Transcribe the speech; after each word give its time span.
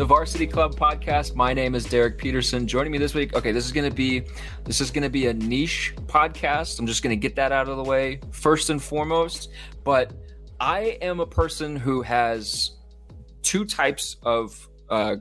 the 0.00 0.06
Varsity 0.06 0.46
Club 0.46 0.76
podcast. 0.76 1.34
My 1.34 1.52
name 1.52 1.74
is 1.74 1.84
Derek 1.84 2.16
Peterson. 2.16 2.66
Joining 2.66 2.90
me 2.90 2.96
this 2.96 3.12
week, 3.12 3.34
okay, 3.36 3.52
this 3.52 3.66
is 3.66 3.70
going 3.70 3.86
to 3.86 3.94
be 3.94 4.22
this 4.64 4.80
is 4.80 4.90
going 4.90 5.02
to 5.02 5.10
be 5.10 5.26
a 5.26 5.34
niche 5.34 5.92
podcast. 6.06 6.78
I'm 6.78 6.86
just 6.86 7.02
going 7.02 7.10
to 7.10 7.20
get 7.20 7.36
that 7.36 7.52
out 7.52 7.68
of 7.68 7.76
the 7.76 7.84
way 7.84 8.18
first 8.30 8.70
and 8.70 8.82
foremost, 8.82 9.50
but 9.84 10.14
I 10.58 10.96
am 11.02 11.20
a 11.20 11.26
person 11.26 11.76
who 11.76 12.00
has 12.00 12.78
two 13.42 13.66
types 13.66 14.16
of 14.22 14.70
uh, 14.88 15.16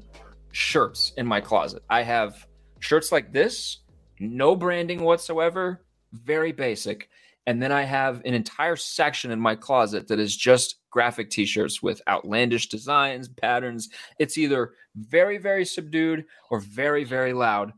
shirts 0.53 1.11
in 1.17 1.27
my 1.27 1.41
closet. 1.41 1.83
I 1.89 2.03
have 2.03 2.47
shirts 2.79 3.11
like 3.11 3.33
this, 3.33 3.79
no 4.21 4.55
branding 4.55 5.03
whatsoever, 5.03 5.83
very 6.13 6.53
basic. 6.53 7.09
And 7.47 7.61
then 7.61 7.73
I 7.73 7.81
have 7.81 8.21
an 8.23 8.33
entire 8.33 8.77
section 8.77 9.31
in 9.31 9.41
my 9.41 9.55
closet 9.55 10.07
that 10.07 10.19
is 10.19 10.37
just 10.37 10.78
graphic 10.89 11.29
t-shirts 11.29 11.81
with 11.81 12.01
outlandish 12.07 12.69
designs, 12.69 13.27
patterns. 13.27 13.89
It's 14.19 14.37
either 14.37 14.73
very, 14.95 15.37
very 15.37 15.65
subdued 15.65 16.25
or 16.49 16.59
very, 16.59 17.03
very 17.03 17.33
loud. 17.33 17.73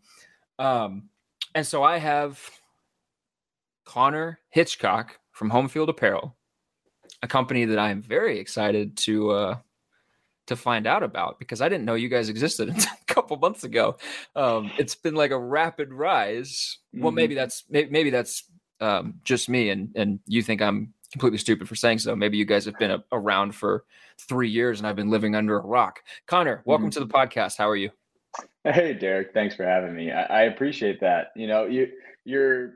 Um, 0.60 1.10
and 1.56 1.66
so 1.66 1.84
I 1.84 1.98
have 1.98 2.40
Connor 3.86 4.40
Hitchcock 4.50 5.20
from 5.32 5.50
Home 5.50 5.68
Field 5.68 5.90
Apparel, 5.90 6.36
a 7.22 7.28
company 7.28 7.66
that 7.66 7.80
I 7.80 7.90
am 7.90 8.02
very 8.02 8.40
excited 8.40 8.96
to 8.98 9.32
uh, 9.32 9.58
to 10.48 10.56
find 10.56 10.88
out 10.88 11.04
about 11.04 11.40
because 11.40 11.62
I 11.62 11.70
didn't 11.70 11.86
know 11.86 11.96
you 11.96 12.10
guys 12.10 12.30
existed 12.30 12.70
until 12.70 12.92
a 12.92 13.14
couple 13.14 13.38
months 13.38 13.64
ago. 13.64 13.98
Um, 14.36 14.72
it's 14.78 14.96
been 14.96 15.16
like 15.16 15.32
a 15.32 15.40
rapid 15.40 15.92
rise. 15.92 16.78
Mm-hmm. 16.94 17.04
Well, 17.04 17.12
maybe 17.12 17.36
that's 17.36 17.64
maybe, 17.70 17.90
maybe 17.90 18.10
that's 18.10 18.44
um, 18.80 19.16
just 19.24 19.50
me, 19.50 19.70
and 19.70 19.92
and 19.96 20.20
you 20.28 20.42
think 20.42 20.62
I'm 20.62 20.94
completely 21.12 21.38
stupid 21.38 21.68
for 21.68 21.76
saying 21.76 22.00
so. 22.00 22.16
Maybe 22.16 22.38
you 22.38 22.46
guys 22.46 22.66
have 22.66 22.78
been 22.78 22.92
a, 22.92 23.04
around 23.12 23.54
for 23.54 23.84
three 24.28 24.50
years 24.50 24.80
and 24.80 24.88
I've 24.88 24.96
been 24.96 25.10
living 25.10 25.36
under 25.36 25.60
a 25.60 25.66
rock. 25.66 26.00
Connor, 26.28 26.62
welcome 26.66 26.90
mm-hmm. 26.90 27.02
to 27.02 27.06
the 27.06 27.14
podcast. 27.14 27.58
How 27.58 27.70
are 27.70 27.76
you? 27.76 27.92
Hey, 28.64 28.94
Derek. 28.94 29.34
Thanks 29.34 29.56
for 29.56 29.66
having 29.66 29.96
me. 29.96 30.12
I, 30.12 30.24
I 30.24 30.42
appreciate 30.44 31.02
that. 31.02 31.28
You 31.36 31.48
know, 31.48 31.66
you 31.66 31.88
you're 32.26 32.74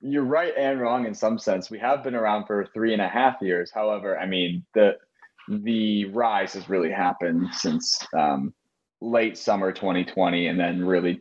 you're 0.00 0.24
right 0.24 0.52
and 0.56 0.80
wrong 0.80 1.06
in 1.06 1.14
some 1.14 1.38
sense. 1.38 1.70
We 1.70 1.78
have 1.78 2.02
been 2.02 2.14
around 2.14 2.46
for 2.46 2.66
three 2.74 2.92
and 2.92 3.02
a 3.02 3.08
half 3.08 3.36
years. 3.40 3.70
However, 3.72 4.18
I 4.18 4.26
mean 4.26 4.64
the 4.74 4.96
the 5.48 6.06
rise 6.06 6.54
has 6.54 6.68
really 6.68 6.90
happened 6.90 7.48
since 7.52 7.98
um, 8.16 8.52
late 9.00 9.38
summer 9.38 9.72
2020, 9.72 10.48
and 10.48 10.58
then 10.58 10.84
really 10.84 11.20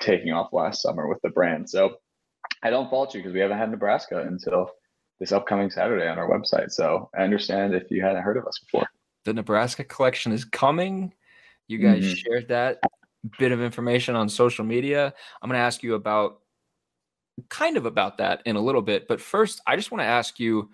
taking 0.00 0.32
off 0.32 0.52
last 0.52 0.82
summer 0.82 1.08
with 1.08 1.20
the 1.22 1.30
brand. 1.30 1.68
So 1.68 1.96
I 2.62 2.70
don't 2.70 2.90
fault 2.90 3.14
you 3.14 3.20
because 3.20 3.34
we 3.34 3.40
haven't 3.40 3.58
had 3.58 3.70
Nebraska 3.70 4.22
until 4.26 4.70
this 5.24 5.32
upcoming 5.32 5.70
Saturday 5.70 6.06
on 6.06 6.18
our 6.18 6.28
website. 6.28 6.70
So 6.70 7.08
I 7.18 7.22
understand 7.22 7.74
if 7.74 7.90
you 7.90 8.02
hadn't 8.02 8.22
heard 8.22 8.36
of 8.36 8.46
us 8.46 8.58
before. 8.58 8.86
The 9.24 9.32
Nebraska 9.32 9.82
collection 9.82 10.32
is 10.32 10.44
coming. 10.44 11.14
You 11.66 11.78
guys 11.78 12.04
mm-hmm. 12.04 12.14
shared 12.14 12.48
that 12.48 12.80
bit 13.38 13.50
of 13.50 13.62
information 13.62 14.16
on 14.16 14.28
social 14.28 14.66
media. 14.66 15.14
I'm 15.40 15.48
going 15.48 15.58
to 15.58 15.64
ask 15.64 15.82
you 15.82 15.94
about 15.94 16.40
kind 17.48 17.78
of 17.78 17.86
about 17.86 18.18
that 18.18 18.42
in 18.44 18.56
a 18.56 18.60
little 18.60 18.82
bit, 18.82 19.08
but 19.08 19.18
first 19.18 19.62
I 19.66 19.76
just 19.76 19.90
want 19.90 20.02
to 20.02 20.06
ask 20.06 20.38
you 20.38 20.70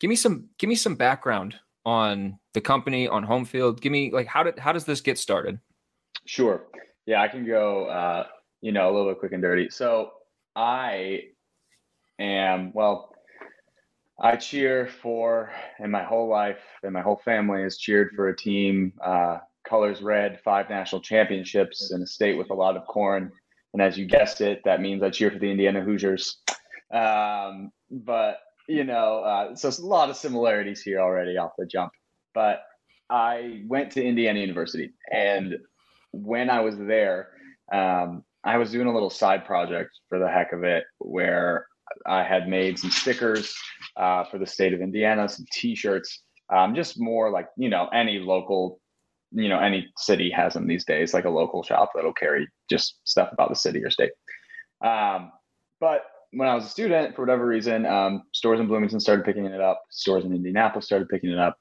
give 0.00 0.10
me 0.10 0.16
some 0.16 0.50
give 0.58 0.68
me 0.68 0.76
some 0.76 0.96
background 0.96 1.56
on 1.86 2.38
the 2.52 2.60
company 2.60 3.08
on 3.08 3.22
home 3.22 3.46
field. 3.46 3.80
Give 3.80 3.90
me 3.90 4.12
like 4.12 4.26
how 4.26 4.42
did 4.42 4.58
how 4.58 4.72
does 4.72 4.84
this 4.84 5.00
get 5.00 5.18
started? 5.18 5.58
Sure. 6.26 6.66
Yeah, 7.06 7.22
I 7.22 7.28
can 7.28 7.46
go 7.46 7.86
uh, 7.86 8.26
you 8.60 8.70
know, 8.70 8.90
a 8.90 8.92
little 8.92 9.10
bit 9.10 9.18
quick 9.18 9.32
and 9.32 9.42
dirty. 9.42 9.70
So 9.70 10.10
I 10.54 11.22
am 12.18 12.70
well 12.74 13.13
I 14.18 14.36
cheer 14.36 14.86
for, 14.86 15.52
and 15.78 15.90
my 15.90 16.04
whole 16.04 16.28
life 16.28 16.60
and 16.82 16.92
my 16.92 17.00
whole 17.00 17.20
family 17.24 17.62
has 17.62 17.76
cheered 17.76 18.12
for 18.14 18.28
a 18.28 18.36
team. 18.36 18.92
Uh, 19.04 19.38
colors 19.64 20.02
red, 20.02 20.40
five 20.44 20.68
national 20.68 21.00
championships 21.00 21.90
in 21.92 22.02
a 22.02 22.06
state 22.06 22.36
with 22.36 22.50
a 22.50 22.54
lot 22.54 22.76
of 22.76 22.86
corn. 22.86 23.32
And 23.72 23.82
as 23.82 23.98
you 23.98 24.06
guessed 24.06 24.40
it, 24.40 24.62
that 24.64 24.80
means 24.80 25.02
I 25.02 25.10
cheer 25.10 25.30
for 25.30 25.38
the 25.38 25.50
Indiana 25.50 25.80
Hoosiers. 25.80 26.38
Um, 26.92 27.72
but, 27.90 28.38
you 28.68 28.84
know, 28.84 29.20
uh, 29.20 29.56
so 29.56 29.68
a 29.68 29.84
lot 29.84 30.10
of 30.10 30.16
similarities 30.16 30.82
here 30.82 31.00
already 31.00 31.36
off 31.36 31.52
the 31.58 31.66
jump. 31.66 31.92
But 32.34 32.62
I 33.10 33.62
went 33.66 33.90
to 33.92 34.04
Indiana 34.04 34.38
University. 34.38 34.92
And 35.10 35.56
when 36.12 36.50
I 36.50 36.60
was 36.60 36.76
there, 36.78 37.30
um, 37.72 38.22
I 38.44 38.58
was 38.58 38.70
doing 38.70 38.86
a 38.86 38.92
little 38.92 39.10
side 39.10 39.44
project 39.44 39.90
for 40.08 40.18
the 40.18 40.28
heck 40.28 40.52
of 40.52 40.62
it 40.62 40.84
where 40.98 41.66
I 42.06 42.22
had 42.22 42.48
made 42.48 42.78
some 42.78 42.90
stickers 42.90 43.56
uh, 43.96 44.24
for 44.24 44.38
the 44.38 44.46
state 44.46 44.72
of 44.72 44.80
Indiana, 44.80 45.28
some 45.28 45.46
T-shirts, 45.52 46.22
um, 46.52 46.74
just 46.74 47.00
more 47.00 47.30
like 47.30 47.48
you 47.56 47.68
know 47.68 47.88
any 47.92 48.18
local, 48.18 48.80
you 49.32 49.48
know 49.48 49.58
any 49.58 49.88
city 49.96 50.30
has 50.30 50.54
them 50.54 50.66
these 50.66 50.84
days, 50.84 51.14
like 51.14 51.24
a 51.24 51.30
local 51.30 51.62
shop 51.62 51.90
that'll 51.94 52.12
carry 52.12 52.48
just 52.70 53.00
stuff 53.04 53.30
about 53.32 53.48
the 53.48 53.56
city 53.56 53.82
or 53.84 53.90
state. 53.90 54.12
Um, 54.84 55.32
but 55.80 56.02
when 56.32 56.48
I 56.48 56.54
was 56.54 56.64
a 56.64 56.68
student, 56.68 57.14
for 57.14 57.22
whatever 57.22 57.46
reason, 57.46 57.86
um, 57.86 58.22
stores 58.32 58.60
in 58.60 58.66
Bloomington 58.66 59.00
started 59.00 59.24
picking 59.24 59.46
it 59.46 59.60
up. 59.60 59.82
Stores 59.90 60.24
in 60.24 60.34
Indianapolis 60.34 60.86
started 60.86 61.08
picking 61.08 61.30
it 61.30 61.38
up, 61.38 61.56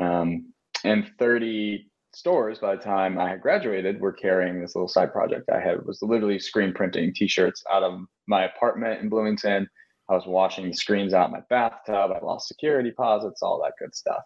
um, 0.00 0.52
and 0.84 1.10
30 1.18 1.90
stores 2.14 2.58
by 2.58 2.76
the 2.76 2.82
time 2.82 3.18
I 3.18 3.28
had 3.28 3.40
graduated 3.40 4.00
were 4.00 4.12
carrying 4.12 4.60
this 4.60 4.74
little 4.74 4.88
side 4.88 5.12
project 5.12 5.50
I 5.50 5.60
had 5.60 5.84
was 5.84 6.00
literally 6.02 6.38
screen 6.38 6.72
printing 6.72 7.14
t-shirts 7.14 7.62
out 7.70 7.82
of 7.82 8.00
my 8.26 8.44
apartment 8.44 9.00
in 9.00 9.08
Bloomington 9.08 9.68
I 10.08 10.14
was 10.14 10.26
washing 10.26 10.66
the 10.66 10.74
screens 10.74 11.14
out 11.14 11.30
my 11.30 11.40
bathtub. 11.48 12.10
I 12.12 12.24
lost 12.24 12.48
security 12.48 12.90
deposits, 12.90 13.42
all 13.42 13.62
that 13.62 13.72
good 13.78 13.94
stuff. 13.94 14.22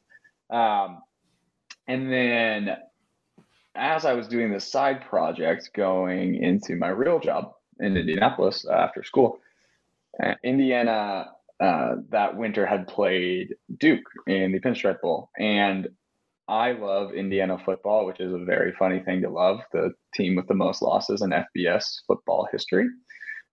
Um, 0.50 1.02
and 1.86 2.12
then 2.12 2.76
as 3.74 4.04
I 4.04 4.14
was 4.14 4.26
doing 4.26 4.52
this 4.52 4.70
side 4.70 5.02
project 5.02 5.70
going 5.74 6.34
into 6.36 6.74
my 6.74 6.88
real 6.88 7.20
job 7.20 7.52
in 7.78 7.96
Indianapolis 7.96 8.66
uh, 8.68 8.72
after 8.72 9.04
school, 9.04 9.38
uh, 10.22 10.34
Indiana 10.42 11.30
uh, 11.60 11.96
that 12.08 12.36
winter 12.36 12.66
had 12.66 12.88
played 12.88 13.54
Duke 13.78 14.04
in 14.26 14.50
the 14.52 14.60
Pinstripe 14.60 15.00
Bowl. 15.00 15.30
And 15.38 15.88
I 16.48 16.72
love 16.72 17.12
Indiana 17.12 17.58
football, 17.58 18.06
which 18.06 18.20
is 18.20 18.32
a 18.32 18.38
very 18.38 18.72
funny 18.78 19.00
thing 19.00 19.20
to 19.22 19.28
love, 19.28 19.60
the 19.72 19.92
team 20.14 20.34
with 20.34 20.46
the 20.46 20.54
most 20.54 20.80
losses 20.80 21.20
in 21.20 21.30
FBS 21.30 21.84
football 22.06 22.48
history. 22.50 22.86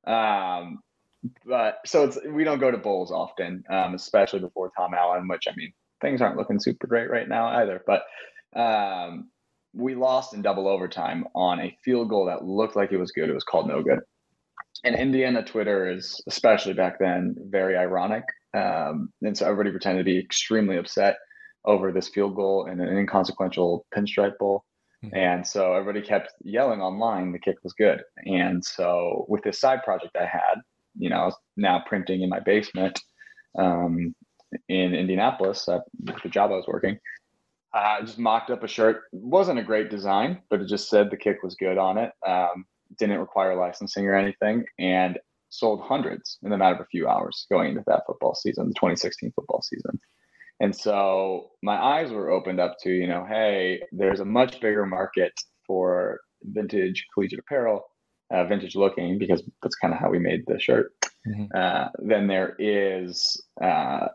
Um, 0.07 0.79
but 1.45 1.79
so 1.85 2.05
it's 2.05 2.17
we 2.29 2.43
don't 2.43 2.59
go 2.59 2.71
to 2.71 2.77
bowls 2.77 3.11
often, 3.11 3.63
um, 3.69 3.95
especially 3.95 4.39
before 4.39 4.71
Tom 4.77 4.93
Allen, 4.93 5.27
which 5.27 5.45
I 5.49 5.55
mean 5.55 5.73
things 6.01 6.21
aren't 6.21 6.37
looking 6.37 6.59
super 6.59 6.87
great 6.87 7.09
right 7.09 7.27
now 7.27 7.47
either. 7.47 7.83
But 7.85 8.03
um, 8.57 9.29
we 9.73 9.95
lost 9.95 10.33
in 10.33 10.41
double 10.41 10.67
overtime 10.67 11.25
on 11.35 11.59
a 11.59 11.77
field 11.83 12.09
goal 12.09 12.25
that 12.27 12.45
looked 12.45 12.75
like 12.77 12.91
it 12.91 12.97
was 12.97 13.11
good. 13.11 13.29
It 13.29 13.33
was 13.33 13.43
called 13.43 13.67
no 13.67 13.81
good. 13.81 13.99
And 14.83 14.95
Indiana 14.95 15.43
Twitter 15.43 15.91
is, 15.91 16.21
especially 16.27 16.73
back 16.73 16.99
then, 16.99 17.35
very 17.49 17.75
ironic. 17.75 18.23
Um, 18.53 19.09
and 19.21 19.37
so 19.37 19.45
everybody 19.45 19.71
pretended 19.71 20.05
to 20.05 20.11
be 20.11 20.19
extremely 20.19 20.77
upset 20.77 21.17
over 21.65 21.91
this 21.91 22.09
field 22.09 22.35
goal 22.35 22.67
in 22.67 22.79
an 22.79 22.97
inconsequential 22.97 23.85
pinstripe 23.95 24.37
bowl. 24.37 24.63
Mm-hmm. 25.03 25.15
And 25.15 25.47
so 25.47 25.73
everybody 25.73 26.05
kept 26.05 26.33
yelling 26.43 26.81
online 26.81 27.31
the 27.31 27.39
kick 27.39 27.57
was 27.63 27.73
good. 27.73 28.01
And 28.25 28.63
so 28.63 29.25
with 29.27 29.43
this 29.43 29.59
side 29.59 29.83
project 29.83 30.15
I 30.15 30.25
had, 30.25 30.55
you 30.97 31.09
know, 31.09 31.17
I 31.17 31.25
was 31.25 31.35
now 31.57 31.83
printing 31.85 32.21
in 32.21 32.29
my 32.29 32.39
basement 32.39 32.99
um, 33.57 34.15
in 34.69 34.93
Indianapolis 34.93 35.67
at 35.67 35.81
the 36.23 36.29
job 36.29 36.51
I 36.51 36.55
was 36.55 36.67
working. 36.67 36.97
I 37.73 37.99
just 38.01 38.17
mocked 38.17 38.51
up 38.51 38.63
a 38.63 38.67
shirt. 38.67 39.03
It 39.11 39.19
wasn't 39.21 39.59
a 39.59 39.63
great 39.63 39.89
design, 39.89 40.41
but 40.49 40.61
it 40.61 40.67
just 40.67 40.89
said 40.89 41.11
the 41.11 41.17
kick 41.17 41.43
was 41.43 41.55
good 41.55 41.77
on 41.77 41.97
it. 41.97 42.11
Um, 42.25 42.65
didn't 42.97 43.19
require 43.19 43.55
licensing 43.55 44.05
or 44.05 44.15
anything. 44.15 44.63
And 44.79 45.19
sold 45.49 45.81
hundreds 45.81 46.37
in 46.43 46.49
the 46.49 46.57
matter 46.57 46.75
of 46.75 46.81
a 46.81 46.85
few 46.85 47.07
hours 47.07 47.45
going 47.49 47.69
into 47.69 47.83
that 47.87 48.03
football 48.05 48.35
season, 48.35 48.67
the 48.67 48.73
2016 48.73 49.31
football 49.35 49.61
season. 49.61 49.99
And 50.59 50.75
so 50.75 51.51
my 51.61 51.75
eyes 51.75 52.11
were 52.11 52.31
opened 52.31 52.59
up 52.59 52.77
to, 52.83 52.89
you 52.89 53.07
know, 53.07 53.25
hey, 53.27 53.81
there's 53.91 54.21
a 54.21 54.25
much 54.25 54.61
bigger 54.61 54.85
market 54.85 55.33
for 55.67 56.21
vintage 56.43 57.05
collegiate 57.13 57.39
apparel, 57.39 57.85
uh, 58.31 58.45
vintage 58.45 58.75
looking, 58.75 59.17
because 59.19 59.43
that's 59.61 59.75
kind 59.75 59.93
of 59.93 59.99
how 59.99 60.09
we 60.09 60.19
made 60.19 60.43
the 60.47 60.59
shirt, 60.59 60.93
mm-hmm. 61.27 61.45
uh, 61.55 61.89
than 61.99 62.27
there 62.27 62.55
is 62.57 63.43
uh, 63.61 64.07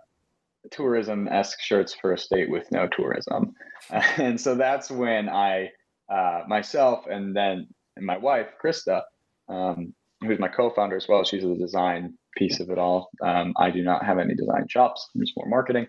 tourism 0.70 1.28
esque 1.28 1.60
shirts 1.60 1.94
for 1.94 2.12
a 2.12 2.18
state 2.18 2.50
with 2.50 2.70
no 2.72 2.88
tourism. 2.88 3.54
and 3.90 4.40
so 4.40 4.54
that's 4.54 4.90
when 4.90 5.28
I, 5.28 5.70
uh, 6.10 6.42
myself, 6.48 7.06
and 7.06 7.36
then 7.36 7.68
and 7.96 8.06
my 8.06 8.16
wife, 8.16 8.46
Krista, 8.62 9.02
um, 9.48 9.94
who's 10.22 10.38
my 10.38 10.48
co 10.48 10.70
founder 10.70 10.96
as 10.96 11.06
well, 11.08 11.24
she's 11.24 11.42
the 11.42 11.54
design 11.54 12.14
piece 12.36 12.60
of 12.60 12.70
it 12.70 12.78
all. 12.78 13.10
Um, 13.22 13.52
I 13.58 13.70
do 13.70 13.82
not 13.82 14.04
have 14.04 14.18
any 14.18 14.34
design 14.34 14.66
shops, 14.68 15.10
I'm 15.14 15.20
just 15.20 15.36
more 15.36 15.48
marketing. 15.48 15.86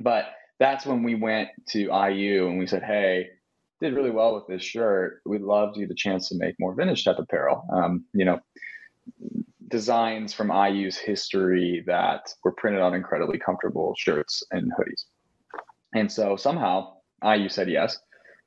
But 0.00 0.26
that's 0.58 0.86
when 0.86 1.02
we 1.02 1.14
went 1.14 1.48
to 1.70 1.80
IU 1.80 2.48
and 2.48 2.58
we 2.58 2.66
said, 2.66 2.82
hey, 2.82 3.28
did 3.80 3.94
really 3.94 4.10
well 4.10 4.34
with 4.34 4.46
this 4.46 4.62
shirt. 4.62 5.20
We'd 5.24 5.42
love 5.42 5.74
to 5.74 5.80
you 5.80 5.86
the 5.86 5.94
chance 5.94 6.28
to 6.28 6.36
make 6.36 6.56
more 6.58 6.74
vintage 6.74 7.04
type 7.04 7.18
apparel. 7.18 7.64
Um, 7.72 8.04
you 8.12 8.24
know, 8.24 8.40
designs 9.68 10.32
from 10.32 10.50
IU's 10.50 10.96
history 10.96 11.84
that 11.86 12.32
were 12.42 12.52
printed 12.52 12.80
on 12.80 12.94
incredibly 12.94 13.38
comfortable 13.38 13.94
shirts 13.96 14.42
and 14.50 14.72
hoodies. 14.72 15.04
And 15.94 16.10
so 16.10 16.36
somehow 16.36 16.94
IU 17.24 17.48
said 17.48 17.70
yes, 17.70 17.98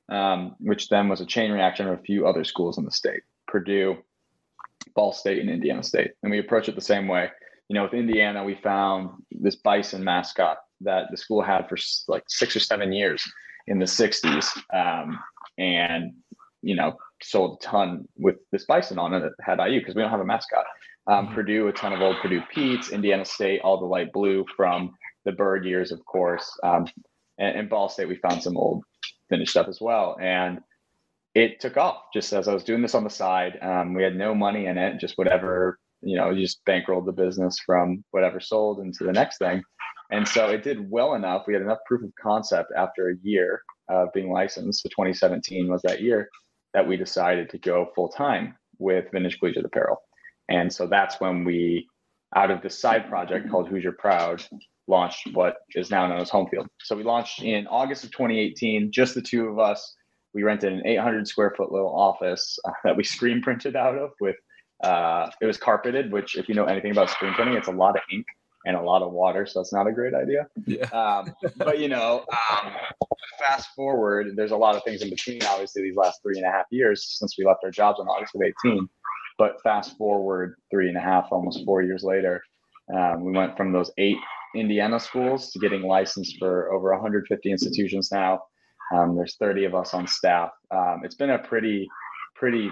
um, 0.09 0.55
which 0.59 0.89
then 0.89 1.07
was 1.07 1.21
a 1.21 1.25
chain 1.25 1.51
reaction 1.51 1.87
of 1.87 1.99
a 1.99 2.03
few 2.03 2.27
other 2.27 2.43
schools 2.43 2.77
in 2.77 2.85
the 2.85 2.91
state 2.91 3.21
Purdue, 3.47 3.97
Ball 4.95 5.13
State, 5.13 5.39
and 5.39 5.49
Indiana 5.49 5.83
State. 5.83 6.11
And 6.23 6.31
we 6.31 6.39
approached 6.39 6.69
it 6.69 6.75
the 6.75 6.81
same 6.81 7.07
way. 7.07 7.29
You 7.69 7.75
know, 7.75 7.83
with 7.83 7.93
Indiana, 7.93 8.43
we 8.43 8.55
found 8.55 9.11
this 9.31 9.55
bison 9.55 10.03
mascot 10.03 10.57
that 10.83 11.05
the 11.11 11.17
school 11.17 11.41
had 11.41 11.67
for 11.67 11.77
like 12.07 12.23
six 12.27 12.55
or 12.55 12.59
seven 12.59 12.91
years 12.91 13.23
in 13.67 13.79
the 13.79 13.85
60s. 13.85 14.57
Um, 14.73 15.19
and, 15.57 16.13
you 16.61 16.75
know, 16.75 16.95
sold 17.21 17.59
a 17.61 17.65
ton 17.65 18.07
with 18.17 18.37
this 18.51 18.65
bison 18.65 18.97
on 18.97 19.13
it 19.13 19.21
that 19.21 19.33
had 19.41 19.59
IU 19.59 19.79
because 19.79 19.95
we 19.95 20.01
don't 20.01 20.11
have 20.11 20.19
a 20.19 20.25
mascot. 20.25 20.65
Um, 21.07 21.25
mm-hmm. 21.25 21.35
Purdue, 21.35 21.67
a 21.67 21.73
ton 21.73 21.93
of 21.93 22.01
old 22.01 22.17
Purdue 22.21 22.41
Petes, 22.53 22.91
Indiana 22.91 23.25
State, 23.25 23.61
all 23.61 23.79
the 23.79 23.85
light 23.85 24.11
blue 24.13 24.45
from 24.55 24.93
the 25.25 25.31
Bird 25.31 25.65
years, 25.65 25.91
of 25.91 26.03
course. 26.05 26.51
Um, 26.63 26.87
and, 27.37 27.57
and 27.57 27.69
Ball 27.69 27.89
State, 27.89 28.07
we 28.07 28.15
found 28.17 28.41
some 28.41 28.57
old 28.57 28.83
finished 29.29 29.51
stuff 29.51 29.67
as 29.67 29.79
well. 29.81 30.17
And 30.21 30.59
it 31.33 31.59
took 31.59 31.77
off 31.77 32.03
just 32.13 32.33
as 32.33 32.47
I 32.47 32.53
was 32.53 32.63
doing 32.63 32.81
this 32.81 32.95
on 32.95 33.03
the 33.03 33.09
side. 33.09 33.57
Um, 33.61 33.93
we 33.93 34.03
had 34.03 34.15
no 34.15 34.35
money 34.35 34.65
in 34.65 34.77
it, 34.77 34.99
just 34.99 35.17
whatever, 35.17 35.79
you 36.01 36.17
know, 36.17 36.29
you 36.29 36.43
just 36.43 36.63
bankrolled 36.65 37.05
the 37.05 37.11
business 37.11 37.57
from 37.65 38.03
whatever 38.11 38.39
sold 38.39 38.79
into 38.79 39.03
the 39.03 39.13
next 39.13 39.37
thing. 39.37 39.63
And 40.11 40.27
so 40.27 40.49
it 40.49 40.63
did 40.63 40.89
well 40.91 41.13
enough. 41.13 41.43
We 41.47 41.53
had 41.53 41.63
enough 41.63 41.79
proof 41.85 42.03
of 42.03 42.11
concept 42.21 42.71
after 42.75 43.09
a 43.09 43.15
year 43.23 43.61
of 43.89 44.09
being 44.13 44.31
licensed. 44.31 44.83
So 44.83 44.89
2017 44.89 45.69
was 45.69 45.81
that 45.83 46.01
year 46.01 46.29
that 46.73 46.87
we 46.87 46.97
decided 46.97 47.49
to 47.49 47.57
go 47.57 47.91
full 47.95 48.09
time 48.09 48.55
with 48.77 49.05
Vintage 49.11 49.39
Collegiate 49.39 49.65
Apparel. 49.65 49.97
And 50.49 50.71
so 50.71 50.85
that's 50.85 51.19
when 51.21 51.45
we, 51.45 51.87
out 52.35 52.51
of 52.51 52.61
this 52.61 52.79
side 52.79 53.07
project 53.07 53.49
called 53.49 53.69
Hoosier 53.69 53.93
Proud, 53.93 54.43
launched 54.87 55.29
what 55.33 55.57
is 55.75 55.89
now 55.89 56.07
known 56.07 56.19
as 56.19 56.29
Homefield. 56.29 56.67
So 56.81 56.95
we 56.95 57.03
launched 57.03 57.41
in 57.41 57.67
August 57.67 58.03
of 58.03 58.11
2018, 58.11 58.91
just 58.91 59.15
the 59.15 59.21
two 59.21 59.47
of 59.47 59.59
us. 59.59 59.95
We 60.33 60.43
rented 60.43 60.73
an 60.73 60.85
800 60.85 61.27
square 61.27 61.53
foot 61.55 61.71
little 61.71 61.93
office 61.93 62.57
uh, 62.65 62.71
that 62.83 62.97
we 62.97 63.03
screen 63.05 63.41
printed 63.41 63.77
out 63.77 63.97
of 63.97 64.11
with, 64.19 64.35
uh, 64.83 65.29
it 65.41 65.45
was 65.45 65.57
carpeted, 65.57 66.11
which 66.11 66.37
if 66.37 66.49
you 66.49 66.55
know 66.55 66.65
anything 66.65 66.91
about 66.91 67.09
screen 67.09 67.33
printing, 67.33 67.55
it's 67.55 67.67
a 67.67 67.71
lot 67.71 67.95
of 67.95 68.01
ink 68.11 68.25
and 68.65 68.75
a 68.75 68.81
lot 68.81 69.01
of 69.01 69.11
water, 69.11 69.45
so 69.45 69.59
that's 69.59 69.73
not 69.73 69.87
a 69.87 69.91
great 69.91 70.13
idea. 70.13 70.47
Yeah. 70.65 70.85
Um, 70.85 71.33
but 71.57 71.79
you 71.79 71.87
know, 71.87 72.25
um, 72.51 72.71
fast 73.39 73.69
forward, 73.75 74.33
there's 74.35 74.51
a 74.51 74.57
lot 74.57 74.75
of 74.75 74.83
things 74.83 75.01
in 75.01 75.09
between. 75.09 75.43
Obviously, 75.43 75.81
these 75.81 75.95
last 75.95 76.21
three 76.21 76.37
and 76.37 76.45
a 76.45 76.51
half 76.51 76.65
years 76.71 77.17
since 77.17 77.37
we 77.37 77.45
left 77.45 77.63
our 77.63 77.71
jobs 77.71 77.99
in 77.99 78.07
August 78.07 78.35
of 78.35 78.41
18. 78.65 78.87
But 79.37 79.61
fast 79.63 79.97
forward 79.97 80.55
three 80.69 80.87
and 80.87 80.97
a 80.97 81.01
half, 81.01 81.29
almost 81.31 81.65
four 81.65 81.81
years 81.81 82.03
later, 82.03 82.43
um, 82.95 83.23
we 83.23 83.31
went 83.31 83.57
from 83.57 83.71
those 83.71 83.91
eight 83.97 84.17
Indiana 84.55 84.99
schools 84.99 85.51
to 85.51 85.59
getting 85.59 85.81
licensed 85.81 86.37
for 86.37 86.71
over 86.71 86.91
150 86.91 87.51
institutions 87.51 88.11
now. 88.11 88.41
Um, 88.93 89.15
there's 89.15 89.37
30 89.37 89.65
of 89.65 89.75
us 89.75 89.93
on 89.93 90.05
staff. 90.07 90.51
Um, 90.69 91.01
it's 91.03 91.15
been 91.15 91.29
a 91.29 91.39
pretty, 91.39 91.87
pretty 92.35 92.69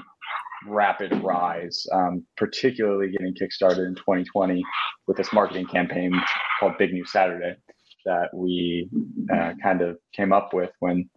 rapid 0.67 1.23
rise, 1.23 1.85
um, 1.91 2.25
particularly 2.37 3.11
getting 3.11 3.33
kickstarted 3.33 3.87
in 3.87 3.95
2020 3.95 4.63
with 5.07 5.17
this 5.17 5.31
marketing 5.33 5.65
campaign 5.65 6.11
called 6.59 6.77
Big 6.77 6.93
News 6.93 7.11
Saturday 7.11 7.55
that 8.05 8.29
we 8.33 8.89
uh, 9.33 9.53
kind 9.61 9.81
of 9.81 9.97
came 10.13 10.31
up 10.31 10.53
with 10.53 10.71
when 10.79 11.09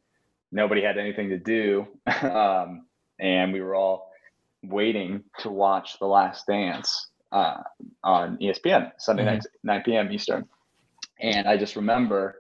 nobody 0.50 0.82
had 0.82 0.98
anything 0.98 1.30
to 1.30 1.38
do. 1.38 1.86
um, 2.22 2.86
and 3.18 3.52
we 3.52 3.60
were 3.60 3.74
all 3.74 4.10
waiting 4.62 5.22
to 5.40 5.48
watch 5.48 5.98
The 5.98 6.06
Last 6.06 6.46
Dance 6.46 7.08
uh, 7.30 7.62
on 8.04 8.38
ESPN 8.38 8.92
Sunday 8.98 9.22
mm-hmm. 9.24 9.34
nights, 9.34 9.46
9 9.64 9.82
p.m. 9.84 10.12
Eastern. 10.12 10.44
And 11.20 11.46
I 11.46 11.56
just 11.56 11.76
remember 11.76 12.36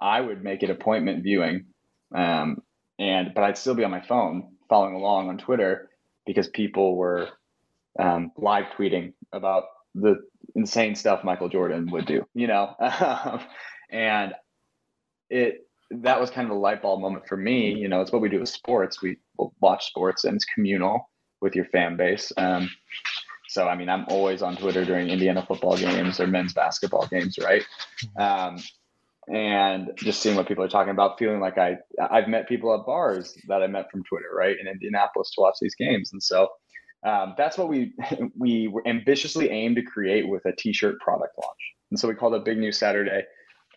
I 0.00 0.20
would 0.20 0.44
make 0.44 0.62
an 0.62 0.70
appointment 0.70 1.22
viewing, 1.22 1.66
um, 2.14 2.62
and 2.98 3.32
but 3.34 3.44
I'd 3.44 3.58
still 3.58 3.74
be 3.74 3.84
on 3.84 3.90
my 3.90 4.02
phone 4.02 4.52
following 4.68 4.94
along 4.94 5.28
on 5.28 5.38
Twitter 5.38 5.88
because 6.26 6.48
people 6.48 6.96
were 6.96 7.28
um, 7.98 8.32
live 8.36 8.66
tweeting 8.76 9.12
about 9.32 9.64
the 9.94 10.16
insane 10.54 10.94
stuff 10.94 11.24
Michael 11.24 11.48
Jordan 11.48 11.90
would 11.90 12.06
do, 12.06 12.26
you 12.34 12.46
know, 12.46 12.74
and 13.90 14.34
it 15.30 15.66
that 15.90 16.20
was 16.20 16.30
kind 16.30 16.50
of 16.50 16.56
a 16.56 16.58
light 16.58 16.82
bulb 16.82 17.00
moment 17.00 17.26
for 17.28 17.36
me. 17.36 17.72
You 17.74 17.88
know, 17.88 18.00
it's 18.00 18.12
what 18.12 18.20
we 18.20 18.28
do 18.28 18.40
with 18.40 18.48
sports. 18.48 19.00
We 19.00 19.18
watch 19.60 19.86
sports 19.86 20.24
and 20.24 20.34
it's 20.34 20.44
communal 20.44 21.08
with 21.40 21.54
your 21.54 21.66
fan 21.66 21.96
base. 21.96 22.32
Um, 22.36 22.68
so 23.48 23.68
I 23.68 23.76
mean, 23.76 23.88
I'm 23.88 24.04
always 24.08 24.42
on 24.42 24.56
Twitter 24.56 24.84
during 24.84 25.08
Indiana 25.08 25.44
football 25.46 25.76
games 25.76 26.20
or 26.20 26.26
men's 26.26 26.52
basketball 26.52 27.06
games, 27.06 27.38
right? 27.38 27.62
Um, 28.18 28.58
and 29.28 29.90
just 29.96 30.22
seeing 30.22 30.36
what 30.36 30.46
people 30.46 30.62
are 30.62 30.68
talking 30.68 30.92
about, 30.92 31.18
feeling 31.18 31.40
like 31.40 31.58
I 31.58 31.76
I've 32.10 32.28
met 32.28 32.48
people 32.48 32.74
at 32.74 32.86
bars 32.86 33.36
that 33.48 33.62
I 33.62 33.66
met 33.66 33.90
from 33.90 34.04
Twitter, 34.04 34.30
right, 34.34 34.56
in 34.58 34.68
Indianapolis 34.68 35.30
to 35.32 35.40
watch 35.40 35.56
these 35.60 35.74
games, 35.74 36.10
and 36.12 36.22
so 36.22 36.48
um, 37.04 37.34
that's 37.36 37.58
what 37.58 37.68
we 37.68 37.94
we 38.38 38.72
ambitiously 38.86 39.50
aimed 39.50 39.76
to 39.76 39.82
create 39.82 40.28
with 40.28 40.44
a 40.46 40.54
T-shirt 40.56 41.00
product 41.00 41.32
launch, 41.42 41.58
and 41.90 41.98
so 41.98 42.08
we 42.08 42.14
called 42.14 42.34
it 42.34 42.44
Big 42.44 42.58
News 42.58 42.78
Saturday, 42.78 43.24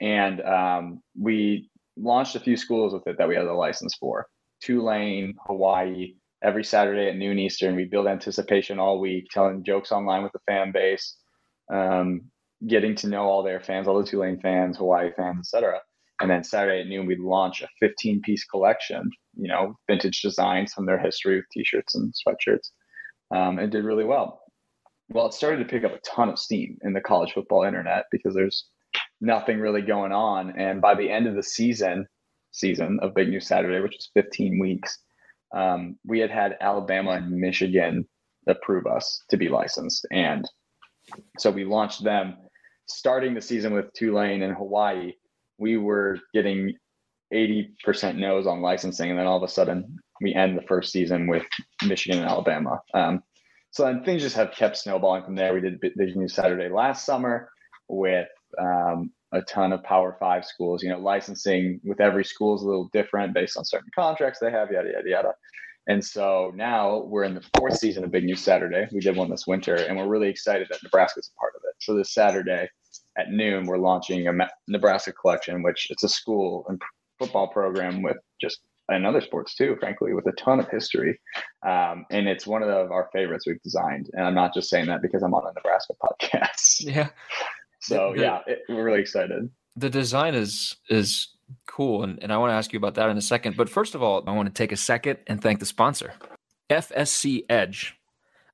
and 0.02 0.42
um, 0.42 1.02
we 1.20 1.70
launched 1.98 2.36
a 2.36 2.40
few 2.40 2.56
schools 2.56 2.94
with 2.94 3.06
it 3.08 3.18
that 3.18 3.28
we 3.28 3.36
had 3.36 3.46
a 3.46 3.54
license 3.54 3.96
for: 4.00 4.28
Tulane, 4.62 5.36
Hawaii. 5.48 6.16
Every 6.42 6.64
Saturday 6.64 7.10
at 7.10 7.18
noon 7.18 7.38
Eastern, 7.38 7.76
we 7.76 7.84
build 7.84 8.08
anticipation 8.08 8.80
all 8.80 9.02
week, 9.02 9.26
telling 9.30 9.62
jokes 9.62 9.92
online 9.92 10.24
with 10.24 10.32
the 10.32 10.40
fan 10.48 10.72
base. 10.72 11.18
Um, 11.70 12.32
getting 12.68 12.96
to 12.96 13.08
know 13.08 13.24
all 13.24 13.44
their 13.44 13.62
fans, 13.62 13.88
all 13.88 14.02
the 14.02 14.08
Tulane 14.08 14.40
fans, 14.40 14.78
Hawaii 14.78 15.12
fans, 15.16 15.40
etc. 15.54 15.80
And 16.22 16.30
then 16.30 16.44
Saturday 16.44 16.82
at 16.82 16.88
noon, 16.88 17.06
we'd 17.06 17.20
launch 17.20 17.62
a 17.62 17.68
15 17.80 18.22
piece 18.22 18.44
collection, 18.44 19.10
you 19.36 19.48
know, 19.48 19.76
vintage 19.88 20.22
designs 20.22 20.74
from 20.74 20.86
their 20.86 21.00
history 21.00 21.38
with 21.38 21.46
t 21.52 21.64
shirts 21.64 21.96
and 21.96 22.14
sweatshirts. 22.14 22.70
Um, 23.36 23.60
it 23.60 23.70
did 23.70 23.86
really 23.86 24.04
well. 24.04 24.42
Well, 25.10 25.28
it 25.28 25.34
started 25.34 25.60
to 25.60 25.66
pick 25.66 25.84
up 25.84 25.94
a 25.94 26.00
ton 26.00 26.30
of 26.30 26.38
steam 26.38 26.78
in 26.84 26.94
the 26.94 27.02
college 27.02 27.34
football 27.34 27.64
internet 27.64 28.06
because 28.12 28.36
there's 28.36 28.68
nothing 29.22 29.60
really 29.60 29.82
going 29.82 30.12
on. 30.12 30.60
And 30.60 30.82
by 30.82 30.96
the 30.96 31.10
end 31.10 31.26
of 31.26 31.36
the 31.36 31.44
season, 31.44 32.06
season 32.52 33.00
of 33.02 33.16
Big 33.16 33.30
News 33.30 33.48
Saturday, 33.48 33.80
which 33.82 33.96
was 33.96 34.10
15 34.14 34.60
weeks, 34.60 34.98
um, 35.56 35.98
we 36.06 36.20
had 36.20 36.30
had 36.30 36.58
Alabama 36.62 37.12
and 37.12 37.32
Michigan 37.32 38.08
approve 38.48 38.86
us 38.86 39.24
to 39.30 39.38
be 39.38 39.50
licensed. 39.50 40.06
And 40.12 40.48
so 41.38 41.50
we 41.50 41.66
launched 41.66 42.04
them 42.04 42.36
starting 42.90 43.34
the 43.34 43.42
season 43.42 43.74
with 43.74 43.92
Tulane 43.94 44.44
and 44.44 44.56
Hawaii, 44.56 45.14
we 45.58 45.78
were 45.78 46.20
getting 46.34 46.74
80% 47.34 48.18
no's 48.18 48.48
on 48.48 48.62
licensing. 48.62 49.10
And 49.10 49.20
then 49.20 49.28
all 49.28 49.38
of 49.38 49.44
a 49.44 49.52
sudden, 49.52 49.98
we 50.22 50.34
end 50.34 50.58
the 50.58 50.64
first 50.64 50.92
season 50.92 51.28
with 51.28 51.46
Michigan 51.86 52.20
and 52.20 52.30
Alabama. 52.30 52.82
Um, 52.94 53.24
so 53.72 53.86
then 53.86 54.04
things 54.04 54.22
just 54.22 54.36
have 54.36 54.52
kept 54.52 54.78
snowballing 54.78 55.24
from 55.24 55.36
there. 55.36 55.54
We 55.54 55.62
did 55.62 55.80
Big 55.80 56.16
News 56.16 56.34
Saturday 56.34 56.70
last 56.70 57.06
summer 57.06 57.50
with 57.88 58.28
um, 58.60 59.12
a 59.32 59.42
ton 59.44 59.74
of 59.74 59.84
Power 59.84 60.18
Five 60.20 60.44
schools. 60.46 60.82
You 60.82 60.90
know, 60.90 61.00
licensing 61.00 61.80
with 61.84 62.02
every 62.02 62.26
school 62.26 62.56
is 62.56 62.64
a 62.64 62.66
little 62.66 62.90
different 62.92 63.34
based 63.34 63.58
on 63.58 63.66
certain 63.66 63.92
contracts 63.94 64.40
they 64.40 64.52
have, 64.52 64.72
yada, 64.72 64.90
yada, 64.92 65.10
yada. 65.10 65.34
And 65.88 66.04
so 66.04 66.52
now 66.56 67.04
we're 67.08 67.24
in 67.24 67.36
the 67.36 67.46
fourth 67.58 67.78
season 67.78 68.04
of 68.04 68.12
Big 68.12 68.24
News 68.24 68.42
Saturday. 68.42 68.88
We 68.92 69.00
did 69.00 69.16
one 69.16 69.30
this 69.30 69.48
winter, 69.48 69.76
and 69.76 69.98
we're 69.98 70.08
really 70.08 70.30
excited 70.30 70.68
that 70.70 70.84
Nebraska's 70.84 71.32
a 71.36 71.40
part 71.40 71.54
of 71.56 71.62
it. 71.68 71.76
So 71.80 71.96
this 71.96 72.14
Saturday, 72.14 72.70
at 73.18 73.30
noon, 73.32 73.66
we're 73.66 73.78
launching 73.78 74.28
a 74.28 74.34
Nebraska 74.68 75.12
collection, 75.14 75.64
which 75.64 75.88
it's 75.90 76.04
a 76.04 76.10
school 76.10 76.66
and 76.70 76.82
football 77.18 77.48
program 77.48 78.02
with 78.02 78.18
just 78.42 78.60
and 78.92 79.06
other 79.06 79.22
sports 79.22 79.54
too, 79.56 79.76
frankly, 79.80 80.14
with 80.14 80.26
a 80.26 80.32
ton 80.32 80.60
of 80.60 80.68
history. 80.70 81.20
Um, 81.68 82.06
and 82.10 82.28
it's 82.28 82.48
one 82.48 82.64
of 82.64 82.70
our 82.70 83.08
favorites 83.14 83.46
we've 83.46 83.62
designed. 83.62 84.10
And 84.14 84.26
I'm 84.26 84.34
not 84.34 84.52
just 84.54 84.68
saying 84.70 84.88
that 84.88 85.02
because 85.04 85.22
I'm 85.22 85.34
on 85.36 85.44
a 85.46 85.54
Nebraska 85.54 85.94
podcast. 86.04 86.80
Yeah. 86.80 87.10
So 87.82 88.14
The- 88.16 88.22
yeah, 88.22 88.40
it, 88.48 88.60
we're 88.68 88.84
really 88.84 89.02
excited. 89.02 89.50
the 89.76 89.90
design 89.92 90.34
is 90.34 90.76
is 90.90 91.28
cool 91.68 92.04
and, 92.04 92.22
and 92.22 92.32
i 92.34 92.38
want 92.38 92.52
to 92.52 92.54
ask 92.56 92.72
you 92.74 92.78
about 92.78 92.94
that 92.96 93.10
in 93.10 93.18
a 93.18 93.22
second 93.22 93.56
but 93.58 93.68
first 93.70 93.96
of 93.96 94.04
all 94.04 94.24
i 94.28 94.32
want 94.32 94.48
to 94.48 94.54
take 94.54 94.72
a 94.72 94.78
second 94.78 95.18
and 95.26 95.42
thank 95.42 95.60
the 95.60 95.66
sponsor 95.66 96.14
fsc 96.70 97.44
edge 97.50 97.96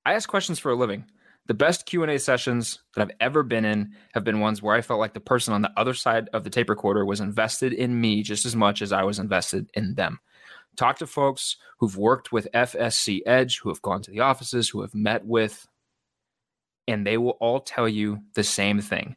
i 0.05 0.13
ask 0.13 0.29
questions 0.29 0.59
for 0.59 0.71
a 0.71 0.75
living 0.75 1.03
the 1.47 1.53
best 1.53 1.85
q&a 1.85 2.17
sessions 2.17 2.79
that 2.95 3.01
i've 3.01 3.15
ever 3.19 3.43
been 3.43 3.65
in 3.65 3.93
have 4.13 4.23
been 4.23 4.39
ones 4.39 4.61
where 4.61 4.75
i 4.75 4.81
felt 4.81 4.99
like 4.99 5.13
the 5.13 5.19
person 5.19 5.53
on 5.53 5.61
the 5.61 5.71
other 5.77 5.93
side 5.93 6.29
of 6.33 6.43
the 6.43 6.49
tape 6.49 6.69
recorder 6.69 7.05
was 7.05 7.19
invested 7.19 7.73
in 7.73 7.99
me 7.99 8.23
just 8.23 8.45
as 8.45 8.55
much 8.55 8.81
as 8.81 8.91
i 8.91 9.03
was 9.03 9.19
invested 9.19 9.69
in 9.73 9.95
them 9.95 10.19
talk 10.75 10.97
to 10.97 11.07
folks 11.07 11.57
who've 11.79 11.97
worked 11.97 12.31
with 12.31 12.47
fsc 12.53 13.19
edge 13.25 13.59
who 13.59 13.69
have 13.69 13.81
gone 13.81 14.01
to 14.01 14.11
the 14.11 14.19
offices 14.19 14.69
who 14.69 14.81
have 14.81 14.95
met 14.95 15.25
with 15.25 15.67
and 16.87 17.05
they 17.05 17.17
will 17.17 17.37
all 17.39 17.59
tell 17.59 17.89
you 17.89 18.19
the 18.33 18.43
same 18.43 18.79
thing 18.79 19.15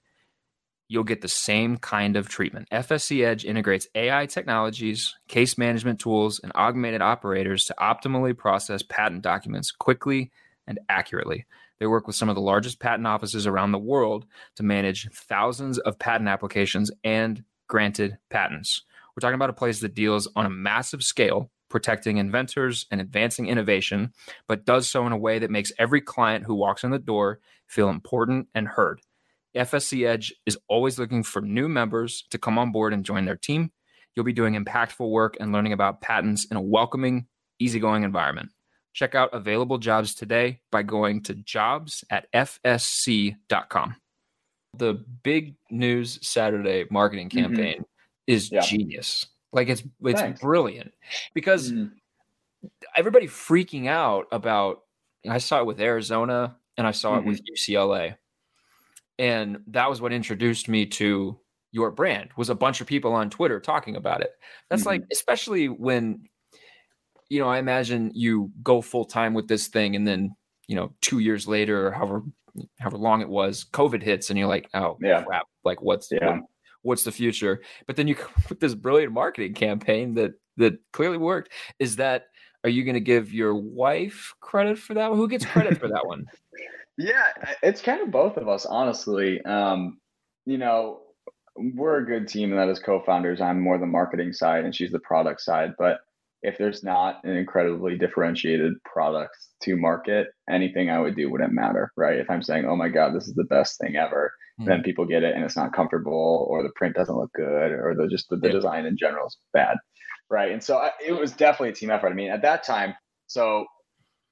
you'll 0.89 1.05
get 1.05 1.21
the 1.21 1.29
same 1.29 1.77
kind 1.77 2.17
of 2.17 2.29
treatment. 2.29 2.69
FSC 2.73 3.25
Edge 3.25 3.45
integrates 3.45 3.87
AI 3.95 4.27
technologies, 4.27 5.15
case 5.29 5.59
management 5.59 6.01
tools, 6.01 6.41
and 6.43 6.51
augmented 6.55 7.03
operators 7.03 7.67
to 7.67 7.75
optimally 7.79 8.37
process 8.37 8.83
patent 8.83 9.23
documents 9.23 9.71
quickly 9.71 10.33
and 10.67 10.79
accurately. 10.89 11.47
They 11.81 11.87
work 11.87 12.07
with 12.07 12.17
some 12.17 12.29
of 12.29 12.35
the 12.35 12.41
largest 12.41 12.81
patent 12.81 13.07
offices 13.07 13.47
around 13.47 13.73
the 13.73 13.79
world 13.79 14.27
to 14.57 14.63
manage 14.63 15.09
thousands 15.13 15.79
of 15.79 15.99
patent 15.99 16.29
applications 16.29 16.91
and 17.05 17.45
granted 17.69 18.19
patents. 18.31 18.83
We're 19.15 19.21
talking 19.21 19.35
about 19.35 19.51
a 19.51 19.55
place 19.55 19.81
that 19.81 19.95
deals 19.95 20.29
on 20.37 20.47
a 20.47 20.51
massive 20.51 21.03
scale, 21.03 21.51
protecting 21.69 22.17
inventors 22.17 22.87
and 22.91 23.01
advancing 23.01 23.47
innovation, 23.47 24.13
but 24.47 24.65
does 24.65 24.89
so 24.89 25.07
in 25.07 25.13
a 25.13 25.19
way 25.19 25.39
that 25.39 25.51
makes 25.51 25.73
every 25.79 26.01
client 26.01 26.45
who 26.45 26.55
walks 26.55 26.85
in 26.85 26.91
the 26.91 26.99
door 26.99 27.41
feel 27.67 27.89
important 27.89 28.49
and 28.55 28.69
heard. 28.69 29.01
FSC 29.57 30.07
Edge 30.07 30.33
is 30.47 30.59
always 30.69 30.99
looking 30.99 31.23
for 31.23 31.43
new 31.43 31.69
members 31.69 32.25
to 32.31 32.39
come 32.39 32.59
on 32.59 32.71
board 32.71 32.93
and 32.93 33.05
join 33.05 33.25
their 33.25 33.37
team. 33.37 33.73
You'll 34.15 34.25
be 34.25 34.33
doing 34.33 34.55
impactful 34.55 35.11
work 35.11 35.37
and 35.41 35.53
learning 35.53 35.73
about 35.73 36.01
patents 36.01 36.47
in 36.51 36.57
a 36.57 36.63
welcoming, 36.63 37.27
easygoing 37.59 38.05
environment. 38.05 38.51
Check 38.99 39.15
out 39.15 39.33
available 39.33 39.79
jobs 39.79 40.13
today 40.13 40.59
by 40.73 40.83
going 40.83 41.23
to 41.23 41.35
jobs 41.37 42.03
at 42.11 42.27
fsc.com. 42.33 43.95
The 44.77 44.95
big 45.23 45.55
news 45.71 46.19
Saturday 46.27 46.85
marketing 46.91 47.29
Mhm. 47.29 47.43
campaign 47.43 47.85
is 48.27 48.51
Yeah. 48.51 48.59
genius. 48.63 49.25
Like 49.53 49.69
it's 49.69 49.85
it's 50.05 50.21
Thanks. 50.21 50.41
brilliant 50.41 50.93
because 51.33 51.71
Mhm. 51.71 51.93
everybody 52.97 53.29
freaking 53.29 53.87
out 53.87 54.27
about 54.33 54.83
I 55.29 55.39
saw 55.39 55.61
it 55.61 55.67
with 55.67 55.81
Arizona 55.81 56.59
and 56.77 56.85
I 56.85 56.91
saw 56.91 57.19
it 57.19 57.25
with 57.25 57.41
UCLA. 57.47 58.17
And 59.17 59.63
that 59.69 59.89
was 59.89 60.01
what 60.01 60.13
introduced 60.13 60.69
me 60.69 60.87
to 60.87 61.39
your 61.71 61.93
brand 61.93 62.31
was 62.37 62.51
a 62.51 62.55
bunch 62.57 62.81
of 62.81 62.89
people 62.89 63.13
on 63.13 63.31
Twitter 63.31 63.61
talking 63.61 63.95
about 63.95 64.23
it. 64.23 64.37
That's 64.71 64.87
like 64.87 65.05
especially 65.13 65.69
when 65.69 66.29
you 67.29 67.39
know, 67.41 67.49
I 67.49 67.59
imagine 67.59 68.11
you 68.15 68.51
go 68.63 68.81
full 68.81 69.05
time 69.05 69.35
with 69.35 69.49
this 69.49 69.69
thing 69.69 69.97
and 69.97 70.07
then, 70.07 70.35
you 70.67 70.77
know, 70.77 70.93
2 71.03 71.19
years 71.19 71.47
later 71.47 71.87
or 71.89 71.91
however 71.93 72.23
however 72.81 72.97
long 72.99 73.21
it 73.21 73.29
was, 73.29 73.65
COVID 73.73 74.03
hits 74.03 74.31
and 74.31 74.39
you're 74.39 74.49
like, 74.49 74.69
"Oh, 74.75 74.97
Yeah. 75.01 75.23
crap. 75.23 75.47
Like 75.65 75.81
what's 75.81 76.11
Yeah. 76.11 76.27
what- 76.39 76.45
what's 76.83 77.05
the 77.05 77.13
future?" 77.13 77.63
But 77.87 77.95
then 77.97 78.09
you 78.09 78.17
come 78.17 78.33
with 78.49 78.59
this 78.59 78.75
brilliant 78.75 79.13
marketing 79.13 79.55
campaign 79.55 80.15
that 80.15 80.33
that 80.57 80.75
clearly 80.93 81.19
worked. 81.19 81.53
Is 81.79 81.97
that 81.97 82.25
are 82.65 82.71
you 82.71 82.83
going 82.83 82.95
to 82.95 83.01
give 83.01 83.33
your 83.33 83.55
wife 83.55 84.35
credit 84.41 84.77
for 84.79 84.95
that 84.95 85.11
one? 85.11 85.19
Who 85.19 85.29
gets 85.29 85.47
credit 85.47 85.79
for 85.79 85.89
that 85.89 86.05
one? 86.07 86.25
Yeah, 87.01 87.27
it's 87.63 87.81
kind 87.81 88.01
of 88.03 88.11
both 88.11 88.37
of 88.37 88.49
us, 88.49 88.67
honestly. 88.67 89.41
Um, 89.43 90.01
you 90.47 90.59
know, 90.59 91.03
we're 91.55 91.99
a 91.99 92.05
good 92.05 92.27
team, 92.27 92.51
and 92.51 92.59
that 92.59 92.69
is 92.69 92.81
co-founders. 92.81 93.41
I'm 93.41 93.61
more 93.61 93.79
the 93.79 93.87
marketing 93.87 94.33
side, 94.33 94.65
and 94.65 94.75
she's 94.75 94.91
the 94.91 94.99
product 94.99 95.41
side. 95.41 95.75
But 95.79 96.01
if 96.43 96.57
there's 96.59 96.85
not 96.85 97.23
an 97.25 97.37
incredibly 97.37 97.97
differentiated 97.99 98.75
product 98.85 99.37
to 99.63 99.77
market, 99.77 100.29
anything 100.49 100.89
I 100.91 101.01
would 101.01 101.17
do 101.17 101.31
wouldn't 101.31 101.53
matter, 101.53 101.93
right? 101.97 102.19
If 102.19 102.31
I'm 102.31 102.43
saying, 102.43 102.65
"Oh 102.67 102.77
my 102.77 102.89
God, 102.89 103.15
this 103.15 103.27
is 103.29 103.35
the 103.35 103.45
best 103.45 103.79
thing 103.81 103.97
ever," 103.97 104.33
Hmm. 104.59 104.67
then 104.67 104.83
people 104.83 105.05
get 105.07 105.23
it, 105.25 105.35
and 105.35 105.45
it's 105.45 105.57
not 105.57 105.73
comfortable, 105.73 106.47
or 106.51 106.63
the 106.63 106.71
print 106.77 106.95
doesn't 106.97 107.17
look 107.17 107.33
good, 107.35 107.73
or 107.73 107.95
the 107.97 108.09
just 108.09 108.29
the, 108.29 108.37
the 108.37 108.49
Yeah. 108.49 108.55
design 108.55 108.87
in 108.87 108.97
general 108.97 109.27
is 109.27 109.37
bad, 109.53 109.77
right? 110.31 110.53
And 110.53 110.63
so 110.63 110.79
I, 110.79 110.93
it 111.05 111.13
was 111.13 111.33
definitely 111.33 111.71
a 111.71 111.75
team 111.75 111.91
effort. 111.91 112.11
I 112.11 112.15
mean, 112.15 112.31
at 112.31 112.43
that 112.43 112.63
time, 112.63 112.95
so 113.27 113.67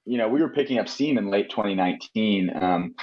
you 0.05 0.19
know, 0.19 0.29
we 0.29 0.41
were 0.41 0.51
picking 0.51 0.79
up 0.79 0.89
steam 0.89 1.19
in 1.19 1.31
late 1.31 1.51
2019, 1.51 2.51
um, 2.63 2.95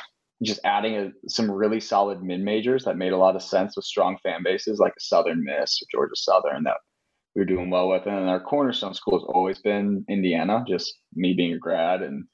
just 0.42 0.62
adding 0.64 0.96
a, 0.96 1.12
some 1.28 1.52
really 1.52 1.80
solid 1.82 2.24
mid 2.24 2.40
majors 2.42 2.86
that 2.86 2.98
made 2.98 3.12
a 3.12 3.18
lot 3.18 3.36
of 3.36 3.42
sense 3.42 3.76
with 3.76 3.86
strong 3.86 4.18
fan 4.24 4.42
bases 4.44 4.80
like 4.80 4.94
Southern 5.00 5.44
Miss 5.44 5.82
or 5.82 5.86
Georgia 5.92 6.16
Southern 6.16 6.64
that 6.64 6.78
we 7.36 7.42
were 7.42 7.46
doing 7.46 7.70
well 7.70 7.90
with. 7.90 8.06
And 8.06 8.16
then 8.18 8.28
our 8.28 8.40
cornerstone 8.40 8.94
school 8.94 9.20
has 9.20 9.26
always 9.28 9.60
been 9.60 10.06
Indiana, 10.10 10.64
just 10.68 10.94
me 11.16 11.34
being 11.34 11.54
a 11.54 11.58
grad 11.58 12.02
and 12.02 12.26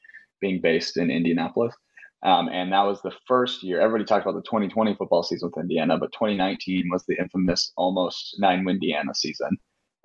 being 0.41 0.61
based 0.61 0.97
in 0.97 1.09
Indianapolis. 1.11 1.73
Um, 2.21 2.49
and 2.49 2.73
that 2.73 2.83
was 2.83 3.01
the 3.01 3.13
first 3.27 3.63
year. 3.63 3.79
Everybody 3.79 4.03
talked 4.05 4.25
about 4.25 4.35
the 4.35 4.43
2020 4.49 4.95
football 4.95 5.23
season 5.23 5.49
with 5.53 5.61
Indiana, 5.63 5.97
but 5.97 6.11
2019 6.11 6.89
was 6.91 7.05
the 7.07 7.15
infamous 7.17 7.71
almost 7.77 8.35
nine 8.39 8.65
win 8.65 8.75
Indiana 8.75 9.15
season. 9.15 9.57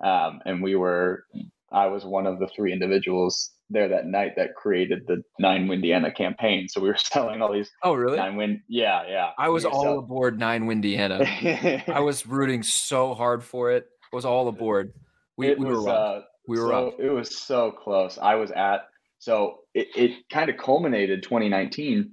Um, 0.03 0.39
and 0.45 0.63
we 0.63 0.75
were, 0.75 1.25
I 1.71 1.87
was 1.87 2.05
one 2.05 2.25
of 2.25 2.39
the 2.39 2.47
three 2.55 2.71
individuals 2.71 3.51
there 3.69 3.89
that 3.89 4.05
night 4.05 4.33
that 4.37 4.55
created 4.55 4.99
the 5.07 5.23
nine 5.39 5.67
Windiana 5.67 6.11
campaign. 6.11 6.67
So 6.69 6.79
we 6.79 6.87
were 6.87 6.97
selling 6.97 7.41
all 7.41 7.51
these 7.51 7.69
Oh, 7.83 7.95
really? 7.95 8.17
nine 8.17 8.37
win. 8.37 8.61
Yeah, 8.69 9.03
yeah. 9.09 9.31
I 9.37 9.49
was 9.49 9.65
We 9.65 9.71
all 9.71 9.99
aboard 9.99 10.39
Nine 10.39 10.67
Windiana. 10.67 11.19
I 11.87 11.99
was 11.99 12.25
rooting 12.25 12.63
so 12.63 13.13
hard 13.13 13.43
for 13.43 13.71
it. 13.71 13.87
Was 14.11 14.25
all 14.25 14.47
aboard. 14.47 14.93
We, 15.37 15.47
it 15.49 15.59
we 15.59 15.65
were 15.65 15.75
was, 15.75 15.87
up. 15.87 16.17
uh, 16.17 16.21
we 16.47 16.59
were 16.59 16.69
so 16.69 16.87
up. 16.87 16.99
it 16.99 17.09
was 17.09 17.37
so 17.37 17.71
close. 17.71 18.17
I 18.17 18.35
was 18.35 18.51
at 18.51 18.87
so 19.19 19.59
it, 19.73 19.87
it 19.95 20.29
kind 20.29 20.49
of 20.49 20.57
culminated 20.57 21.23
2019. 21.23 22.11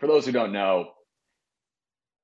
For 0.00 0.06
those 0.06 0.26
who 0.26 0.32
don't 0.32 0.52
know, 0.52 0.90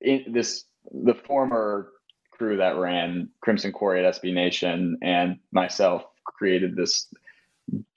in 0.00 0.24
this 0.32 0.64
the 0.90 1.14
former 1.14 1.90
crew 2.32 2.56
that 2.56 2.76
ran 2.76 3.28
Crimson 3.40 3.72
Quarry 3.72 4.04
at 4.04 4.14
SB 4.14 4.32
Nation 4.32 4.96
and 5.02 5.36
myself 5.52 6.04
created 6.24 6.76
this 6.76 7.12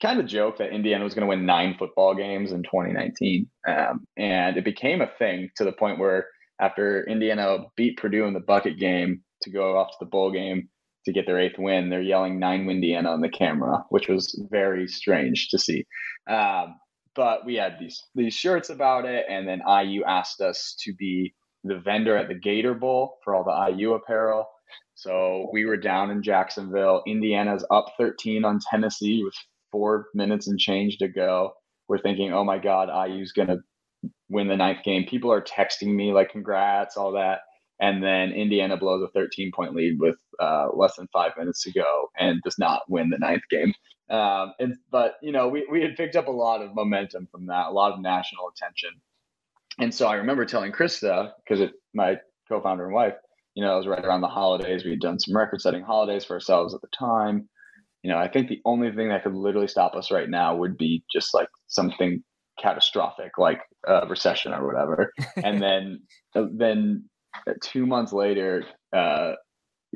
kind 0.00 0.20
of 0.20 0.26
joke 0.26 0.58
that 0.58 0.70
Indiana 0.70 1.04
was 1.04 1.14
going 1.14 1.22
to 1.22 1.28
win 1.28 1.46
nine 1.46 1.76
football 1.78 2.14
games 2.14 2.52
in 2.52 2.62
2019, 2.62 3.48
um, 3.66 4.06
and 4.16 4.56
it 4.56 4.64
became 4.64 5.00
a 5.00 5.10
thing 5.18 5.50
to 5.56 5.64
the 5.64 5.72
point 5.72 5.98
where 5.98 6.26
after 6.60 7.04
Indiana 7.06 7.58
beat 7.76 7.96
Purdue 7.96 8.24
in 8.24 8.34
the 8.34 8.40
bucket 8.40 8.78
game 8.78 9.22
to 9.42 9.50
go 9.50 9.76
off 9.76 9.90
to 9.92 9.96
the 10.00 10.06
bowl 10.06 10.30
game 10.30 10.68
to 11.04 11.12
get 11.12 11.26
their 11.26 11.40
eighth 11.40 11.58
win, 11.58 11.90
they're 11.90 12.00
yelling 12.02 12.38
nine 12.38 12.66
Windiana 12.66 13.10
on 13.10 13.20
the 13.20 13.28
camera, 13.28 13.84
which 13.90 14.08
was 14.08 14.38
very 14.50 14.86
strange 14.86 15.48
to 15.48 15.58
see. 15.58 15.86
Um, 16.28 16.76
but 17.14 17.44
we 17.44 17.56
had 17.56 17.76
these 17.78 18.02
these 18.14 18.34
shirts 18.34 18.70
about 18.70 19.04
it, 19.04 19.26
and 19.28 19.46
then 19.46 19.62
IU 19.66 20.04
asked 20.04 20.40
us 20.40 20.76
to 20.80 20.94
be 20.94 21.34
the 21.64 21.78
vendor 21.78 22.16
at 22.16 22.28
the 22.28 22.34
Gator 22.34 22.74
Bowl 22.74 23.18
for 23.24 23.34
all 23.34 23.44
the 23.44 23.76
IU 23.76 23.92
apparel. 23.92 24.46
So 24.94 25.48
we 25.52 25.64
were 25.64 25.76
down 25.76 26.10
in 26.10 26.22
Jacksonville. 26.22 27.02
Indiana's 27.06 27.64
up 27.70 27.86
13 27.98 28.44
on 28.44 28.60
Tennessee 28.70 29.22
with 29.24 29.34
four 29.70 30.06
minutes 30.14 30.48
and 30.48 30.58
change 30.58 30.98
to 30.98 31.08
go. 31.08 31.52
We're 31.88 31.98
thinking, 31.98 32.32
oh 32.32 32.44
my 32.44 32.58
God, 32.58 32.88
IU's 33.08 33.32
gonna 33.32 33.58
win 34.28 34.48
the 34.48 34.56
ninth 34.56 34.84
game. 34.84 35.04
People 35.04 35.32
are 35.32 35.42
texting 35.42 35.94
me 35.94 36.12
like, 36.12 36.30
congrats, 36.30 36.96
all 36.96 37.12
that. 37.12 37.40
And 37.80 38.02
then 38.02 38.30
Indiana 38.32 38.76
blows 38.76 39.02
a 39.02 39.10
13 39.12 39.50
point 39.54 39.74
lead 39.74 39.98
with 39.98 40.16
uh, 40.40 40.68
less 40.74 40.96
than 40.96 41.08
five 41.12 41.32
minutes 41.36 41.62
to 41.64 41.72
go 41.72 42.10
and 42.18 42.40
does 42.44 42.58
not 42.58 42.82
win 42.88 43.10
the 43.10 43.18
ninth 43.18 43.42
game. 43.50 43.72
Um, 44.10 44.52
and 44.58 44.76
but 44.90 45.14
you 45.22 45.32
know, 45.32 45.48
we, 45.48 45.66
we 45.70 45.80
had 45.80 45.96
picked 45.96 46.16
up 46.16 46.28
a 46.28 46.32
lot 46.32 46.62
of 46.62 46.74
momentum 46.74 47.28
from 47.30 47.46
that, 47.46 47.68
a 47.68 47.72
lot 47.72 47.92
of 47.92 48.00
national 48.00 48.50
attention. 48.54 48.90
And 49.78 49.94
so 49.94 50.06
I 50.06 50.16
remember 50.16 50.44
telling 50.44 50.72
Krista, 50.72 51.32
because 51.42 51.60
it 51.60 51.72
my 51.94 52.16
co-founder 52.48 52.84
and 52.84 52.94
wife, 52.94 53.14
you 53.54 53.64
know, 53.64 53.74
it 53.74 53.78
was 53.78 53.86
right 53.86 54.04
around 54.04 54.20
the 54.20 54.28
holidays. 54.28 54.84
We 54.84 54.90
had 54.90 55.00
done 55.00 55.18
some 55.18 55.36
record-setting 55.36 55.82
holidays 55.82 56.24
for 56.24 56.34
ourselves 56.34 56.74
at 56.74 56.80
the 56.82 56.88
time. 56.96 57.48
You 58.02 58.10
know, 58.10 58.18
I 58.18 58.28
think 58.28 58.48
the 58.48 58.60
only 58.64 58.90
thing 58.92 59.08
that 59.08 59.22
could 59.22 59.34
literally 59.34 59.68
stop 59.68 59.94
us 59.94 60.10
right 60.10 60.28
now 60.28 60.56
would 60.56 60.76
be 60.76 61.04
just 61.12 61.32
like 61.34 61.48
something 61.68 62.22
catastrophic, 62.60 63.38
like 63.38 63.60
a 63.86 64.06
recession 64.06 64.52
or 64.52 64.66
whatever. 64.66 65.12
and 65.44 65.62
then, 65.62 66.02
then 66.34 67.04
two 67.62 67.86
months 67.86 68.12
later, 68.12 68.64
uh, 68.92 69.32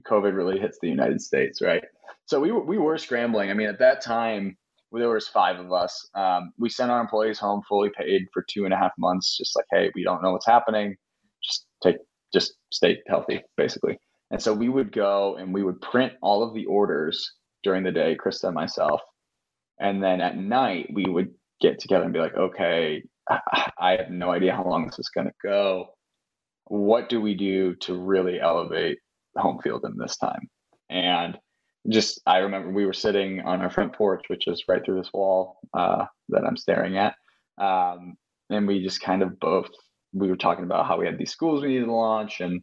COVID 0.06 0.34
really 0.34 0.58
hits 0.58 0.78
the 0.80 0.88
United 0.88 1.20
States, 1.20 1.60
right? 1.62 1.82
So 2.26 2.40
we 2.40 2.52
we 2.52 2.78
were 2.78 2.98
scrambling. 2.98 3.50
I 3.50 3.54
mean, 3.54 3.68
at 3.68 3.78
that 3.78 4.02
time, 4.02 4.56
there 4.92 5.08
was 5.08 5.28
five 5.28 5.58
of 5.58 5.72
us. 5.72 6.08
Um, 6.14 6.52
we 6.58 6.68
sent 6.68 6.90
our 6.90 7.00
employees 7.00 7.38
home 7.38 7.62
fully 7.68 7.90
paid 7.96 8.26
for 8.32 8.44
two 8.48 8.64
and 8.64 8.74
a 8.74 8.76
half 8.76 8.92
months. 8.98 9.36
Just 9.36 9.56
like, 9.56 9.66
hey, 9.70 9.90
we 9.94 10.04
don't 10.04 10.22
know 10.22 10.32
what's 10.32 10.46
happening. 10.46 10.96
Just 11.42 11.66
take, 11.82 11.96
just 12.32 12.54
stay 12.70 12.98
healthy, 13.08 13.42
basically. 13.56 13.98
And 14.30 14.42
so 14.42 14.52
we 14.52 14.68
would 14.68 14.92
go 14.92 15.36
and 15.36 15.54
we 15.54 15.62
would 15.62 15.80
print 15.80 16.12
all 16.22 16.42
of 16.42 16.54
the 16.54 16.66
orders 16.66 17.32
during 17.62 17.84
the 17.84 17.92
day, 17.92 18.16
Krista 18.16 18.44
and 18.44 18.54
myself. 18.54 19.00
And 19.78 20.02
then 20.02 20.20
at 20.20 20.36
night, 20.36 20.90
we 20.92 21.04
would 21.06 21.28
get 21.60 21.78
together 21.78 22.04
and 22.04 22.12
be 22.12 22.18
like, 22.18 22.34
okay, 22.34 23.02
I 23.28 23.96
have 23.98 24.10
no 24.10 24.30
idea 24.30 24.54
how 24.54 24.64
long 24.64 24.86
this 24.86 24.98
is 24.98 25.10
going 25.14 25.26
to 25.26 25.32
go. 25.42 25.95
What 26.66 27.08
do 27.08 27.20
we 27.20 27.34
do 27.34 27.74
to 27.76 27.94
really 27.94 28.40
elevate 28.40 28.98
home 29.36 29.60
field 29.62 29.84
in 29.84 29.96
this 29.96 30.16
time? 30.16 30.48
And 30.90 31.38
just, 31.88 32.20
I 32.26 32.38
remember 32.38 32.70
we 32.70 32.86
were 32.86 32.92
sitting 32.92 33.40
on 33.40 33.60
our 33.60 33.70
front 33.70 33.94
porch, 33.94 34.24
which 34.28 34.46
is 34.46 34.64
right 34.68 34.84
through 34.84 34.98
this 35.00 35.12
wall 35.12 35.58
uh, 35.74 36.06
that 36.30 36.44
I'm 36.44 36.56
staring 36.56 36.96
at. 36.96 37.14
Um, 37.58 38.16
and 38.50 38.66
we 38.66 38.82
just 38.82 39.00
kind 39.00 39.22
of 39.22 39.38
both, 39.38 39.68
we 40.12 40.28
were 40.28 40.36
talking 40.36 40.64
about 40.64 40.86
how 40.86 40.98
we 40.98 41.06
had 41.06 41.18
these 41.18 41.32
schools 41.32 41.62
we 41.62 41.68
needed 41.68 41.86
to 41.86 41.92
launch. 41.92 42.40
And 42.40 42.62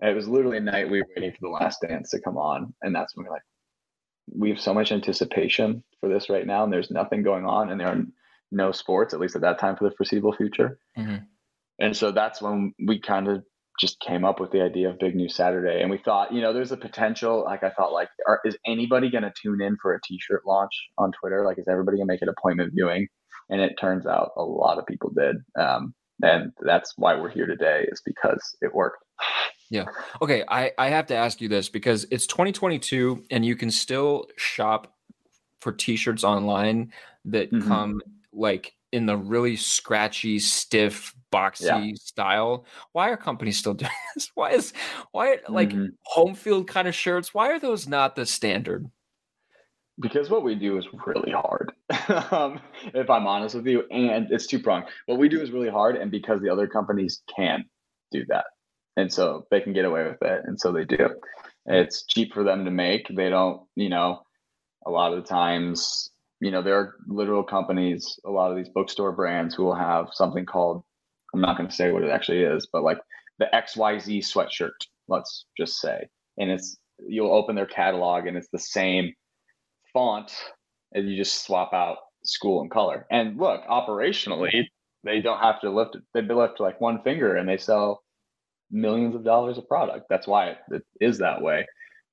it 0.00 0.14
was 0.14 0.28
literally 0.28 0.58
a 0.58 0.60
night 0.60 0.90
we 0.90 1.00
were 1.00 1.08
waiting 1.16 1.32
for 1.32 1.38
the 1.42 1.48
last 1.48 1.80
dance 1.80 2.10
to 2.10 2.20
come 2.20 2.36
on. 2.36 2.74
And 2.82 2.94
that's 2.94 3.16
when 3.16 3.24
we 3.24 3.28
we're 3.28 3.36
like, 3.36 3.42
we 4.34 4.50
have 4.50 4.60
so 4.60 4.72
much 4.72 4.92
anticipation 4.92 5.82
for 6.00 6.08
this 6.08 6.28
right 6.30 6.46
now, 6.46 6.64
and 6.64 6.72
there's 6.72 6.90
nothing 6.90 7.22
going 7.22 7.44
on, 7.44 7.70
and 7.70 7.80
there 7.80 7.88
are 7.88 8.02
no 8.52 8.70
sports, 8.70 9.12
at 9.12 9.20
least 9.20 9.34
at 9.34 9.42
that 9.42 9.58
time, 9.58 9.76
for 9.76 9.88
the 9.88 9.96
foreseeable 9.96 10.32
future. 10.32 10.78
Mm-hmm. 10.96 11.24
And 11.78 11.96
so 11.96 12.12
that's 12.12 12.40
when 12.40 12.74
we 12.84 13.00
kind 13.00 13.28
of 13.28 13.42
just 13.80 13.98
came 14.00 14.24
up 14.24 14.38
with 14.38 14.50
the 14.52 14.60
idea 14.60 14.90
of 14.90 14.98
Big 14.98 15.14
News 15.14 15.34
Saturday. 15.34 15.80
And 15.80 15.90
we 15.90 15.98
thought, 15.98 16.32
you 16.32 16.40
know, 16.40 16.52
there's 16.52 16.72
a 16.72 16.76
potential. 16.76 17.42
Like, 17.44 17.62
I 17.62 17.70
thought, 17.70 17.92
like, 17.92 18.08
are, 18.26 18.40
is 18.44 18.56
anybody 18.66 19.10
going 19.10 19.24
to 19.24 19.32
tune 19.42 19.60
in 19.60 19.76
for 19.80 19.94
a 19.94 20.00
t 20.04 20.18
shirt 20.20 20.42
launch 20.46 20.72
on 20.98 21.12
Twitter? 21.12 21.44
Like, 21.44 21.58
is 21.58 21.68
everybody 21.68 21.96
going 21.96 22.06
to 22.06 22.12
make 22.12 22.22
an 22.22 22.28
appointment 22.28 22.72
viewing? 22.74 23.08
And 23.50 23.60
it 23.60 23.74
turns 23.80 24.06
out 24.06 24.32
a 24.36 24.42
lot 24.42 24.78
of 24.78 24.86
people 24.86 25.10
did. 25.16 25.36
Um, 25.58 25.94
and 26.22 26.52
that's 26.60 26.92
why 26.96 27.18
we're 27.18 27.30
here 27.30 27.46
today, 27.46 27.86
is 27.90 28.00
because 28.04 28.56
it 28.60 28.74
worked. 28.74 29.04
Yeah. 29.70 29.86
Okay. 30.20 30.44
I, 30.46 30.72
I 30.76 30.90
have 30.90 31.06
to 31.06 31.16
ask 31.16 31.40
you 31.40 31.48
this 31.48 31.70
because 31.70 32.06
it's 32.10 32.26
2022 32.26 33.24
and 33.30 33.44
you 33.44 33.56
can 33.56 33.70
still 33.70 34.26
shop 34.36 34.94
for 35.60 35.72
t 35.72 35.96
shirts 35.96 36.24
online 36.24 36.92
that 37.24 37.50
mm-hmm. 37.50 37.66
come 37.66 38.02
like 38.34 38.74
in 38.92 39.06
the 39.06 39.16
really 39.16 39.56
scratchy, 39.56 40.38
stiff, 40.38 41.14
boxy 41.32 41.90
yeah. 41.90 41.94
style. 41.96 42.66
Why 42.92 43.08
are 43.08 43.16
companies 43.16 43.58
still 43.58 43.74
doing 43.74 43.90
this? 44.14 44.30
Why 44.34 44.50
is 44.50 44.72
why 45.10 45.38
like 45.48 45.70
mm-hmm. 45.70 45.86
home 46.02 46.34
field 46.34 46.68
kind 46.68 46.86
of 46.86 46.94
shirts? 46.94 47.34
Why 47.34 47.48
are 47.48 47.58
those 47.58 47.88
not 47.88 48.14
the 48.14 48.26
standard? 48.26 48.88
Because 50.00 50.30
what 50.30 50.42
we 50.42 50.54
do 50.54 50.78
is 50.78 50.86
really 51.06 51.32
hard. 51.32 51.72
um, 52.30 52.60
if 52.94 53.10
I'm 53.10 53.26
honest 53.26 53.54
with 53.54 53.66
you, 53.66 53.84
and 53.90 54.26
it's 54.30 54.46
two 54.46 54.58
pronged. 54.58 54.86
What 55.06 55.18
we 55.18 55.28
do 55.28 55.40
is 55.40 55.50
really 55.50 55.68
hard, 55.68 55.96
and 55.96 56.10
because 56.10 56.40
the 56.40 56.50
other 56.50 56.66
companies 56.66 57.22
can 57.34 57.64
do 58.10 58.24
that, 58.28 58.46
and 58.96 59.12
so 59.12 59.46
they 59.50 59.60
can 59.60 59.74
get 59.74 59.84
away 59.84 60.04
with 60.04 60.22
it, 60.22 60.42
and 60.44 60.58
so 60.58 60.72
they 60.72 60.84
do. 60.84 61.08
It's 61.66 62.04
cheap 62.06 62.32
for 62.32 62.42
them 62.42 62.64
to 62.64 62.70
make. 62.70 63.06
They 63.14 63.28
don't, 63.28 63.62
you 63.76 63.90
know, 63.90 64.22
a 64.86 64.90
lot 64.90 65.12
of 65.12 65.22
the 65.22 65.28
times 65.28 66.10
you 66.42 66.50
know, 66.50 66.60
there 66.60 66.76
are 66.76 66.96
literal 67.06 67.44
companies, 67.44 68.18
a 68.26 68.30
lot 68.30 68.50
of 68.50 68.56
these 68.56 68.68
bookstore 68.68 69.12
brands 69.12 69.54
who 69.54 69.62
will 69.62 69.76
have 69.76 70.08
something 70.10 70.44
called, 70.44 70.82
I'm 71.32 71.40
not 71.40 71.56
going 71.56 71.68
to 71.68 71.74
say 71.74 71.92
what 71.92 72.02
it 72.02 72.10
actually 72.10 72.42
is, 72.42 72.66
but 72.72 72.82
like 72.82 72.98
the 73.38 73.46
XYZ 73.54 74.18
sweatshirt, 74.18 74.72
let's 75.06 75.46
just 75.56 75.80
say. 75.80 76.08
And 76.38 76.50
it's, 76.50 76.76
you'll 76.98 77.32
open 77.32 77.54
their 77.54 77.66
catalog 77.66 78.26
and 78.26 78.36
it's 78.36 78.48
the 78.52 78.58
same 78.58 79.12
font 79.92 80.32
and 80.92 81.08
you 81.08 81.16
just 81.16 81.44
swap 81.44 81.72
out 81.72 81.98
school 82.24 82.60
and 82.60 82.72
color. 82.72 83.06
And 83.08 83.38
look, 83.38 83.64
operationally, 83.68 84.64
they 85.04 85.20
don't 85.20 85.38
have 85.38 85.60
to 85.60 85.70
lift, 85.70 85.96
they 86.12 86.22
lift 86.22 86.58
like 86.58 86.80
one 86.80 87.04
finger 87.04 87.36
and 87.36 87.48
they 87.48 87.56
sell 87.56 88.02
millions 88.68 89.14
of 89.14 89.24
dollars 89.24 89.58
of 89.58 89.68
product. 89.68 90.06
That's 90.10 90.26
why 90.26 90.48
it, 90.48 90.58
it 90.72 90.82
is 91.00 91.18
that 91.18 91.40
way. 91.40 91.66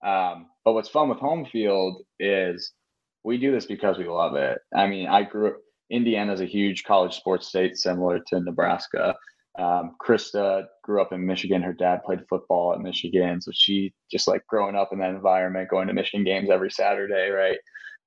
Um, 0.05 0.45
but 0.63 0.73
what's 0.73 0.89
fun 0.89 1.09
with 1.09 1.17
home 1.17 1.47
field 1.51 2.03
is 2.19 2.73
we 3.23 3.37
do 3.37 3.51
this 3.51 3.65
because 3.65 3.97
we 3.97 4.07
love 4.07 4.35
it. 4.35 4.59
I 4.75 4.87
mean, 4.87 5.07
I 5.07 5.23
grew 5.23 5.49
up, 5.49 5.57
Indiana's 5.91 6.41
a 6.41 6.45
huge 6.45 6.83
college 6.83 7.15
sports 7.15 7.47
state 7.47 7.77
similar 7.77 8.19
to 8.27 8.39
Nebraska. 8.39 9.15
Um, 9.57 9.95
Krista 10.01 10.65
grew 10.83 11.01
up 11.01 11.11
in 11.11 11.25
Michigan. 11.25 11.61
Her 11.61 11.73
dad 11.73 12.03
played 12.05 12.21
football 12.29 12.73
at 12.73 12.79
Michigan. 12.79 13.41
So 13.41 13.51
she 13.53 13.93
just 14.11 14.27
like 14.27 14.45
growing 14.47 14.75
up 14.75 14.89
in 14.93 14.99
that 14.99 15.09
environment, 15.09 15.69
going 15.69 15.87
to 15.87 15.93
Michigan 15.93 16.23
games 16.23 16.49
every 16.49 16.71
Saturday, 16.71 17.29
right? 17.29 17.57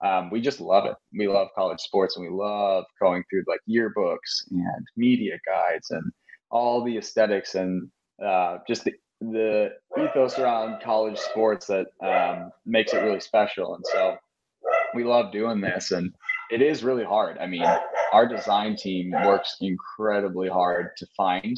Um, 0.05 0.31
we 0.31 0.41
just 0.41 0.61
love 0.61 0.87
it. 0.87 0.95
We 1.17 1.29
love 1.29 1.49
college 1.55 1.81
sports 1.81 2.17
and 2.17 2.27
we 2.27 2.33
love 2.33 2.85
going 3.01 3.23
through 3.29 3.45
like 3.47 3.61
yearbooks 3.69 4.51
and 4.51 4.87
media 4.97 5.39
guides 5.47 5.91
and 5.91 6.03
all 6.51 6.85
the 6.85 6.99
aesthetics 6.99 7.55
and 7.55 7.89
uh, 8.25 8.59
just 8.67 8.85
the, 8.85 8.93
the 9.21 9.71
ethos 9.99 10.39
around 10.39 10.83
college 10.83 11.19
sports 11.19 11.67
that 11.67 11.87
um, 12.03 12.51
makes 12.67 12.93
it 12.95 13.03
really 13.03 13.21
special. 13.21 13.75
And 13.75 13.85
so 13.93 14.17
we 14.95 15.05
love 15.05 15.33
doing 15.33 15.61
this 15.61 15.91
and 15.91 16.13
it 16.51 16.61
is 16.61 16.85
really 16.85 17.05
hard. 17.05 17.39
I 17.39 17.47
mean, 17.47 17.65
our 18.13 18.27
design 18.29 18.77
team 18.77 19.11
works 19.11 19.57
incredibly 19.61 20.49
hard 20.49 20.91
to 20.99 21.07
find 21.17 21.57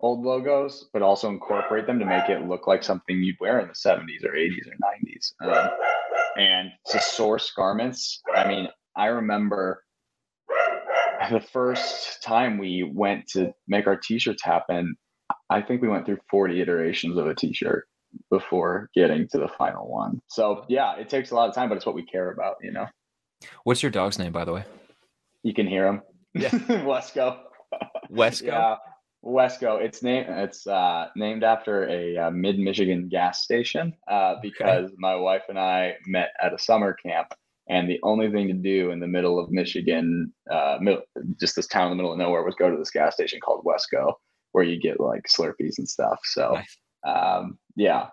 old 0.00 0.24
logos, 0.24 0.88
but 0.92 1.02
also 1.02 1.28
incorporate 1.28 1.86
them 1.86 1.98
to 1.98 2.04
make 2.04 2.28
it 2.28 2.46
look 2.46 2.66
like 2.66 2.82
something 2.82 3.16
you'd 3.22 3.36
wear 3.40 3.60
in 3.60 3.68
the 3.68 3.74
70s 3.74 4.24
or 4.24 4.32
80s 4.32 4.66
or 4.66 4.76
90s. 4.82 5.32
Um, 5.42 5.70
and 6.36 6.70
to 6.86 7.00
source 7.00 7.52
garments, 7.56 8.20
I 8.34 8.48
mean, 8.48 8.68
I 8.96 9.06
remember 9.06 9.84
the 11.30 11.40
first 11.40 12.22
time 12.22 12.58
we 12.58 12.90
went 12.94 13.26
to 13.28 13.52
make 13.68 13.86
our 13.86 13.96
t-shirts 13.96 14.42
happen, 14.42 14.96
I 15.48 15.62
think 15.62 15.82
we 15.82 15.88
went 15.88 16.06
through 16.06 16.18
40 16.30 16.60
iterations 16.60 17.18
of 17.18 17.26
a 17.26 17.34
t-shirt 17.34 17.86
before 18.30 18.88
getting 18.94 19.28
to 19.28 19.38
the 19.38 19.48
final 19.48 19.88
one. 19.88 20.20
So 20.28 20.64
yeah, 20.68 20.96
it 20.96 21.08
takes 21.08 21.30
a 21.30 21.34
lot 21.34 21.48
of 21.48 21.54
time, 21.54 21.68
but 21.68 21.76
it's 21.76 21.86
what 21.86 21.94
we 21.94 22.04
care 22.04 22.30
about, 22.30 22.56
you 22.62 22.72
know. 22.72 22.86
What's 23.64 23.82
your 23.82 23.90
dog's 23.90 24.18
name, 24.18 24.32
by 24.32 24.44
the 24.44 24.52
way? 24.52 24.64
You 25.42 25.54
can 25.54 25.66
hear 25.66 25.86
him. 25.86 26.02
Yeah, 26.34 26.50
Wesco. 26.50 27.38
Wesco. 28.10 28.46
Yeah, 28.46 28.76
Wesco. 29.24 29.80
It's 29.80 30.02
named. 30.02 30.26
It's 30.28 30.66
uh, 30.66 31.08
named 31.16 31.44
after 31.44 31.88
a 31.88 32.16
uh, 32.16 32.30
mid 32.30 32.58
Michigan 32.58 33.08
gas 33.08 33.42
station 33.42 33.94
uh, 34.08 34.36
because 34.42 34.86
okay. 34.86 34.94
my 34.98 35.16
wife 35.16 35.42
and 35.48 35.58
I 35.58 35.96
met 36.06 36.30
at 36.42 36.52
a 36.52 36.58
summer 36.58 36.94
camp, 36.94 37.32
and 37.68 37.88
the 37.88 37.98
only 38.02 38.30
thing 38.30 38.48
to 38.48 38.54
do 38.54 38.90
in 38.90 39.00
the 39.00 39.06
middle 39.06 39.38
of 39.38 39.50
Michigan, 39.50 40.32
uh, 40.50 40.78
middle, 40.80 41.02
just 41.40 41.56
this 41.56 41.66
town 41.66 41.90
in 41.90 41.90
the 41.90 41.96
middle 41.96 42.12
of 42.12 42.18
nowhere, 42.18 42.42
was 42.42 42.54
go 42.54 42.70
to 42.70 42.76
this 42.76 42.90
gas 42.90 43.14
station 43.14 43.40
called 43.40 43.64
Wesco, 43.64 44.12
where 44.52 44.64
you 44.64 44.78
get 44.78 45.00
like 45.00 45.22
Slurpees 45.28 45.78
and 45.78 45.88
stuff. 45.88 46.20
So. 46.24 46.54
Nice 46.54 46.76
um, 47.04 47.58
yeah, 47.80 48.08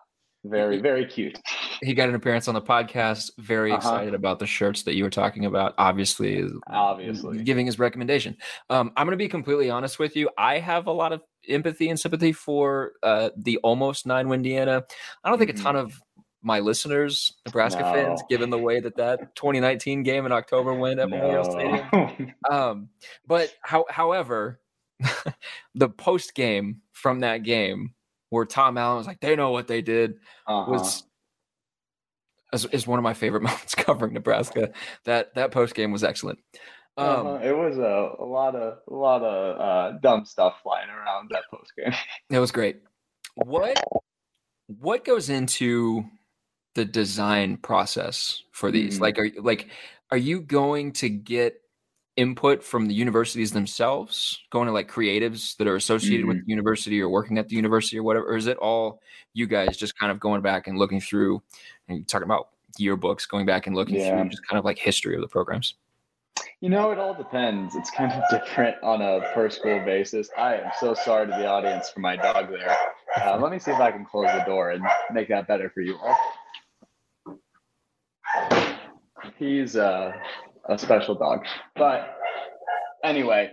very 0.46 0.80
very 0.80 1.06
cute. 1.06 1.38
He 1.82 1.94
got 1.94 2.08
an 2.08 2.16
appearance 2.16 2.48
on 2.48 2.54
the 2.54 2.62
podcast. 2.62 3.32
Very 3.38 3.72
uh-huh. 3.72 3.78
excited 3.78 4.14
about 4.14 4.40
the 4.40 4.48
shirts 4.48 4.84
that 4.84 4.96
you 4.96 5.04
were 5.04 5.10
talking 5.10 5.46
about. 5.46 5.76
Obviously, 5.78 6.48
obviously 6.68 7.44
giving 7.44 7.66
his 7.66 7.78
recommendation. 7.78 8.38
Um, 8.70 8.92
I'm 8.96 9.06
going 9.06 9.18
to 9.18 9.24
be 9.24 9.28
completely 9.28 9.70
honest 9.70 10.00
with 10.00 10.16
you. 10.16 10.30
I 10.38 10.60
have 10.60 10.88
a 10.88 10.92
lot 10.92 11.12
of 11.12 11.22
empathy 11.50 11.90
and 11.90 12.00
sympathy 12.00 12.32
for 12.32 12.94
uh, 13.04 13.30
the 13.36 13.58
almost 13.58 14.06
nine 14.06 14.32
Indiana. 14.32 14.84
I 15.24 15.30
don't 15.30 15.38
think 15.38 15.52
mm-hmm. 15.52 15.60
a 15.60 15.64
ton 15.64 15.76
of 15.76 16.02
my 16.42 16.62
listeners, 16.62 17.34
Nebraska 17.46 17.82
no. 17.82 17.94
fans, 17.94 18.24
given 18.30 18.50
the 18.50 18.58
way 18.58 18.80
that 18.80 18.96
that 18.96 19.36
2019 19.36 20.04
game 20.04 20.26
in 20.26 20.32
October 20.32 20.74
went 20.74 21.00
at 21.00 21.10
Memorial 21.10 21.44
no. 21.44 21.52
Stadium. 21.52 22.34
Um, 22.50 22.90
but 23.26 23.54
how, 23.62 23.84
however, 23.90 24.62
the 25.76 25.90
post 25.90 26.34
game 26.34 26.82
from 26.94 27.20
that 27.20 27.44
game 27.44 27.94
where 28.30 28.46
Tom 28.46 28.78
Allen 28.78 28.98
was 28.98 29.08
like, 29.08 29.20
they 29.20 29.36
know 29.36 29.52
what 29.52 29.68
they 29.68 29.82
did, 29.82 30.16
uh-huh. 30.48 30.72
was 30.72 31.04
is, 32.54 32.66
is, 32.66 32.88
one 32.88 33.00
of 33.00 33.04
my 33.04 33.14
favorite 33.14 33.44
moments 33.44 33.76
covering 33.76 34.14
Nebraska. 34.14 34.72
That 35.06 35.34
that 35.36 35.52
post 35.52 35.76
game 35.76 35.92
was 35.92 36.04
excellent. 36.04 36.40
Um, 36.98 37.28
uh-huh. 37.28 37.40
It 37.44 37.56
was 37.56 37.78
a, 37.78 38.24
a 38.24 38.26
lot 38.26 38.56
of 38.56 38.80
a 38.90 38.94
lot 38.94 39.24
of 39.24 39.60
uh, 39.60 39.98
dumb 40.02 40.26
stuff 40.26 40.56
flying 40.64 40.90
around 40.90 41.30
that 41.32 41.44
post 41.52 41.72
game. 41.78 41.94
It 42.30 42.40
was 42.40 42.52
great. 42.52 42.82
What 43.36 43.82
what 44.68 45.06
goes 45.06 45.30
into 45.30 46.06
the 46.76 46.86
design 46.86 47.58
process 47.58 48.44
for 48.52 48.72
these? 48.72 48.96
Mm-hmm. 48.96 49.04
Like, 49.04 49.20
are 49.20 49.30
like 49.42 49.68
are 50.12 50.18
you 50.18 50.42
going 50.42 50.94
to 50.94 51.10
get 51.10 51.62
input 52.18 52.64
from 52.64 52.88
the 52.88 52.94
universities 52.94 53.52
themselves, 53.52 54.40
going 54.52 54.66
to 54.66 54.74
like 54.74 54.92
creatives 54.92 55.56
that 55.58 55.68
are 55.68 55.76
associated 55.76 56.22
mm-hmm. 56.22 56.30
with 56.30 56.46
the 56.46 56.50
university 56.50 57.00
or 57.00 57.10
working 57.10 57.38
at 57.38 57.48
the 57.48 57.56
university 57.56 57.98
or 57.98 58.04
whatever? 58.04 58.28
Or 58.28 58.36
is 58.36 58.48
it 58.48 58.58
all 58.58 59.00
you 59.34 59.48
guys 59.48 59.78
just 59.78 59.98
kind 59.98 60.12
of 60.12 60.20
going 60.20 60.42
back 60.42 60.68
and 60.68 60.78
looking 60.78 61.00
through 61.00 61.42
and 61.88 62.08
talking 62.08 62.26
about 62.26 62.50
yearbooks, 62.80 63.30
going 63.30 63.46
back 63.46 63.68
and 63.68 63.76
looking 63.76 63.96
yeah. 63.96 64.20
through 64.20 64.30
just 64.30 64.46
kind 64.48 64.60
of 64.60 64.66
like 64.66 64.80
history 64.80 65.16
of 65.16 65.22
the 65.22 65.28
programs? 65.28 65.76
You 66.60 66.70
know, 66.70 66.92
it 66.92 66.98
all 66.98 67.14
depends. 67.14 67.76
It's 67.76 67.92
kind 67.92 68.12
of 68.12 68.24
different 68.32 68.78
on 68.82 69.02
a 69.02 69.32
per 69.34 69.50
school 69.50 69.80
basis. 69.86 70.30
I 70.38 70.56
am 70.56 70.72
so 70.80 70.94
sorry 70.96 71.28
to 71.28 71.32
the 71.32 71.48
audience 71.48 71.90
for 71.90 72.00
my 72.00 72.16
dog 72.16 72.50
there. 72.50 72.76
Uh, 73.22 73.38
let 73.40 73.52
me 73.52 73.60
see 73.60 73.72
if 73.72 73.80
I 73.80 73.92
can 73.92 74.06
close 74.06 74.28
the 74.28 74.44
door 74.46 74.72
and 74.72 74.84
make 75.12 75.30
that 75.30 75.48
better 75.48 75.70
for 75.70 75.82
you 75.82 75.98
all. 75.98 76.16
He's 79.38 79.76
uh, 79.76 80.14
a 80.70 80.78
special 80.78 81.16
dog. 81.16 81.46
But 81.76 82.18
anyway, 83.04 83.52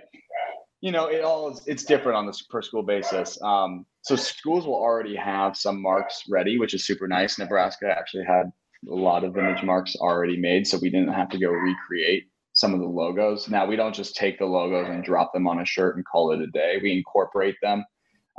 you 0.81 0.93
know, 0.93 1.07
it 1.07 1.25
all 1.25 1.51
is 1.51 1.63
it's 1.67 1.85
different 1.85 2.17
on 2.17 2.27
this 2.27 2.43
per 2.43 2.63
school 2.63 2.83
basis. 2.83 3.41
Um, 3.43 3.87
so 4.03 4.17
schools 4.17 4.67
will 4.67 4.75
already 4.75 5.17
have 5.17 5.57
some 5.57 5.81
marks 5.81 6.25
ready, 6.29 6.59
which 6.59 6.75
is 6.75 6.87
super 6.87 7.09
nice. 7.09 7.39
Nebraska 7.39 7.87
actually 7.97 8.25
had 8.25 8.53
a 8.91 8.95
lot 8.95 9.25
of 9.25 9.37
image 9.39 9.63
marks 9.63 9.97
already 9.97 10.37
made, 10.37 10.67
so 10.67 10.79
we 10.81 10.91
didn't 10.91 11.15
have 11.15 11.31
to 11.31 11.39
go 11.39 11.49
recreate 11.49 12.25
some 12.53 12.75
of 12.75 12.81
the 12.81 12.87
logos. 12.87 13.49
Now 13.49 13.67
we 13.67 13.77
don't 13.77 13.95
just 13.95 14.15
take 14.15 14.39
the 14.39 14.45
logos 14.45 14.89
and 14.89 15.03
drop 15.03 15.33
them 15.33 15.47
on 15.47 15.61
a 15.61 15.65
shirt 15.65 15.97
and 15.97 16.05
call 16.05 16.33
it 16.33 16.43
a 16.43 16.47
day. 16.49 16.79
We 16.83 16.93
incorporate 16.93 17.57
them 17.63 17.85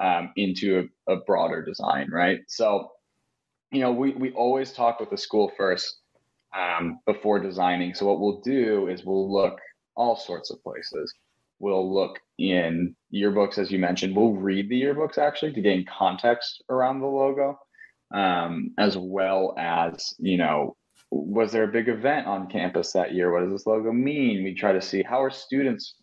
um, 0.01 0.31
into 0.35 0.87
a, 1.07 1.13
a 1.13 1.17
broader 1.25 1.63
design, 1.63 2.09
right? 2.11 2.39
So, 2.47 2.91
you 3.71 3.81
know, 3.81 3.91
we 3.91 4.11
we 4.11 4.31
always 4.31 4.71
talk 4.71 4.99
with 4.99 5.09
the 5.09 5.17
school 5.17 5.51
first 5.57 5.99
um, 6.55 6.99
before 7.05 7.39
designing. 7.39 7.93
So 7.93 8.05
what 8.05 8.19
we'll 8.19 8.41
do 8.41 8.87
is 8.87 9.03
we'll 9.03 9.31
look 9.31 9.59
all 9.95 10.15
sorts 10.15 10.51
of 10.51 10.63
places. 10.63 11.13
We'll 11.59 11.93
look 11.93 12.19
in 12.37 12.95
yearbooks, 13.13 13.57
as 13.57 13.71
you 13.71 13.79
mentioned. 13.79 14.15
We'll 14.15 14.33
read 14.33 14.69
the 14.69 14.81
yearbooks 14.81 15.17
actually 15.17 15.53
to 15.53 15.61
gain 15.61 15.85
context 15.85 16.63
around 16.69 16.99
the 16.99 17.07
logo, 17.07 17.59
um, 18.13 18.71
as 18.77 18.97
well 18.97 19.55
as 19.57 20.13
you 20.19 20.37
know, 20.37 20.75
was 21.11 21.51
there 21.51 21.63
a 21.63 21.71
big 21.71 21.87
event 21.87 22.27
on 22.27 22.49
campus 22.49 22.91
that 22.91 23.13
year? 23.13 23.31
What 23.31 23.41
does 23.41 23.51
this 23.51 23.65
logo 23.65 23.91
mean? 23.91 24.43
We 24.43 24.53
try 24.53 24.73
to 24.73 24.81
see 24.81 25.01
how 25.01 25.21
are 25.23 25.31
students, 25.31 25.95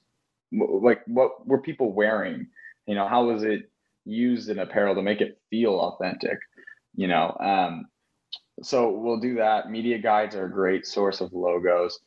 like, 0.52 1.02
what 1.06 1.46
were 1.46 1.60
people 1.60 1.92
wearing? 1.92 2.46
You 2.86 2.94
know, 2.94 3.06
how 3.06 3.26
was 3.26 3.42
it 3.42 3.70
used 4.04 4.48
in 4.48 4.58
apparel 4.58 4.94
to 4.94 5.02
make 5.02 5.20
it 5.20 5.38
feel 5.50 5.74
authentic? 5.74 6.38
You 6.94 7.08
know, 7.08 7.36
um, 7.40 7.86
so 8.62 8.90
we'll 8.90 9.20
do 9.20 9.36
that. 9.36 9.70
Media 9.70 9.98
guides 9.98 10.34
are 10.36 10.46
a 10.46 10.50
great 10.50 10.86
source 10.86 11.20
of 11.20 11.32
logos. 11.32 11.98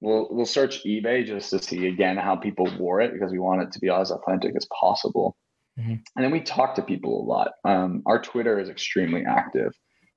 We'll 0.00 0.28
we'll 0.30 0.46
search 0.46 0.84
eBay 0.84 1.24
just 1.24 1.50
to 1.50 1.62
see 1.62 1.86
again 1.86 2.16
how 2.16 2.36
people 2.36 2.68
wore 2.78 3.00
it 3.00 3.12
because 3.12 3.32
we 3.32 3.38
want 3.38 3.62
it 3.62 3.72
to 3.72 3.78
be 3.78 3.88
as 3.88 4.10
authentic 4.10 4.54
as 4.56 4.66
possible. 4.78 5.36
Mm-hmm. 5.78 5.94
And 6.16 6.24
then 6.24 6.30
we 6.30 6.40
talk 6.40 6.74
to 6.76 6.82
people 6.82 7.20
a 7.20 7.26
lot. 7.26 7.52
Um, 7.64 8.02
our 8.06 8.20
Twitter 8.20 8.60
is 8.60 8.68
extremely 8.68 9.24
active, 9.24 9.72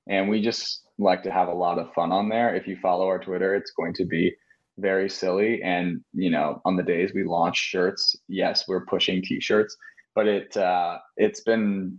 and 0.08 0.28
we 0.28 0.42
just 0.42 0.82
like 0.98 1.22
to 1.22 1.30
have 1.30 1.48
a 1.48 1.54
lot 1.54 1.78
of 1.78 1.92
fun 1.94 2.12
on 2.12 2.28
there. 2.28 2.54
If 2.54 2.66
you 2.66 2.76
follow 2.82 3.06
our 3.06 3.18
Twitter, 3.18 3.54
it's 3.54 3.72
going 3.72 3.94
to 3.94 4.04
be 4.04 4.34
very 4.78 5.08
silly. 5.08 5.62
And 5.62 6.00
you 6.12 6.30
know, 6.30 6.60
on 6.64 6.76
the 6.76 6.82
days 6.82 7.12
we 7.14 7.24
launch 7.24 7.56
shirts, 7.56 8.16
yes, 8.28 8.66
we're 8.68 8.84
pushing 8.86 9.22
T-shirts, 9.22 9.76
but 10.14 10.26
it 10.26 10.56
uh, 10.56 10.98
it's 11.16 11.40
been 11.40 11.98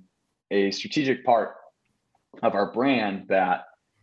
a 0.51 0.71
strategic 0.71 1.25
part 1.25 1.55
of 2.43 2.53
our 2.53 2.71
brand 2.71 3.25
that 3.29 3.61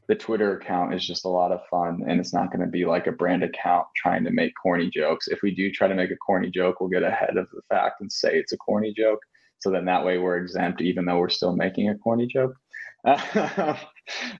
the 0.08 0.14
Twitter 0.14 0.56
account 0.56 0.94
is 0.94 1.04
just 1.04 1.24
a 1.24 1.28
lot 1.28 1.52
of 1.52 1.60
fun 1.68 2.04
and 2.06 2.20
it's 2.20 2.32
not 2.32 2.52
going 2.52 2.64
to 2.64 2.70
be 2.70 2.84
like 2.84 3.06
a 3.06 3.12
brand 3.12 3.42
account 3.42 3.86
trying 3.96 4.24
to 4.24 4.30
make 4.30 4.52
corny 4.60 4.88
jokes. 4.88 5.26
If 5.28 5.42
we 5.42 5.54
do 5.54 5.70
try 5.70 5.88
to 5.88 5.94
make 5.94 6.10
a 6.10 6.16
corny 6.16 6.50
joke, 6.50 6.80
we'll 6.80 6.90
get 6.90 7.02
ahead 7.02 7.36
of 7.36 7.48
the 7.50 7.62
fact 7.68 8.00
and 8.00 8.10
say 8.10 8.38
it's 8.38 8.52
a 8.52 8.56
corny 8.58 8.94
joke. 8.96 9.20
So 9.58 9.70
then 9.70 9.84
that 9.86 10.04
way 10.04 10.18
we're 10.18 10.36
exempt, 10.36 10.80
even 10.80 11.04
though 11.04 11.18
we're 11.18 11.28
still 11.28 11.56
making 11.56 11.88
a 11.88 11.98
corny 11.98 12.26
joke. 12.26 12.54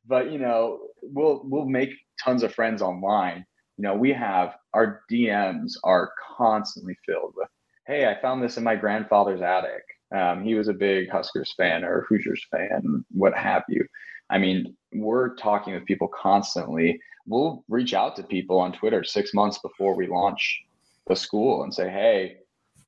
but 0.07 0.31
you 0.31 0.38
know, 0.38 0.81
we'll 1.02 1.42
we'll 1.44 1.66
make 1.66 1.90
tons 2.22 2.42
of 2.42 2.55
friends 2.55 2.83
online. 2.83 3.44
You 3.76 3.83
know, 3.83 3.94
we 3.94 4.12
have 4.12 4.57
our 4.74 5.02
DMs 5.11 5.72
are 5.85 6.11
constantly 6.37 6.96
filled 7.07 7.35
with, 7.37 7.48
"Hey, 7.87 8.07
I 8.07 8.20
found 8.20 8.42
this 8.42 8.57
in 8.57 8.64
my 8.64 8.74
grandfather's 8.74 9.40
attic. 9.40 9.85
Um, 10.14 10.44
he 10.44 10.55
was 10.55 10.68
a 10.68 10.72
big 10.72 11.11
Huskers 11.11 11.55
fan 11.57 11.85
or 11.85 12.07
Hoosiers 12.09 12.44
fan, 12.50 13.05
what 13.11 13.35
have 13.35 13.62
you." 13.68 13.87
I 14.30 14.38
mean, 14.38 14.76
we're 14.92 15.34
talking 15.36 15.74
with 15.74 15.84
people 15.84 16.08
constantly. 16.08 17.00
We'll 17.26 17.64
reach 17.68 17.94
out 17.94 18.16
to 18.16 18.22
people 18.22 18.58
on 18.58 18.72
Twitter 18.72 19.04
six 19.04 19.34
months 19.34 19.58
before 19.58 19.96
we 19.96 20.06
launch 20.06 20.62
the 21.06 21.16
school 21.16 21.62
and 21.62 21.72
say, 21.72 21.88
hey, 21.90 22.36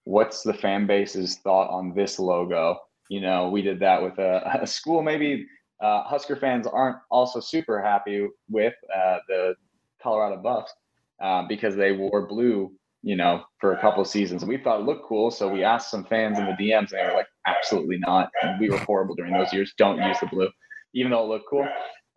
what's 0.04 0.42
the 0.42 0.54
fan 0.54 0.86
base's 0.86 1.36
thought 1.38 1.70
on 1.70 1.94
this 1.94 2.18
logo? 2.18 2.78
You 3.08 3.20
know, 3.20 3.48
we 3.48 3.62
did 3.62 3.80
that 3.80 4.02
with 4.02 4.18
a, 4.18 4.60
a 4.62 4.66
school 4.66 5.02
maybe 5.02 5.46
uh, 5.80 6.02
Husker 6.04 6.36
fans 6.36 6.66
aren't 6.66 6.96
also 7.10 7.40
super 7.40 7.80
happy 7.80 8.26
with 8.48 8.74
uh, 8.94 9.18
the 9.28 9.54
Colorado 10.02 10.40
Buffs 10.42 10.72
uh, 11.22 11.46
because 11.48 11.76
they 11.76 11.92
wore 11.92 12.26
blue, 12.26 12.72
you 13.02 13.16
know, 13.16 13.44
for 13.60 13.74
a 13.74 13.80
couple 13.80 14.02
of 14.02 14.08
seasons. 14.08 14.42
And 14.42 14.48
we 14.48 14.58
thought 14.58 14.80
it 14.80 14.86
looked 14.86 15.06
cool. 15.06 15.30
So 15.30 15.48
we 15.48 15.62
asked 15.62 15.90
some 15.90 16.04
fans 16.04 16.38
in 16.38 16.46
the 16.46 16.52
DMs 16.52 16.90
and 16.92 17.00
they 17.00 17.04
were 17.04 17.14
like, 17.14 17.28
absolutely 17.46 17.98
not. 17.98 18.30
And 18.42 18.58
we 18.58 18.70
were 18.70 18.78
horrible 18.78 19.14
during 19.14 19.32
those 19.32 19.52
years. 19.52 19.72
Don't 19.78 20.02
use 20.02 20.18
the 20.20 20.26
blue 20.26 20.48
even 20.94 21.10
though 21.10 21.24
it 21.24 21.28
looked 21.28 21.46
cool. 21.48 21.68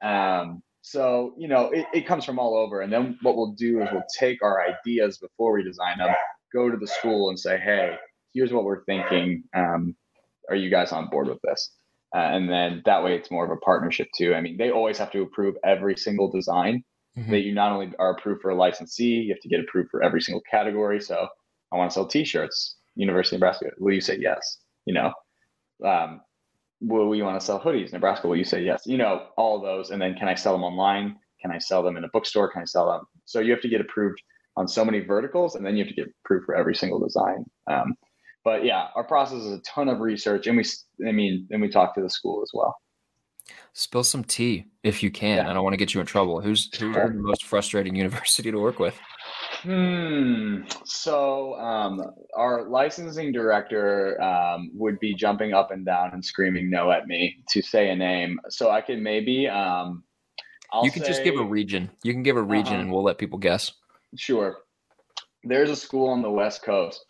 Um, 0.03 0.62
so 0.81 1.34
you 1.38 1.47
know, 1.47 1.69
it, 1.71 1.86
it 1.93 2.07
comes 2.07 2.25
from 2.25 2.39
all 2.39 2.57
over. 2.57 2.81
And 2.81 2.91
then 2.91 3.17
what 3.21 3.36
we'll 3.36 3.53
do 3.53 3.81
is 3.81 3.89
we'll 3.91 4.03
take 4.17 4.41
our 4.43 4.63
ideas 4.65 5.17
before 5.17 5.53
we 5.53 5.63
design 5.63 5.97
them, 5.99 6.13
go 6.53 6.69
to 6.69 6.77
the 6.77 6.88
school 6.88 7.29
and 7.29 7.39
say, 7.39 7.57
hey, 7.60 7.95
here's 8.34 8.51
what 8.51 8.63
we're 8.63 8.84
thinking. 8.86 9.43
Um, 9.55 9.95
are 10.49 10.55
you 10.55 10.69
guys 10.69 10.91
on 10.91 11.07
board 11.10 11.27
with 11.27 11.39
this? 11.43 11.71
Uh, 12.13 12.19
and 12.19 12.49
then 12.49 12.81
that 12.86 13.03
way 13.03 13.15
it's 13.15 13.31
more 13.31 13.45
of 13.45 13.51
a 13.51 13.57
partnership 13.57 14.07
too. 14.17 14.34
I 14.34 14.41
mean, 14.41 14.57
they 14.57 14.69
always 14.69 14.97
have 14.97 15.12
to 15.12 15.21
approve 15.21 15.55
every 15.63 15.95
single 15.95 16.29
design. 16.29 16.84
Mm-hmm. 17.17 17.31
That 17.31 17.41
you 17.41 17.53
not 17.53 17.73
only 17.73 17.91
are 17.99 18.12
approved 18.12 18.41
for 18.41 18.51
a 18.51 18.55
licensee, 18.55 19.03
you 19.03 19.34
have 19.34 19.41
to 19.41 19.49
get 19.49 19.60
approved 19.60 19.89
for 19.91 20.01
every 20.01 20.21
single 20.21 20.41
category. 20.49 21.01
So 21.01 21.27
I 21.71 21.75
want 21.75 21.91
to 21.91 21.93
sell 21.93 22.07
T-shirts, 22.07 22.77
University 22.95 23.36
of 23.36 23.41
Nebraska. 23.41 23.65
Will 23.79 23.93
you 23.93 23.99
say 23.99 24.17
yes? 24.17 24.60
You 24.86 24.93
know, 24.93 25.12
um, 25.86 26.21
will 26.82 27.08
we 27.08 27.22
want 27.22 27.39
to 27.39 27.46
sell 27.46 27.60
hoodies? 27.60 27.94
Nebraska, 27.94 28.28
will 28.28 28.36
you 28.36 28.44
say 28.44 28.63
yes? 28.63 28.84
You 28.86 28.98
know, 28.98 29.28
all 29.38 29.62
those. 29.62 29.91
And 29.91 30.02
then 30.02 30.15
can 30.15 30.28
I 30.28 30.36
sell 30.36 30.54
them 30.54 30.63
online? 30.63 31.15
Can 31.41 31.52
I 31.52 31.60
sell 31.60 31.84
them 31.84 31.98
in 31.98 32.04
a 32.04 32.10
bookstore? 32.10 32.52
Can 32.52 32.62
I 32.62 32.65
sell 32.65 32.88
them? 32.91 33.02
So 33.26 33.39
you 33.39 33.52
have 33.52 33.62
to 33.62 33.70
get 33.70 33.82
approved 33.82 34.22
on 34.58 34.67
so 34.67 34.84
many 34.84 35.00
verticals 35.00 35.56
and 35.56 35.65
then 35.65 35.78
you 35.78 35.84
have 35.84 35.89
to 35.89 35.96
get 35.96 36.13
approved 36.24 36.46
for 36.46 36.56
every 36.56 36.76
single 36.76 37.00
design. 37.00 37.46
Um, 37.70 37.96
but 38.44 38.65
yeah, 38.65 38.88
our 38.96 39.04
process 39.04 39.39
is 39.39 39.54
a 39.54 39.62
ton 39.62 39.88
of 39.88 40.00
research 40.00 40.48
and 40.48 40.58
we, 40.58 40.65
I 41.08 41.12
mean, 41.12 41.48
and 41.52 41.62
we 41.62 41.70
talk 41.70 41.96
to 41.96 42.02
the 42.02 42.10
school 42.10 42.41
as 42.41 42.50
well. 42.54 42.76
Spill 43.74 44.04
some 44.04 44.24
tea 44.24 44.65
if 44.84 45.02
you 45.02 45.12
can. 45.12 45.38
Yeah. 45.38 45.50
I 45.50 45.54
don't 45.54 45.63
want 45.63 45.74
to 45.74 45.78
get 45.78 45.94
you 45.94 46.02
in 46.02 46.06
trouble. 46.06 46.41
Who's 46.41 46.70
who's 46.78 46.94
sure. 46.94 47.10
the 47.10 47.13
most 47.13 47.46
frustrating 47.46 47.96
university 48.06 48.52
to 48.52 48.58
work 48.60 48.80
with? 48.80 49.00
Hmm. 49.62 50.62
So 50.86 51.54
um, 51.56 52.02
our 52.36 52.67
licensing 52.67 53.32
director 53.32 54.21
um, 54.21 54.71
would 54.74 55.00
be 55.00 55.13
jumping 55.13 55.54
up 55.54 55.71
and 55.71 55.86
down 55.86 56.12
and 56.13 56.26
screaming 56.26 56.69
no 56.69 56.91
at 56.91 57.08
me 57.08 57.43
to 57.50 57.62
say 57.62 57.89
a 57.89 57.95
name. 57.95 58.39
So 58.50 58.71
I 58.71 58.82
can 58.82 59.04
maybe. 59.04 59.47
Um, 59.47 60.04
I'll 60.71 60.86
you 60.86 60.91
can 60.91 61.04
say, 61.04 61.10
just 61.10 61.24
give 61.24 61.36
a 61.36 61.43
region. 61.43 61.91
You 62.04 62.13
can 62.13 62.24
give 62.24 62.38
a 62.38 62.41
region, 62.41 62.74
uh-huh. 62.74 62.82
and 62.82 62.91
we'll 62.91 63.04
let 63.04 63.17
people 63.17 63.38
guess. 63.38 63.71
Sure. 64.15 64.58
There's 65.43 65.69
a 65.69 65.76
school 65.76 66.10
on 66.10 66.21
the 66.21 66.32
West 66.32 66.63
Coast 66.63 67.06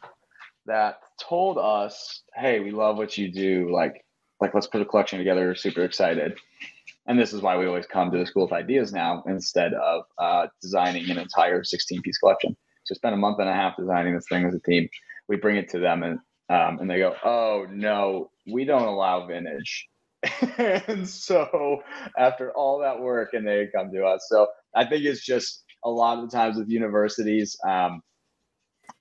that 0.65 0.99
told 1.21 1.57
us, 1.57 2.23
"Hey, 2.35 2.59
we 2.59 2.71
love 2.71 2.97
what 2.97 3.17
you 3.17 3.31
do. 3.31 3.71
Like, 3.71 4.03
like 4.41 4.53
let's 4.53 4.67
put 4.67 4.81
a 4.81 4.85
collection 4.85 5.19
together. 5.19 5.47
We're 5.47 5.55
super 5.55 5.83
excited." 5.83 6.37
And 7.11 7.19
this 7.19 7.33
is 7.33 7.41
why 7.41 7.57
we 7.57 7.65
always 7.65 7.87
come 7.87 8.09
to 8.09 8.17
the 8.17 8.25
school 8.25 8.43
with 8.43 8.53
ideas 8.53 8.93
now 8.93 9.21
instead 9.27 9.73
of 9.73 10.03
uh, 10.17 10.47
designing 10.61 11.09
an 11.11 11.17
entire 11.17 11.61
16 11.61 12.01
piece 12.01 12.17
collection. 12.17 12.55
So 12.85 12.95
spend 12.95 13.13
a 13.13 13.17
month 13.17 13.37
and 13.39 13.49
a 13.49 13.53
half 13.53 13.75
designing 13.75 14.15
this 14.15 14.23
thing 14.29 14.45
as 14.45 14.55
a 14.55 14.61
team. 14.61 14.87
We 15.27 15.35
bring 15.35 15.57
it 15.57 15.67
to 15.71 15.79
them 15.79 16.03
and 16.03 16.19
um, 16.47 16.79
and 16.79 16.89
they 16.89 16.99
go, 16.99 17.13
"Oh 17.21 17.67
no, 17.69 18.31
we 18.49 18.63
don't 18.63 18.87
allow 18.87 19.27
vintage." 19.27 19.89
and 20.57 21.05
so 21.05 21.81
after 22.17 22.53
all 22.53 22.79
that 22.79 23.01
work, 23.01 23.33
and 23.33 23.45
they 23.45 23.67
come 23.75 23.91
to 23.91 24.05
us. 24.05 24.27
So 24.29 24.47
I 24.73 24.85
think 24.85 25.03
it's 25.03 25.25
just 25.25 25.65
a 25.83 25.89
lot 25.89 26.17
of 26.17 26.31
the 26.31 26.37
times 26.37 26.57
with 26.57 26.69
universities, 26.69 27.57
um, 27.67 28.01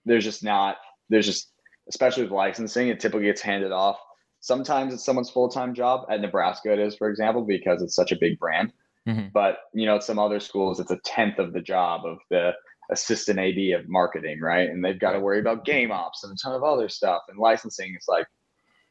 there's 0.04 0.24
just 0.24 0.42
not 0.42 0.78
there's 1.10 1.26
just 1.26 1.52
especially 1.88 2.24
with 2.24 2.32
licensing, 2.32 2.88
it 2.88 2.98
typically 2.98 3.26
gets 3.26 3.40
handed 3.40 3.70
off 3.70 4.00
Sometimes 4.40 4.94
it's 4.94 5.04
someone's 5.04 5.30
full 5.30 5.48
time 5.48 5.74
job. 5.74 6.06
At 6.10 6.20
Nebraska, 6.20 6.72
it 6.72 6.78
is, 6.78 6.96
for 6.96 7.08
example, 7.08 7.44
because 7.44 7.82
it's 7.82 7.94
such 7.94 8.12
a 8.12 8.16
big 8.18 8.38
brand. 8.38 8.72
Mm-hmm. 9.08 9.28
But 9.32 9.58
you 9.74 9.86
know, 9.86 9.96
at 9.96 10.04
some 10.04 10.18
other 10.18 10.40
schools, 10.40 10.80
it's 10.80 10.90
a 10.90 11.00
tenth 11.04 11.38
of 11.38 11.52
the 11.52 11.60
job 11.60 12.04
of 12.04 12.18
the 12.30 12.52
assistant 12.90 13.38
AD 13.38 13.80
of 13.80 13.88
marketing, 13.88 14.40
right? 14.40 14.68
And 14.68 14.84
they've 14.84 14.98
got 14.98 15.12
to 15.12 15.20
worry 15.20 15.40
about 15.40 15.64
game 15.64 15.92
ops 15.92 16.24
and 16.24 16.32
a 16.32 16.36
ton 16.36 16.54
of 16.54 16.64
other 16.64 16.88
stuff. 16.88 17.22
And 17.28 17.38
licensing 17.38 17.94
is 17.94 18.06
like 18.08 18.26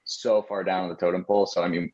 so 0.06 0.42
far 0.44 0.64
down 0.64 0.90
the 0.90 0.96
totem 0.96 1.26
pole. 1.26 1.46
So 1.46 1.64
I 1.64 1.68
mean, 1.68 1.92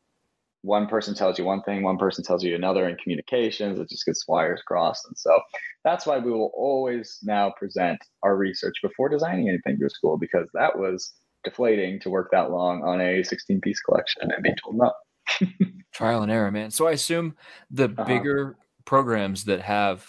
one 0.62 0.88
person 0.88 1.14
tells 1.14 1.38
you 1.38 1.46
one 1.46 1.62
thing, 1.62 1.84
one 1.84 1.98
person 1.98 2.24
tells 2.24 2.44
you 2.44 2.56
another 2.56 2.90
in 2.90 2.96
communications. 2.98 3.80
It 3.80 3.90
just 3.90 4.06
gets 4.06 4.28
wires 4.28 4.64
crossed. 4.66 5.06
And 5.08 5.18
so 5.18 5.40
that's 5.84 6.06
why 6.06 6.18
we 6.18 6.32
will 6.32 6.52
always 6.56 7.20
now 7.24 7.54
present 7.58 8.00
our 8.24 8.36
research 8.36 8.76
before 8.82 9.10
designing 9.10 9.48
anything 9.48 9.78
to 9.80 9.86
a 9.86 9.90
school 9.90 10.18
because 10.18 10.50
that 10.54 10.78
was 10.78 11.14
deflating 11.46 12.00
to 12.02 12.10
work 12.10 12.30
that 12.32 12.52
long 12.52 12.84
on 12.84 13.00
a 13.00 13.24
16 13.24 13.62
piece 13.62 13.80
collection 13.80 14.30
and 14.32 14.44
be 14.44 14.54
told 14.62 14.78
no. 14.78 14.92
Trial 15.94 16.24
and 16.24 16.32
error, 16.32 16.52
man. 16.52 16.72
So 16.72 16.88
I 16.88 16.92
assume 16.92 17.36
the 17.72 17.86
uh-huh. 17.86 18.04
bigger 18.04 18.58
programs 18.84 19.46
that 19.46 19.62
have, 19.62 20.06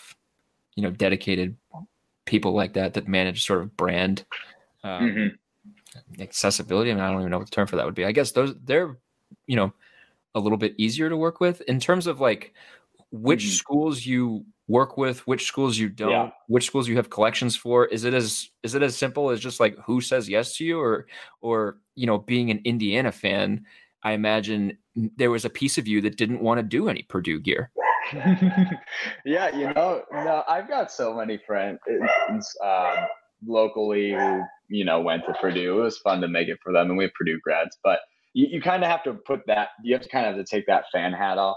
you 0.74 0.82
know, 0.82 0.90
dedicated 0.90 1.56
people 2.24 2.52
like 2.52 2.74
that 2.74 2.94
that 2.94 3.08
manage 3.08 3.44
sort 3.44 3.62
of 3.62 3.76
brand 3.76 4.24
um, 4.82 5.02
mm-hmm. 5.02 6.22
accessibility. 6.22 6.90
I 6.90 6.94
mean, 6.94 7.04
I 7.04 7.10
don't 7.10 7.20
even 7.20 7.30
know 7.30 7.38
what 7.38 7.46
the 7.46 7.54
term 7.54 7.66
for 7.66 7.76
that 7.76 7.86
would 7.86 7.94
be. 7.94 8.04
I 8.04 8.12
guess 8.12 8.32
those 8.32 8.54
they're, 8.64 8.98
you 9.46 9.56
know, 9.56 9.72
a 10.34 10.40
little 10.40 10.58
bit 10.58 10.74
easier 10.76 11.08
to 11.08 11.16
work 11.16 11.40
with 11.40 11.62
in 11.62 11.80
terms 11.80 12.06
of 12.06 12.20
like 12.20 12.52
which 13.20 13.44
mm-hmm. 13.44 13.52
schools 13.52 14.06
you 14.06 14.44
work 14.68 14.96
with, 14.96 15.26
which 15.26 15.46
schools 15.46 15.78
you 15.78 15.88
don't, 15.88 16.10
yeah. 16.10 16.30
which 16.48 16.66
schools 16.66 16.88
you 16.88 16.96
have 16.96 17.10
collections 17.10 17.56
for. 17.56 17.86
Is 17.86 18.04
it 18.04 18.14
as 18.14 18.50
is 18.62 18.74
it 18.74 18.82
as 18.82 18.96
simple 18.96 19.30
as 19.30 19.40
just 19.40 19.60
like 19.60 19.76
who 19.78 20.00
says 20.00 20.28
yes 20.28 20.56
to 20.56 20.64
you, 20.64 20.80
or 20.80 21.06
or 21.40 21.78
you 21.94 22.06
know, 22.06 22.18
being 22.18 22.50
an 22.50 22.60
Indiana 22.64 23.12
fan, 23.12 23.64
I 24.02 24.12
imagine 24.12 24.78
there 25.16 25.30
was 25.30 25.44
a 25.44 25.50
piece 25.50 25.78
of 25.78 25.86
you 25.86 26.00
that 26.02 26.16
didn't 26.16 26.40
want 26.40 26.58
to 26.58 26.62
do 26.62 26.88
any 26.88 27.02
Purdue 27.02 27.40
gear. 27.40 27.70
yeah, 29.24 29.56
you 29.56 29.72
know, 29.74 30.02
no, 30.12 30.44
I've 30.48 30.68
got 30.68 30.92
so 30.92 31.14
many 31.14 31.40
friends 31.44 31.80
um, 32.64 32.94
locally 33.44 34.12
who 34.12 34.42
you 34.68 34.84
know 34.84 35.00
went 35.00 35.24
to 35.26 35.34
Purdue. 35.40 35.80
It 35.80 35.82
was 35.82 35.98
fun 35.98 36.20
to 36.20 36.28
make 36.28 36.48
it 36.48 36.58
for 36.62 36.72
them, 36.72 36.88
and 36.88 36.98
we 36.98 37.04
have 37.04 37.12
Purdue 37.14 37.40
grads. 37.42 37.76
But 37.82 38.00
you, 38.32 38.46
you 38.50 38.60
kind 38.60 38.84
of 38.84 38.90
have 38.90 39.02
to 39.04 39.14
put 39.14 39.40
that. 39.46 39.68
You 39.82 39.94
have 39.94 40.02
to 40.02 40.08
kind 40.08 40.26
of 40.26 40.36
have 40.36 40.44
to 40.44 40.48
take 40.48 40.66
that 40.66 40.84
fan 40.92 41.12
hat 41.12 41.38
off 41.38 41.56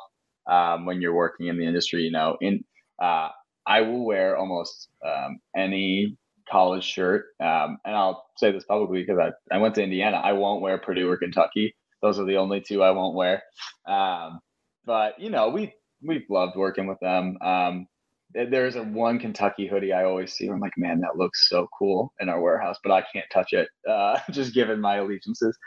um, 0.49 0.85
when 0.85 1.01
you're 1.01 1.13
working 1.13 1.47
in 1.47 1.57
the 1.57 1.65
industry. 1.65 2.03
You 2.03 2.11
know, 2.11 2.37
in 2.41 2.63
uh, 3.01 3.29
I 3.65 3.81
will 3.81 4.05
wear 4.05 4.37
almost 4.37 4.89
um, 5.05 5.39
any 5.55 6.17
college 6.49 6.83
shirt, 6.83 7.27
um, 7.39 7.77
and 7.85 7.95
I'll 7.95 8.25
say 8.37 8.51
this 8.51 8.65
publicly 8.65 9.03
because 9.03 9.19
I, 9.19 9.55
I 9.55 9.59
went 9.59 9.75
to 9.75 9.83
Indiana. 9.83 10.17
I 10.17 10.33
won't 10.33 10.61
wear 10.61 10.77
Purdue 10.77 11.09
or 11.09 11.17
Kentucky. 11.17 11.75
Those 12.01 12.19
are 12.19 12.25
the 12.25 12.37
only 12.37 12.61
two 12.61 12.81
I 12.81 12.91
won't 12.91 13.15
wear. 13.15 13.43
Um, 13.87 14.39
but 14.85 15.19
you 15.19 15.29
know, 15.29 15.49
we 15.49 15.73
we've 16.01 16.29
loved 16.29 16.55
working 16.55 16.87
with 16.87 16.99
them. 16.99 17.37
Um, 17.41 17.87
there's 18.33 18.75
a 18.75 18.83
one 18.83 19.17
Kentucky 19.17 19.67
hoodie 19.67 19.91
I 19.91 20.03
always 20.03 20.33
see. 20.33 20.47
I'm 20.47 20.59
like, 20.59 20.77
man, 20.77 21.01
that 21.01 21.17
looks 21.17 21.49
so 21.49 21.67
cool 21.77 22.13
in 22.19 22.29
our 22.29 22.39
warehouse, 22.39 22.77
but 22.83 22.91
I 22.91 23.03
can't 23.11 23.25
touch 23.33 23.53
it, 23.53 23.67
uh, 23.89 24.19
just 24.31 24.53
given 24.53 24.79
my 24.79 24.97
allegiances. 24.97 25.57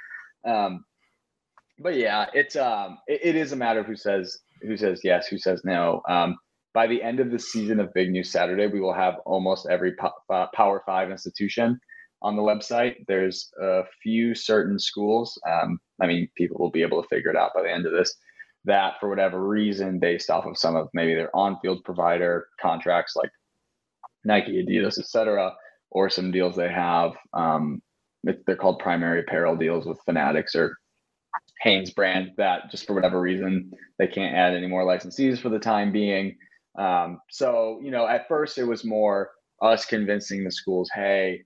Um, 0.46 0.84
but 1.78 1.96
yeah, 1.96 2.26
it's 2.34 2.54
it, 2.56 3.20
it 3.22 3.36
is 3.36 3.52
a 3.52 3.56
matter 3.56 3.80
of 3.80 3.86
who 3.86 3.96
says 3.96 4.38
who 4.66 4.76
says 4.76 5.00
yes, 5.04 5.26
who 5.26 5.38
says 5.38 5.62
no. 5.64 6.02
Um, 6.08 6.36
by 6.74 6.86
the 6.86 7.02
end 7.02 7.20
of 7.20 7.30
the 7.30 7.38
season 7.38 7.80
of 7.80 7.92
Big 7.94 8.10
News 8.10 8.30
Saturday, 8.30 8.66
we 8.66 8.80
will 8.80 8.94
have 8.94 9.16
almost 9.26 9.66
every 9.70 9.94
po- 9.94 10.48
Power 10.54 10.82
Five 10.86 11.10
institution 11.10 11.78
on 12.22 12.36
the 12.36 12.42
website. 12.42 13.04
There's 13.08 13.50
a 13.60 13.82
few 14.02 14.34
certain 14.34 14.78
schools. 14.78 15.38
Um, 15.48 15.78
I 16.00 16.06
mean, 16.06 16.28
people 16.36 16.58
will 16.58 16.70
be 16.70 16.82
able 16.82 17.02
to 17.02 17.08
figure 17.08 17.30
it 17.30 17.36
out 17.36 17.52
by 17.54 17.62
the 17.62 17.70
end 17.70 17.86
of 17.86 17.92
this. 17.92 18.14
That 18.64 18.94
for 19.00 19.08
whatever 19.08 19.46
reason, 19.46 19.98
based 19.98 20.30
off 20.30 20.46
of 20.46 20.56
some 20.56 20.76
of 20.76 20.88
maybe 20.94 21.14
their 21.14 21.34
on-field 21.34 21.82
provider 21.84 22.46
contracts 22.60 23.16
like 23.16 23.30
Nike, 24.24 24.64
Adidas, 24.64 24.98
etc., 24.98 25.52
or 25.90 26.08
some 26.08 26.30
deals 26.30 26.56
they 26.56 26.70
have. 26.70 27.12
Um, 27.34 27.82
they're 28.22 28.56
called 28.56 28.78
primary 28.78 29.20
apparel 29.20 29.56
deals 29.56 29.84
with 29.84 30.00
Fanatics 30.04 30.54
or 30.54 30.76
Hanes 31.62 31.90
brand. 31.92 32.30
That 32.36 32.70
just 32.70 32.86
for 32.86 32.94
whatever 32.94 33.20
reason 33.20 33.70
they 33.98 34.06
can't 34.06 34.34
add 34.34 34.54
any 34.54 34.66
more 34.66 34.84
licensees 34.84 35.40
for 35.40 35.48
the 35.48 35.58
time 35.58 35.92
being. 35.92 36.36
Um, 36.78 37.20
so 37.30 37.80
you 37.82 37.90
know, 37.90 38.06
at 38.06 38.28
first 38.28 38.58
it 38.58 38.64
was 38.64 38.84
more 38.84 39.30
us 39.60 39.84
convincing 39.84 40.42
the 40.44 40.50
schools, 40.50 40.90
hey, 40.94 41.42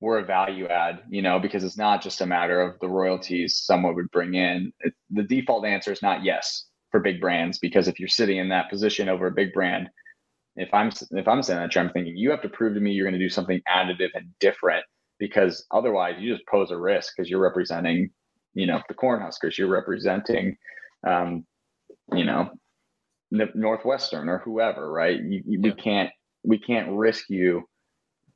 we're 0.00 0.20
a 0.20 0.24
value 0.24 0.66
add, 0.68 1.00
you 1.10 1.20
know, 1.22 1.38
because 1.40 1.64
it's 1.64 1.76
not 1.76 2.02
just 2.02 2.20
a 2.20 2.26
matter 2.26 2.60
of 2.62 2.78
the 2.80 2.88
royalties 2.88 3.60
someone 3.62 3.94
would 3.96 4.10
bring 4.10 4.34
in. 4.34 4.72
It, 4.80 4.94
the 5.10 5.24
default 5.24 5.66
answer 5.66 5.92
is 5.92 6.02
not 6.02 6.24
yes 6.24 6.66
for 6.90 7.00
big 7.00 7.20
brands, 7.20 7.58
because 7.58 7.88
if 7.88 7.98
you're 7.98 8.08
sitting 8.08 8.38
in 8.38 8.48
that 8.50 8.70
position 8.70 9.08
over 9.08 9.26
a 9.26 9.32
big 9.32 9.52
brand, 9.52 9.88
if 10.56 10.72
I'm 10.72 10.90
if 11.10 11.28
I'm 11.28 11.42
saying 11.42 11.60
that, 11.60 11.70
chair, 11.72 11.82
I'm 11.84 11.92
thinking 11.92 12.16
you 12.16 12.30
have 12.30 12.42
to 12.42 12.48
prove 12.48 12.74
to 12.74 12.80
me 12.80 12.92
you're 12.92 13.04
going 13.06 13.18
to 13.18 13.24
do 13.26 13.28
something 13.28 13.60
additive 13.68 14.10
and 14.14 14.28
different, 14.40 14.84
because 15.18 15.66
otherwise 15.70 16.14
you 16.18 16.32
just 16.32 16.46
pose 16.46 16.70
a 16.70 16.78
risk 16.78 17.12
because 17.16 17.28
you're 17.28 17.42
representing, 17.42 18.10
you 18.58 18.66
know, 18.66 18.82
the 18.88 18.94
Cornhuskers, 18.94 19.56
you're 19.56 19.68
representing, 19.68 20.56
um, 21.06 21.46
you 22.12 22.24
know, 22.24 22.50
Northwestern 23.30 24.28
or 24.28 24.38
whoever, 24.38 24.90
right? 24.90 25.16
You, 25.16 25.42
you, 25.46 25.60
yeah. 25.62 25.70
We 25.70 25.72
can't 25.72 26.10
we 26.42 26.58
can't 26.58 26.90
risk 26.90 27.26
you, 27.30 27.68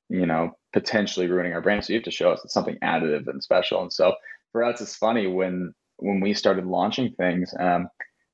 you 0.09 0.27
know, 0.27 0.53
potentially 0.73 1.27
ruining 1.27 1.55
our 1.55 1.61
brand. 1.61 1.85
So 1.85 1.93
you 1.93 1.99
have 1.99 2.05
to 2.05 2.13
show 2.13 2.31
us 2.31 2.41
it's 2.45 2.55
something 2.55 2.79
additive 2.85 3.27
and 3.27 3.43
special. 3.43 3.83
And 3.83 3.93
so 3.93 4.15
for 4.53 4.63
us, 4.63 4.81
it's 4.81 4.95
funny 4.95 5.27
when 5.27 5.75
when 5.97 6.21
we 6.21 6.35
started 6.35 6.67
launching 6.67 7.13
things, 7.19 7.53
um, 7.59 7.89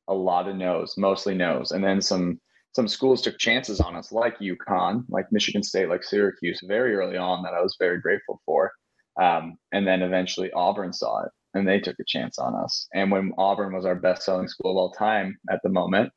a 0.08 0.14
lot 0.14 0.46
of 0.46 0.56
no's, 0.56 0.94
mostly 0.98 1.34
no's, 1.34 1.70
and 1.70 1.82
then 1.82 2.02
some 2.02 2.38
some 2.74 2.86
schools 2.86 3.22
took 3.22 3.38
chances 3.38 3.80
on 3.80 3.96
us, 3.96 4.12
like 4.12 4.38
UConn, 4.40 5.04
like 5.08 5.32
Michigan 5.32 5.62
State, 5.62 5.88
like 5.88 6.04
Syracuse, 6.04 6.60
very 6.68 6.94
early 6.96 7.16
on 7.16 7.44
that 7.44 7.54
I 7.54 7.62
was 7.62 7.76
very 7.78 7.98
grateful 7.98 8.42
for. 8.44 8.72
Um, 9.18 9.56
and 9.72 9.86
then 9.86 10.02
eventually 10.02 10.52
Auburn 10.52 10.92
saw 10.92 11.24
it 11.24 11.30
and 11.54 11.66
they 11.66 11.80
took 11.80 11.96
a 12.00 12.04
chance 12.06 12.38
on 12.38 12.54
us. 12.54 12.86
And 12.94 13.10
when 13.10 13.32
Auburn 13.38 13.74
was 13.74 13.84
our 13.84 13.94
best 13.94 14.22
selling 14.22 14.48
school 14.48 14.72
of 14.72 14.76
all 14.76 14.92
time 14.92 15.38
at 15.50 15.60
the 15.62 15.70
moment, 15.70 16.12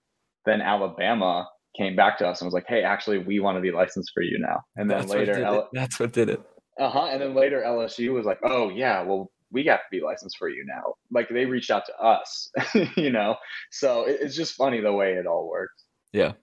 then 0.46 0.62
Alabama 0.62 1.48
came 1.78 1.96
back 1.96 2.18
to 2.18 2.28
us 2.28 2.42
and 2.42 2.48
was 2.48 2.54
like, 2.54 2.66
"Hey, 2.68 2.84
actually, 2.84 3.20
we 3.20 3.40
want 3.40 3.58
to 3.58 3.62
be 3.62 3.72
licensed 3.72 4.12
for 4.14 4.24
you 4.24 4.38
now." 4.40 4.62
And 4.76 4.90
then 4.90 5.00
that's 5.00 5.12
later, 5.12 5.44
L- 5.44 5.70
that's 5.74 6.00
what 6.00 6.12
did 6.14 6.30
it. 6.30 6.42
Uh 6.80 6.90
huh. 6.90 7.08
And 7.12 7.22
then 7.22 7.36
later, 7.36 7.64
LSU 7.66 8.14
was 8.14 8.26
like, 8.26 8.40
"Oh 8.44 8.70
yeah, 8.70 9.02
well, 9.04 9.32
we 9.52 9.64
got 9.64 9.78
to 9.78 9.84
be 9.92 10.02
licensed 10.02 10.38
for 10.38 10.50
you 10.50 10.66
now." 10.66 10.94
Like 11.12 11.30
they 11.30 11.46
reached 11.46 11.72
out 11.72 11.84
to 11.86 11.96
us, 11.98 12.52
you 12.98 13.12
know. 13.12 13.36
So 13.72 14.04
it, 14.06 14.20
it's 14.22 14.36
just 14.36 14.56
funny 14.56 14.82
the 14.82 14.94
way 14.94 15.14
it 15.14 15.28
all 15.28 15.50
works. 15.50 15.86
Yeah, 16.12 16.34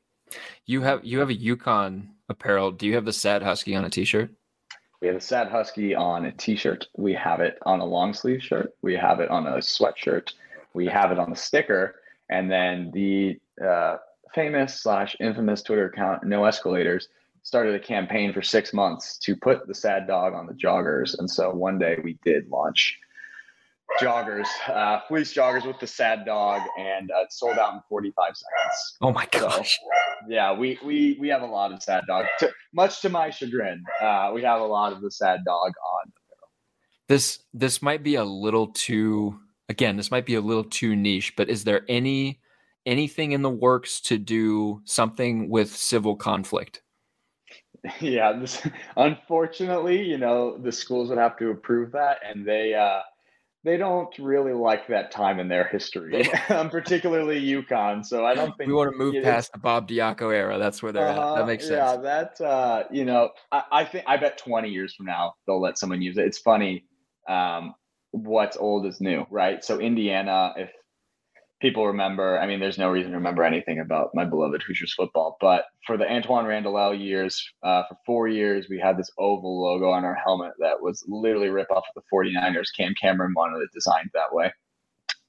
you 0.67 0.83
have 0.83 1.05
you 1.05 1.19
have 1.19 1.31
a 1.31 1.37
UConn 1.37 2.09
apparel. 2.29 2.71
Do 2.71 2.87
you 2.87 2.95
have 2.95 3.05
the 3.05 3.13
Sad 3.13 3.43
Husky 3.43 3.75
on 3.75 3.85
a 3.85 3.91
T-shirt? 3.91 4.31
We 5.01 5.07
have 5.07 5.17
a 5.17 5.21
Sad 5.21 5.49
Husky 5.49 5.95
on 5.95 6.25
a 6.25 6.33
T-shirt. 6.33 6.89
We 6.97 7.15
have 7.15 7.41
it 7.41 7.59
on 7.65 7.81
a 7.81 7.85
long 7.85 8.13
sleeve 8.15 8.43
shirt. 8.43 8.75
We 8.83 8.95
have 8.97 9.21
it 9.21 9.31
on 9.31 9.47
a 9.47 9.59
sweatshirt. 9.59 10.33
We 10.75 10.87
have 10.87 11.13
it 11.13 11.19
on 11.19 11.33
a 11.33 11.37
sticker. 11.37 12.01
And 12.29 12.51
then 12.51 12.91
the 12.93 13.39
uh, 13.65 13.99
famous 14.35 14.81
slash 14.81 15.17
infamous 15.21 15.63
Twitter 15.63 15.87
account, 15.87 16.25
No 16.25 16.45
Escalators, 16.45 17.09
started 17.43 17.75
a 17.75 17.79
campaign 17.79 18.33
for 18.33 18.43
six 18.43 18.73
months 18.73 19.17
to 19.19 19.37
put 19.37 19.67
the 19.67 19.75
sad 19.75 20.07
dog 20.07 20.35
on 20.35 20.47
the 20.47 20.53
joggers. 20.53 21.19
And 21.19 21.31
so 21.31 21.51
one 21.51 21.79
day 21.79 21.99
we 22.03 22.19
did 22.25 22.51
launch 22.51 22.99
joggers, 24.01 24.47
uh, 24.69 25.01
fleece 25.09 25.33
joggers 25.33 25.67
with 25.67 25.79
the 25.81 25.87
sad 25.87 26.25
dog, 26.25 26.63
and 26.79 27.11
uh, 27.11 27.23
it 27.23 27.33
sold 27.33 27.59
out 27.59 27.75
in 27.75 27.81
45 27.89 28.37
seconds. 28.37 28.97
Oh 29.01 29.13
my 29.13 29.27
gosh! 29.31 29.79
So, 29.79 30.29
yeah, 30.29 30.53
we 30.53 30.79
we 30.85 31.17
we 31.21 31.29
have 31.29 31.43
a 31.43 31.47
lot 31.47 31.73
of 31.73 31.83
sad 31.83 32.05
dog. 32.07 32.27
To, 32.41 32.53
much 32.73 33.01
to 33.03 33.09
my 33.09 33.31
chagrin, 33.31 33.83
uh, 34.01 34.31
we 34.35 34.43
have 34.43 34.61
a 34.61 34.67
lot 34.67 34.93
of 34.93 35.01
the 35.01 35.11
sad 35.11 35.41
dog 35.45 35.73
on. 36.03 36.13
This 37.09 37.41
this 37.55 37.81
might 37.81 38.03
be 38.03 38.17
a 38.17 38.25
little 38.25 38.69
too. 38.69 39.41
Again, 39.69 39.97
this 39.97 40.11
might 40.11 40.27
be 40.27 40.35
a 40.35 40.41
little 40.41 40.65
too 40.65 40.97
niche, 40.97 41.35
but 41.37 41.49
is 41.49 41.65
there 41.65 41.85
any 41.89 42.41
anything 42.87 43.33
in 43.33 43.43
the 43.43 43.51
works 43.51 44.01
to 44.01 44.19
do 44.19 44.81
something 44.85 45.49
with 45.49 45.75
civil 45.75 46.17
conflict? 46.17 46.83
Yeah, 48.01 48.33
this, 48.33 48.67
unfortunately, 48.97 50.03
you 50.03 50.19
know, 50.19 50.59
the 50.59 50.73
schools 50.73 51.11
would 51.11 51.19
have 51.19 51.39
to 51.39 51.51
approve 51.51 51.93
that, 51.93 52.19
and 52.29 52.45
they 52.45 52.75
uh, 52.75 53.01
they 53.65 53.77
don't 53.77 54.17
really 54.19 54.53
like 54.53 54.87
that 54.89 55.11
time 55.11 55.41
in 55.41 55.49
their 55.49 55.67
history, 55.67 56.31
um, 56.49 56.71
particularly 56.71 57.43
UConn. 57.43 58.05
So 58.05 58.25
I 58.25 58.35
don't 58.35 58.57
think 58.57 58.69
we 58.69 58.75
want 58.75 58.93
to 58.93 58.97
move 58.97 59.23
past 59.25 59.53
the 59.53 59.59
Bob 59.59 59.89
Diaco 59.89 60.33
era. 60.33 60.59
That's 60.59 60.83
where 60.83 60.93
they're 60.93 61.07
uh, 61.07 61.11
at. 61.11 61.17
That 61.17 61.23
uh-huh, 61.23 61.47
makes 61.47 61.65
sense. 61.65 61.77
Yeah, 61.77 61.97
that 61.97 62.41
uh, 62.41 62.85
you 62.91 63.05
know, 63.05 63.31
I, 63.51 63.63
I, 63.73 63.85
think 63.85 64.05
I 64.07 64.17
bet 64.17 64.39
twenty 64.39 64.69
years 64.69 64.95
from 64.95 65.07
now 65.07 65.35
they'll 65.47 65.61
let 65.61 65.79
someone 65.79 66.03
use 66.03 66.17
it. 66.19 66.27
It's 66.27 66.39
funny. 66.39 66.85
Um, 67.29 67.75
what's 68.13 68.57
old 68.57 68.87
is 68.87 69.01
new, 69.01 69.27
right? 69.31 69.63
So 69.65 69.81
Indiana, 69.81 70.55
if 70.57 70.71
people 71.61 71.87
remember. 71.87 72.39
I 72.39 72.47
mean, 72.47 72.61
there's 72.61 72.79
no 72.79 72.91
reason 72.91 73.13
to 73.13 73.19
remember 73.19 73.43
anything 73.43 73.81
about 73.81 74.11
my 74.15 74.25
beloved 74.25 74.63
Hoosiers 74.63 74.95
football, 74.95 75.37
but 75.41 75.65
for 75.87 75.97
the 75.97 76.05
Antwaan 76.05 76.47
Randle 76.47 76.95
years, 76.95 77.45
uh, 77.63 77.83
for 77.89 77.97
four 78.07 78.29
years, 78.29 78.67
we 78.69 78.79
had 78.79 78.97
this 78.97 79.11
oval 79.19 79.63
logo 79.63 79.91
on 79.91 80.05
our 80.05 80.15
helmet 80.15 80.53
that 80.61 80.81
was 80.81 81.05
literally 81.09 81.49
rip 81.49 81.71
off 81.71 81.85
of 81.95 82.03
the 82.03 82.17
49ers. 82.17 82.69
Cam 82.77 82.95
Cameron 83.01 83.33
wanted 83.37 83.63
it 83.63 83.71
designed 83.75 84.11
that 84.15 84.33
way. 84.33 84.53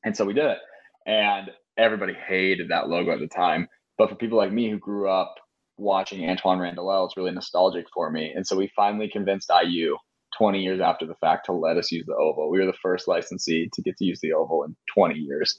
And 0.03 0.15
so 0.15 0.25
we 0.25 0.33
did 0.33 0.45
it. 0.45 0.59
And 1.05 1.51
everybody 1.77 2.13
hated 2.13 2.69
that 2.69 2.89
logo 2.89 3.11
at 3.11 3.19
the 3.19 3.27
time. 3.27 3.67
But 3.97 4.09
for 4.09 4.15
people 4.15 4.37
like 4.37 4.51
me 4.51 4.69
who 4.69 4.77
grew 4.77 5.09
up 5.09 5.35
watching 5.77 6.21
Antwaan 6.21 6.59
Randle, 6.59 7.05
it's 7.05 7.17
really 7.17 7.31
nostalgic 7.31 7.85
for 7.93 8.11
me. 8.11 8.31
And 8.35 8.45
so 8.45 8.55
we 8.55 8.71
finally 8.75 9.09
convinced 9.09 9.49
IU 9.49 9.97
20 10.37 10.59
years 10.59 10.79
after 10.79 11.05
the 11.05 11.15
fact 11.15 11.45
to 11.47 11.53
let 11.53 11.77
us 11.77 11.91
use 11.91 12.05
the 12.05 12.15
oval. 12.15 12.49
We 12.49 12.59
were 12.59 12.65
the 12.65 12.73
first 12.81 13.07
licensee 13.07 13.69
to 13.73 13.81
get 13.81 13.97
to 13.97 14.05
use 14.05 14.19
the 14.21 14.33
oval 14.33 14.63
in 14.63 14.75
20 14.93 15.15
years. 15.15 15.57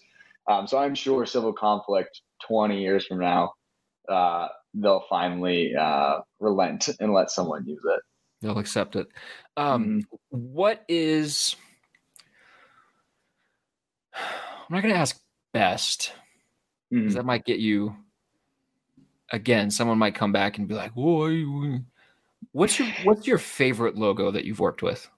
Um, 0.48 0.66
so 0.66 0.78
I'm 0.78 0.94
sure 0.94 1.26
civil 1.26 1.52
conflict 1.52 2.20
20 2.46 2.80
years 2.80 3.06
from 3.06 3.20
now, 3.20 3.52
uh, 4.08 4.48
they'll 4.74 5.04
finally 5.08 5.74
uh, 5.74 6.20
relent 6.38 6.88
and 7.00 7.12
let 7.12 7.30
someone 7.30 7.66
use 7.66 7.82
it. 7.84 8.00
They'll 8.40 8.58
accept 8.58 8.96
it. 8.96 9.08
Um, 9.56 9.84
mm-hmm. 9.84 10.00
what 10.30 10.84
is? 10.88 11.56
I'm 14.14 14.76
not 14.76 14.82
going 14.82 14.94
to 14.94 15.00
ask 15.00 15.20
best 15.52 16.12
because 16.90 17.08
mm-hmm. 17.08 17.16
that 17.16 17.26
might 17.26 17.44
get 17.44 17.58
you. 17.58 17.96
Again, 19.32 19.70
someone 19.70 19.98
might 19.98 20.14
come 20.14 20.32
back 20.32 20.58
and 20.58 20.66
be 20.66 20.74
like, 20.74 20.92
"Whoa, 20.92 21.78
what's 22.52 22.78
your 22.78 22.88
what's 23.04 23.26
your 23.26 23.38
favorite 23.38 23.96
logo 23.96 24.30
that 24.30 24.44
you've 24.44 24.58
worked 24.58 24.82
with?" 24.82 25.08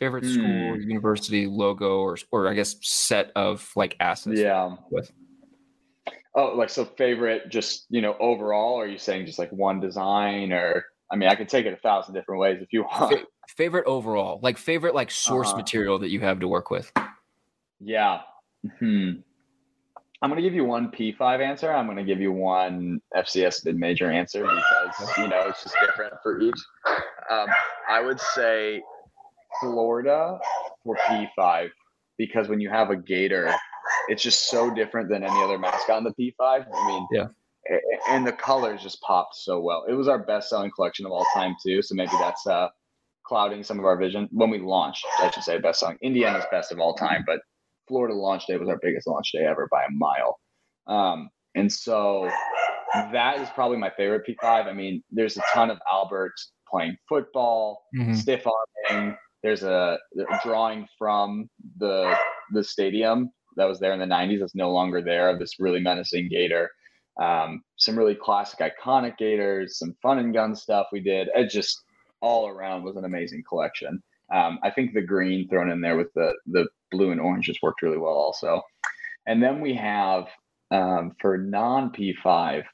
Favorite 0.00 0.24
school, 0.24 0.44
mm. 0.44 0.82
university 0.82 1.46
logo, 1.46 2.00
or 2.00 2.16
or 2.32 2.48
I 2.48 2.54
guess 2.54 2.74
set 2.80 3.30
of 3.36 3.70
like 3.76 3.96
assets. 4.00 4.40
Yeah. 4.40 4.74
With. 4.90 5.12
Oh, 6.34 6.54
like 6.56 6.70
so 6.70 6.84
favorite, 6.84 7.50
just 7.50 7.86
you 7.90 8.00
know, 8.00 8.16
overall. 8.18 8.80
are 8.80 8.86
you 8.86 8.98
saying 8.98 9.26
just 9.26 9.38
like 9.38 9.52
one 9.52 9.78
design, 9.78 10.52
or 10.52 10.86
I 11.12 11.16
mean, 11.16 11.28
I 11.28 11.34
could 11.34 11.48
take 11.48 11.66
it 11.66 11.72
a 11.72 11.76
thousand 11.76 12.14
different 12.14 12.40
ways 12.40 12.58
if 12.60 12.72
you 12.72 12.82
want. 12.82 13.26
favorite 13.48 13.86
overall, 13.86 14.40
like 14.42 14.58
favorite 14.58 14.94
like 14.94 15.10
source 15.10 15.52
uh 15.52 15.56
material 15.56 15.98
that 16.00 16.10
you 16.10 16.20
have 16.20 16.40
to 16.40 16.48
work 16.48 16.70
with. 16.70 16.90
Yeah. 17.78 18.20
Hmm. 18.78 19.10
I'm 20.22 20.28
gonna 20.28 20.42
give 20.42 20.54
you 20.54 20.64
one 20.64 20.90
P5 20.90 21.40
answer. 21.40 21.72
I'm 21.72 21.86
gonna 21.86 22.04
give 22.04 22.20
you 22.20 22.30
one 22.30 23.00
FCS 23.16 23.64
mid 23.64 23.76
major 23.76 24.10
answer 24.10 24.42
because 24.42 25.16
you 25.16 25.28
know 25.28 25.44
it's 25.48 25.62
just 25.62 25.76
different 25.80 26.12
for 26.22 26.40
each. 26.40 26.58
Um, 27.30 27.46
I 27.88 28.02
would 28.02 28.20
say 28.20 28.82
Florida 29.60 30.38
for 30.84 30.96
P5 31.08 31.68
because 32.18 32.48
when 32.48 32.60
you 32.60 32.68
have 32.70 32.90
a 32.90 32.96
Gator, 32.96 33.54
it's 34.08 34.22
just 34.22 34.48
so 34.50 34.70
different 34.72 35.08
than 35.08 35.24
any 35.24 35.42
other 35.42 35.58
mascot 35.58 35.98
in 35.98 36.04
the 36.04 36.14
P5. 36.14 36.66
I 36.72 36.86
mean, 36.86 37.06
Yeah. 37.12 37.26
And 38.08 38.26
the 38.26 38.32
colors 38.32 38.82
just 38.82 39.00
popped 39.02 39.36
so 39.36 39.60
well. 39.60 39.84
It 39.88 39.92
was 39.92 40.08
our 40.08 40.18
best 40.18 40.48
selling 40.48 40.70
collection 40.74 41.06
of 41.06 41.12
all 41.12 41.26
time 41.34 41.54
too. 41.64 41.82
So 41.82 41.94
maybe 41.94 42.10
that's 42.18 42.46
uh, 42.46 42.68
clouding 43.24 43.62
some 43.62 43.78
of 43.78 43.84
our 43.84 43.96
vision 43.96 44.28
when 44.32 44.50
we 44.50 44.58
launched. 44.58 45.04
I 45.18 45.30
should 45.30 45.44
say 45.44 45.58
best 45.58 45.80
selling. 45.80 45.98
Indiana's 46.02 46.44
best 46.50 46.72
of 46.72 46.80
all 46.80 46.94
time, 46.94 47.22
but 47.26 47.40
Florida 47.86 48.14
launch 48.14 48.46
day 48.46 48.56
was 48.56 48.68
our 48.68 48.78
biggest 48.82 49.06
launch 49.06 49.30
day 49.32 49.44
ever 49.44 49.68
by 49.70 49.84
a 49.84 49.90
mile. 49.92 50.40
Um, 50.86 51.28
and 51.54 51.70
so 51.70 52.30
that 53.12 53.38
is 53.40 53.48
probably 53.50 53.76
my 53.76 53.90
favorite 53.96 54.22
P5. 54.26 54.66
I 54.66 54.72
mean, 54.72 55.02
there's 55.10 55.36
a 55.36 55.42
ton 55.52 55.70
of 55.70 55.78
Albert 55.92 56.32
playing 56.68 56.96
football, 57.08 57.84
Mhm. 57.94 58.16
stiff 58.16 58.46
arming. 58.90 59.16
There's 59.42 59.62
a, 59.62 59.98
a 60.18 60.40
drawing 60.44 60.86
from 60.98 61.48
the 61.78 62.14
the 62.52 62.64
stadium 62.64 63.30
that 63.56 63.66
was 63.66 63.78
there 63.80 63.92
in 63.92 64.00
the 64.00 64.06
90s 64.06 64.40
that's 64.40 64.54
no 64.54 64.70
longer 64.70 65.02
there 65.02 65.28
of 65.28 65.38
this 65.38 65.58
really 65.58 65.80
menacing 65.80 66.28
gator. 66.28 66.70
Um, 67.20 67.62
some 67.76 67.98
really 67.98 68.14
classic, 68.14 68.60
iconic 68.60 69.18
gators, 69.18 69.78
some 69.78 69.94
fun 70.02 70.18
and 70.18 70.32
gun 70.32 70.54
stuff 70.54 70.86
we 70.92 71.00
did. 71.00 71.28
It 71.34 71.50
just 71.50 71.82
all 72.20 72.48
around 72.48 72.84
was 72.84 72.96
an 72.96 73.04
amazing 73.04 73.42
collection. 73.48 74.02
Um, 74.32 74.58
I 74.62 74.70
think 74.70 74.94
the 74.94 75.02
green 75.02 75.48
thrown 75.48 75.70
in 75.70 75.80
there 75.80 75.96
with 75.96 76.12
the 76.14 76.32
the 76.46 76.66
blue 76.90 77.10
and 77.10 77.20
orange 77.20 77.46
just 77.46 77.62
worked 77.62 77.82
really 77.82 77.98
well 77.98 78.14
also. 78.14 78.62
And 79.26 79.42
then 79.42 79.60
we 79.60 79.74
have 79.74 80.26
um, 80.70 81.12
for 81.20 81.36
non 81.36 81.90
P5, 81.90 82.64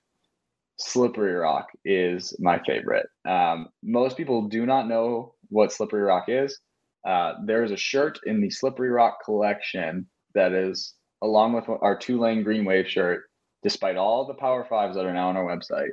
Slippery 0.79 1.35
Rock 1.35 1.69
is 1.85 2.37
my 2.39 2.61
favorite. 2.67 3.07
Um, 3.27 3.69
most 3.83 4.17
people 4.17 4.49
do 4.49 4.67
not 4.67 4.89
know 4.89 5.35
what 5.51 5.73
Slippery 5.73 6.03
Rock 6.03 6.25
is. 6.29 6.59
Uh, 7.07 7.35
there 7.45 7.63
is 7.63 7.71
a 7.71 7.77
shirt 7.77 8.19
in 8.27 8.41
the 8.41 8.51
Slippery 8.51 8.91
Rock 8.91 9.19
collection 9.25 10.07
that 10.35 10.53
is 10.53 10.95
along 11.23 11.53
with 11.53 11.65
our 11.69 11.97
Tulane 11.97 12.43
green 12.43 12.65
wave 12.65 12.89
shirt. 12.89 13.25
Despite 13.63 13.97
all 13.97 14.27
the 14.27 14.35
Power 14.35 14.65
Fives 14.69 14.97
that 14.97 15.07
are 15.07 15.15
now 15.15 15.29
on 15.29 15.37
our 15.37 15.45
website, 15.45 15.91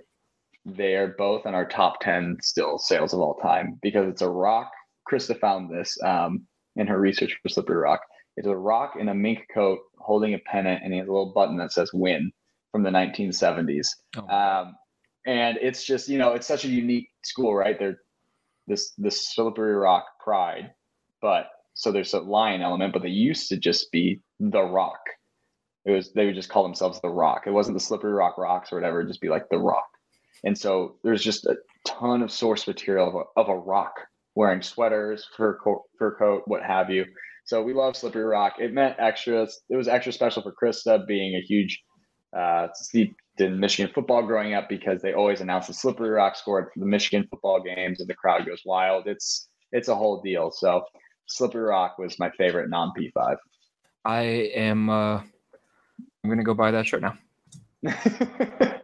they 0.65 0.95
are 0.95 1.15
both 1.17 1.45
in 1.45 1.55
our 1.55 1.65
top 1.65 1.99
10 2.01 2.37
still 2.41 2.77
sales 2.77 3.13
of 3.13 3.19
all 3.19 3.35
time 3.35 3.79
because 3.81 4.07
it's 4.07 4.21
a 4.21 4.29
rock. 4.29 4.69
Krista 5.09 5.37
found 5.39 5.69
this 5.69 5.97
um, 6.03 6.45
in 6.75 6.87
her 6.87 6.99
research 6.99 7.37
for 7.41 7.49
Slippery 7.49 7.77
Rock. 7.77 8.01
It's 8.37 8.47
a 8.47 8.55
rock 8.55 8.95
in 8.99 9.09
a 9.09 9.13
mink 9.13 9.45
coat 9.53 9.79
holding 9.99 10.33
a 10.33 10.39
pennant, 10.39 10.81
and 10.83 10.93
he 10.93 10.99
has 10.99 11.07
a 11.07 11.11
little 11.11 11.33
button 11.33 11.57
that 11.57 11.71
says 11.71 11.91
"Win" 11.93 12.31
from 12.71 12.83
the 12.83 12.89
1970s. 12.89 13.87
Oh. 14.17 14.27
Um, 14.27 14.75
and 15.25 15.57
it's 15.61 15.83
just 15.83 16.09
you 16.09 16.17
know 16.17 16.33
it's 16.33 16.47
such 16.47 16.65
a 16.65 16.69
unique 16.69 17.09
school, 17.23 17.53
right? 17.53 17.77
They're 17.77 17.99
this 18.67 18.93
this 18.97 19.33
Slippery 19.33 19.75
Rock 19.75 20.05
pride, 20.23 20.71
but 21.21 21.47
so 21.73 21.91
there's 21.91 22.13
a 22.13 22.19
lion 22.19 22.61
element, 22.61 22.93
but 22.93 23.01
they 23.01 23.09
used 23.09 23.49
to 23.49 23.57
just 23.57 23.91
be 23.91 24.21
the 24.39 24.61
Rock. 24.61 24.99
It 25.85 25.91
was 25.91 26.13
they 26.13 26.25
would 26.25 26.35
just 26.35 26.49
call 26.49 26.63
themselves 26.63 27.01
the 27.01 27.09
Rock. 27.09 27.43
It 27.45 27.51
wasn't 27.51 27.75
the 27.75 27.83
Slippery 27.83 28.13
Rock 28.13 28.37
Rocks 28.37 28.71
or 28.71 28.75
whatever. 28.75 29.03
Just 29.03 29.21
be 29.21 29.29
like 29.29 29.49
the 29.49 29.57
Rock. 29.57 29.87
And 30.43 30.57
so 30.57 30.97
there's 31.03 31.23
just 31.23 31.45
a 31.45 31.55
ton 31.85 32.21
of 32.21 32.31
source 32.31 32.67
material 32.67 33.07
of 33.07 33.15
a, 33.15 33.41
of 33.41 33.49
a 33.49 33.57
rock 33.57 33.93
wearing 34.35 34.61
sweaters, 34.61 35.27
fur 35.37 35.57
coat, 35.57 35.83
fur 35.97 36.15
coat, 36.17 36.43
what 36.45 36.63
have 36.63 36.89
you. 36.89 37.05
So 37.45 37.61
we 37.61 37.73
love 37.73 37.95
Slippery 37.95 38.23
Rock. 38.23 38.55
It 38.59 38.73
meant 38.73 38.95
extra. 38.99 39.47
It 39.69 39.75
was 39.75 39.87
extra 39.87 40.11
special 40.11 40.43
for 40.43 40.53
Krista 40.53 41.05
being 41.05 41.35
a 41.35 41.41
huge 41.41 41.81
uh, 42.37 42.67
in 43.37 43.59
Michigan 43.59 43.91
football 43.93 44.23
growing 44.23 44.53
up 44.53 44.69
because 44.69 45.01
they 45.01 45.13
always 45.13 45.41
announce 45.41 45.67
the 45.67 45.73
Slippery 45.73 46.09
Rock 46.09 46.35
score 46.35 46.69
for 46.73 46.79
the 46.79 46.85
Michigan 46.85 47.27
football 47.29 47.61
games 47.61 47.99
and 47.99 48.09
the 48.09 48.13
crowd 48.13 48.45
goes 48.45 48.61
wild. 48.65 49.07
It's 49.07 49.47
it's 49.71 49.87
a 49.87 49.95
whole 49.95 50.21
deal. 50.21 50.51
So 50.51 50.83
Slippery 51.27 51.63
Rock 51.63 51.97
was 51.97 52.19
my 52.19 52.29
favorite 52.31 52.69
non 52.69 52.91
P5. 52.97 53.37
I 54.05 54.21
am. 54.55 54.89
Uh, 54.89 55.21
I'm 56.23 56.29
gonna 56.29 56.43
go 56.43 56.53
buy 56.53 56.71
that 56.71 56.85
shirt 56.85 57.01
now. 57.01 57.17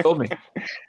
Told 0.00 0.18
me. 0.18 0.28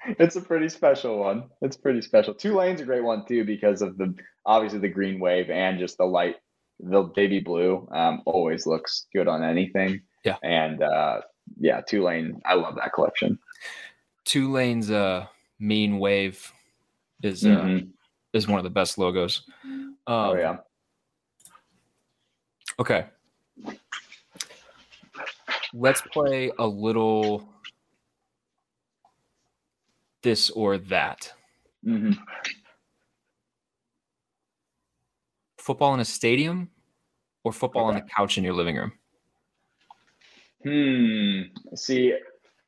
it's 0.06 0.36
a 0.36 0.42
pretty 0.42 0.70
special 0.70 1.20
one. 1.20 1.50
It's 1.62 1.78
pretty 1.78 2.02
special. 2.02 2.34
Tulane's 2.34 2.82
a 2.82 2.86
great 2.86 3.04
one 3.04 3.26
too 3.26 3.46
because 3.46 3.82
of 3.82 3.98
the 3.98 4.16
obviously 4.46 4.80
the 4.80 4.90
green 4.90 5.20
wave 5.20 5.50
and 5.50 5.80
just 5.80 5.98
the 5.98 6.06
light, 6.06 6.38
the 6.80 7.04
baby 7.04 7.40
blue. 7.40 7.88
Um, 7.92 8.22
always 8.26 8.66
looks 8.66 9.06
good 9.14 9.28
on 9.28 9.44
anything. 9.44 10.02
Yeah. 10.26 10.38
And 10.42 10.82
uh, 10.82 11.22
yeah, 11.64 11.80
Tulane. 11.80 12.42
I 12.46 12.56
love 12.56 12.76
that 12.76 12.94
collection. 12.94 13.40
Tulane's 14.26 14.90
lanes. 14.90 14.92
Uh, 14.92 15.28
mean 15.60 15.98
wave 15.98 16.52
is 17.22 17.46
uh, 17.46 17.48
Mhm. 17.48 17.90
is 18.34 18.48
one 18.50 18.58
of 18.58 18.66
the 18.66 18.70
best 18.70 18.98
logos. 18.98 19.44
Um, 19.64 19.94
oh 20.08 20.36
yeah. 20.36 20.58
Okay. 22.80 23.06
Let's 25.74 26.02
play 26.02 26.52
a 26.60 26.68
little 26.68 27.48
this 30.22 30.50
or 30.50 30.78
that. 30.78 31.34
hmm 31.84 32.12
Football 35.58 35.94
in 35.94 36.02
a 36.02 36.06
stadium 36.06 36.70
or 37.46 37.54
football 37.54 37.86
on 37.86 37.96
the 37.96 38.02
couch 38.02 38.38
in 38.38 38.44
your 38.44 38.54
living 38.54 38.76
room? 38.76 38.92
Hmm. 40.64 41.42
See, 41.76 42.14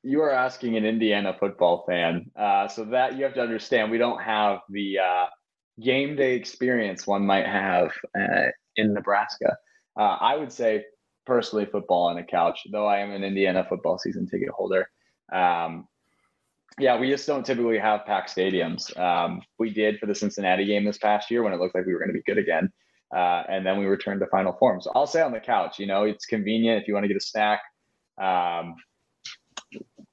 you 0.03 0.21
are 0.21 0.31
asking 0.31 0.77
an 0.77 0.85
Indiana 0.85 1.35
football 1.39 1.83
fan, 1.87 2.31
uh, 2.35 2.67
so 2.67 2.85
that 2.85 3.17
you 3.17 3.23
have 3.23 3.33
to 3.35 3.41
understand. 3.41 3.91
We 3.91 3.97
don't 3.97 4.21
have 4.21 4.59
the 4.69 4.99
uh, 4.99 5.25
game 5.81 6.15
day 6.15 6.35
experience 6.35 7.07
one 7.07 7.25
might 7.25 7.45
have 7.45 7.91
uh, 8.17 8.49
in 8.75 8.93
Nebraska. 8.93 9.57
Uh, 9.97 10.17
I 10.19 10.35
would 10.35 10.51
say 10.51 10.83
personally, 11.25 11.65
football 11.65 12.07
on 12.07 12.17
a 12.17 12.23
couch. 12.23 12.59
Though 12.71 12.85
I 12.85 12.99
am 12.99 13.11
an 13.11 13.23
Indiana 13.23 13.65
football 13.67 13.97
season 13.97 14.27
ticket 14.27 14.49
holder. 14.49 14.87
Um, 15.31 15.87
yeah, 16.77 16.99
we 16.99 17.09
just 17.09 17.25
don't 17.25 17.45
typically 17.45 17.79
have 17.79 18.05
packed 18.05 18.35
stadiums. 18.35 18.95
Um, 18.99 19.41
we 19.57 19.69
did 19.69 19.97
for 19.97 20.07
the 20.07 20.15
Cincinnati 20.15 20.65
game 20.65 20.83
this 20.83 20.97
past 20.97 21.31
year 21.31 21.41
when 21.41 21.53
it 21.53 21.59
looked 21.59 21.73
like 21.73 21.85
we 21.85 21.93
were 21.93 21.99
going 21.99 22.09
to 22.09 22.13
be 22.13 22.23
good 22.23 22.37
again. 22.37 22.71
Uh, 23.15 23.43
and 23.47 23.65
then 23.65 23.79
we 23.79 23.85
returned 23.85 24.19
to 24.19 24.27
final 24.27 24.53
form. 24.53 24.81
So 24.81 24.91
I'll 24.93 25.07
say 25.07 25.21
on 25.21 25.31
the 25.31 25.39
couch, 25.39 25.79
you 25.79 25.87
know, 25.87 26.03
it's 26.03 26.25
convenient 26.25 26.81
if 26.81 26.87
you 26.87 26.93
want 26.93 27.05
to 27.05 27.07
get 27.07 27.17
a 27.17 27.21
snack. 27.21 27.61
Um, 28.21 28.75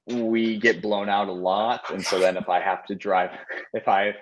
we 0.07 0.59
get 0.59 0.83
blown 0.83 1.09
out 1.09 1.29
a 1.29 1.33
lot. 1.33 1.91
And 1.91 2.05
so 2.05 2.19
then 2.19 2.37
if 2.37 2.49
I 2.49 2.61
have 2.61 2.85
to 2.87 2.95
drive, 2.95 3.31
if 3.73 3.89
I, 3.89 4.15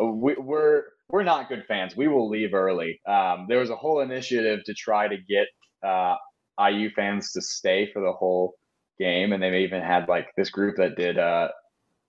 we, 0.00 0.34
we're, 0.34 0.84
we're 1.08 1.22
not 1.22 1.48
good 1.48 1.64
fans. 1.68 1.96
We 1.96 2.08
will 2.08 2.28
leave 2.28 2.52
early. 2.52 3.00
Um, 3.08 3.46
there 3.48 3.58
was 3.58 3.70
a 3.70 3.76
whole 3.76 4.00
initiative 4.00 4.64
to 4.64 4.74
try 4.74 5.08
to 5.08 5.16
get 5.16 5.46
uh, 5.86 6.16
IU 6.60 6.90
fans 6.90 7.32
to 7.32 7.42
stay 7.42 7.90
for 7.92 8.02
the 8.02 8.12
whole 8.12 8.54
game. 8.98 9.32
And 9.32 9.42
they 9.42 9.60
even 9.60 9.82
had 9.82 10.08
like 10.08 10.28
this 10.36 10.50
group 10.50 10.76
that 10.78 10.96
did 10.96 11.18
uh, 11.18 11.48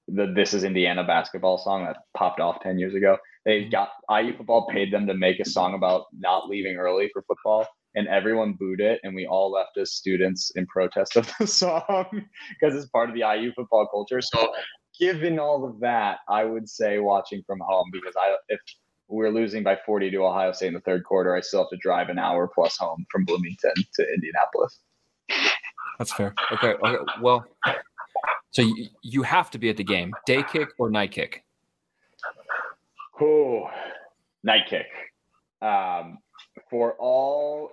the 0.08 0.32
This 0.34 0.54
is 0.54 0.64
Indiana 0.64 1.04
basketball 1.04 1.58
song 1.58 1.86
that 1.86 1.98
popped 2.16 2.40
off 2.40 2.62
10 2.62 2.80
years 2.80 2.96
ago. 2.96 3.18
They 3.46 3.66
got 3.66 3.90
IU 4.10 4.36
football 4.36 4.68
paid 4.68 4.92
them 4.92 5.08
to 5.08 5.14
make 5.14 5.40
a 5.40 5.46
song 5.46 5.74
about 5.74 6.06
not 6.18 6.50
leaving 6.50 6.78
early 6.78 7.10
for 7.14 7.22
football, 7.24 7.68
and 7.96 8.08
everyone 8.08 8.54
booed 8.54 8.80
it. 8.80 9.00
And 9.04 9.16
we 9.16 9.26
all 9.26 9.52
left 9.52 9.78
as 9.78 9.94
students 9.94 10.52
in 10.56 10.66
protest 10.68 11.16
of 11.16 11.32
the 11.40 11.48
song 11.48 12.26
because 12.60 12.76
it's 12.76 12.90
part 12.90 13.10
of 13.10 13.16
the 13.16 13.22
IU 13.22 13.52
football 13.54 13.88
culture. 13.88 14.22
So, 14.22 14.54
given 15.00 15.40
all 15.40 15.66
of 15.66 15.80
that, 15.82 16.20
I 16.28 16.44
would 16.44 16.70
say 16.70 17.00
watching 17.00 17.44
from 17.46 17.60
home 17.60 17.90
because 17.92 18.16
I, 18.18 18.36
if 18.50 18.60
we're 19.08 19.30
losing 19.32 19.64
by 19.64 19.78
40 19.86 20.12
to 20.12 20.18
Ohio 20.18 20.52
State 20.52 20.68
in 20.68 20.74
the 20.74 20.82
third 20.82 21.04
quarter, 21.04 21.36
I 21.36 21.42
still 21.42 21.62
have 21.62 21.70
to 21.70 21.78
drive 21.78 22.10
an 22.10 22.20
hour 22.20 22.50
plus 22.54 22.78
home 22.78 23.06
from 23.12 23.26
Bloomington 23.26 23.74
to 23.96 24.14
Indianapolis. 24.14 24.80
That's 25.98 26.14
fair. 26.14 26.34
Okay. 26.52 26.74
okay. 26.74 26.98
Well, 27.22 27.46
so 28.52 28.62
you, 28.62 28.88
you 29.02 29.24
have 29.24 29.50
to 29.52 29.58
be 29.58 29.70
at 29.70 29.78
the 29.78 29.84
game, 29.84 30.14
day 30.26 30.44
kick 30.44 30.70
or 30.78 30.90
night 30.90 31.12
kick. 31.12 31.44
Oh, 33.22 33.70
night 34.44 34.64
kick. 34.70 34.86
Um, 35.62 36.20
for 36.70 36.94
all 37.00 37.72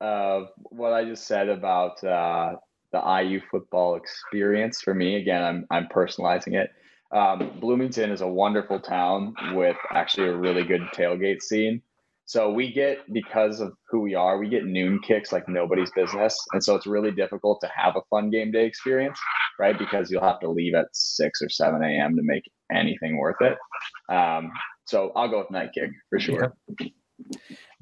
of 0.00 0.48
what 0.70 0.92
I 0.92 1.04
just 1.04 1.26
said 1.26 1.48
about 1.48 2.02
uh, 2.04 2.54
the 2.92 3.22
IU 3.22 3.40
football 3.50 3.96
experience, 3.96 4.80
for 4.82 4.94
me, 4.94 5.16
again, 5.16 5.42
I'm 5.42 5.66
I'm 5.70 5.88
personalizing 5.88 6.54
it. 6.54 6.70
Um, 7.12 7.58
Bloomington 7.60 8.10
is 8.10 8.20
a 8.20 8.26
wonderful 8.26 8.80
town 8.80 9.34
with 9.54 9.76
actually 9.92 10.28
a 10.28 10.36
really 10.36 10.64
good 10.64 10.82
tailgate 10.94 11.40
scene. 11.40 11.82
So 12.28 12.50
we 12.50 12.72
get 12.72 12.98
because 13.12 13.60
of 13.60 13.72
who 13.88 14.00
we 14.00 14.16
are, 14.16 14.36
we 14.38 14.48
get 14.48 14.64
noon 14.64 14.98
kicks 14.98 15.32
like 15.32 15.48
nobody's 15.48 15.92
business, 15.92 16.36
and 16.52 16.62
so 16.62 16.74
it's 16.74 16.86
really 16.86 17.12
difficult 17.12 17.60
to 17.60 17.70
have 17.74 17.94
a 17.94 18.02
fun 18.10 18.30
game 18.30 18.50
day 18.50 18.66
experience, 18.66 19.18
right? 19.60 19.78
Because 19.78 20.10
you'll 20.10 20.24
have 20.24 20.40
to 20.40 20.50
leave 20.50 20.74
at 20.74 20.86
six 20.92 21.40
or 21.40 21.48
seven 21.48 21.84
a.m. 21.84 22.16
to 22.16 22.22
make 22.22 22.42
anything 22.72 23.18
worth 23.18 23.40
it. 23.40 23.56
Um, 24.12 24.50
so 24.86 25.12
I'll 25.14 25.28
go 25.28 25.38
with 25.38 25.52
night 25.52 25.70
kick 25.72 25.90
for 26.10 26.18
sure. 26.18 26.52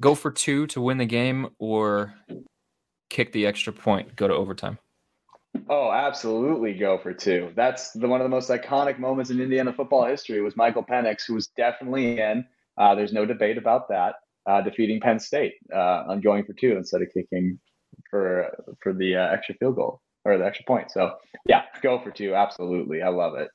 Go 0.01 0.15
for 0.15 0.31
two 0.31 0.67
to 0.67 0.81
win 0.81 0.97
the 0.97 1.05
game 1.05 1.49
or 1.59 2.13
kick 3.09 3.31
the 3.31 3.45
extra 3.45 3.71
point, 3.71 4.15
go 4.15 4.27
to 4.27 4.33
overtime. 4.33 4.77
Oh, 5.69 5.91
absolutely 5.91 6.73
go 6.73 6.97
for 6.97 7.13
two. 7.13 7.51
That's 7.55 7.91
the 7.91 8.07
one 8.07 8.19
of 8.19 8.25
the 8.25 8.29
most 8.29 8.49
iconic 8.49 8.99
moments 8.99 9.31
in 9.31 9.39
Indiana 9.39 9.73
football 9.73 10.05
history 10.05 10.41
was 10.41 10.57
Michael 10.57 10.83
Penix, 10.83 11.25
who 11.27 11.33
was 11.33 11.47
definitely 11.47 12.19
in. 12.19 12.45
Uh, 12.77 12.93
there's 12.95 13.13
no 13.13 13.25
debate 13.25 13.57
about 13.57 13.87
that. 13.89 14.15
Uh, 14.45 14.61
defeating 14.61 14.99
Penn 14.99 15.19
State 15.19 15.53
uh, 15.73 16.03
on 16.07 16.21
going 16.21 16.43
for 16.45 16.53
two 16.53 16.75
instead 16.77 17.01
of 17.01 17.07
kicking 17.13 17.57
for 18.09 18.51
for 18.81 18.93
the 18.93 19.15
uh, 19.15 19.31
extra 19.31 19.55
field 19.55 19.75
goal 19.75 20.01
or 20.23 20.37
the 20.37 20.45
extra 20.45 20.65
point. 20.65 20.91
So 20.91 21.13
yeah, 21.47 21.63
go 21.81 21.99
for 21.99 22.11
two. 22.11 22.35
Absolutely, 22.35 23.01
I 23.01 23.09
love 23.09 23.35
it. 23.35 23.49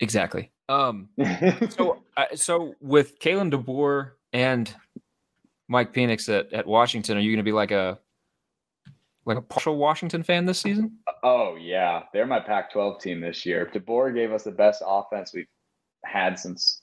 Exactly. 0.00 0.50
Um, 0.68 1.08
so 1.70 2.02
uh, 2.16 2.24
so 2.34 2.74
with 2.80 3.18
Kalen 3.20 3.52
DeBoer 3.52 4.12
and 4.32 4.74
Mike 5.68 5.92
Penix 5.92 6.28
at, 6.28 6.52
at 6.52 6.66
Washington, 6.66 7.16
are 7.16 7.20
you 7.20 7.30
going 7.30 7.44
to 7.44 7.48
be 7.48 7.52
like 7.52 7.70
a 7.70 7.98
like 9.24 9.36
a 9.36 9.42
partial 9.42 9.76
Washington 9.76 10.22
fan 10.22 10.46
this 10.46 10.58
season? 10.58 10.98
Oh 11.22 11.56
yeah, 11.56 12.04
they're 12.12 12.26
my 12.26 12.40
Pac-12 12.40 13.00
team 13.00 13.20
this 13.20 13.44
year. 13.44 13.70
DeBoer 13.72 14.14
gave 14.14 14.32
us 14.32 14.44
the 14.44 14.50
best 14.50 14.82
offense 14.84 15.32
we've 15.34 15.46
had 16.04 16.38
since. 16.38 16.80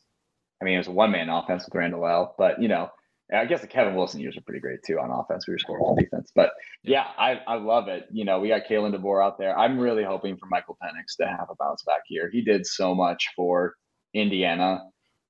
I 0.61 0.65
mean, 0.65 0.75
it 0.75 0.79
was 0.79 0.87
a 0.87 0.91
one-man 0.91 1.29
offense 1.29 1.65
with 1.65 1.73
Randall 1.73 2.07
L, 2.07 2.35
but 2.37 2.61
you 2.61 2.67
know, 2.67 2.89
I 3.33 3.45
guess 3.45 3.61
the 3.61 3.67
Kevin 3.67 3.95
Wilson 3.95 4.19
years 4.19 4.37
are 4.37 4.41
pretty 4.41 4.59
great 4.59 4.83
too 4.85 4.99
on 4.99 5.09
offense. 5.09 5.47
We 5.47 5.53
were 5.53 5.59
scoring 5.59 5.83
on 5.83 5.97
defense, 5.97 6.31
but 6.35 6.51
yeah, 6.83 7.05
I, 7.17 7.41
I 7.47 7.55
love 7.55 7.87
it. 7.87 8.05
You 8.11 8.23
know, 8.23 8.39
we 8.39 8.49
got 8.49 8.67
Kalen 8.69 8.95
DeBoer 8.95 9.25
out 9.25 9.39
there. 9.39 9.57
I'm 9.57 9.79
really 9.79 10.03
hoping 10.03 10.37
for 10.37 10.45
Michael 10.45 10.77
Penix 10.81 11.17
to 11.19 11.25
have 11.25 11.47
a 11.49 11.55
bounce 11.55 11.83
back 11.83 12.01
year. 12.09 12.29
He 12.31 12.41
did 12.43 12.67
so 12.67 12.93
much 12.93 13.29
for 13.35 13.73
Indiana. 14.13 14.81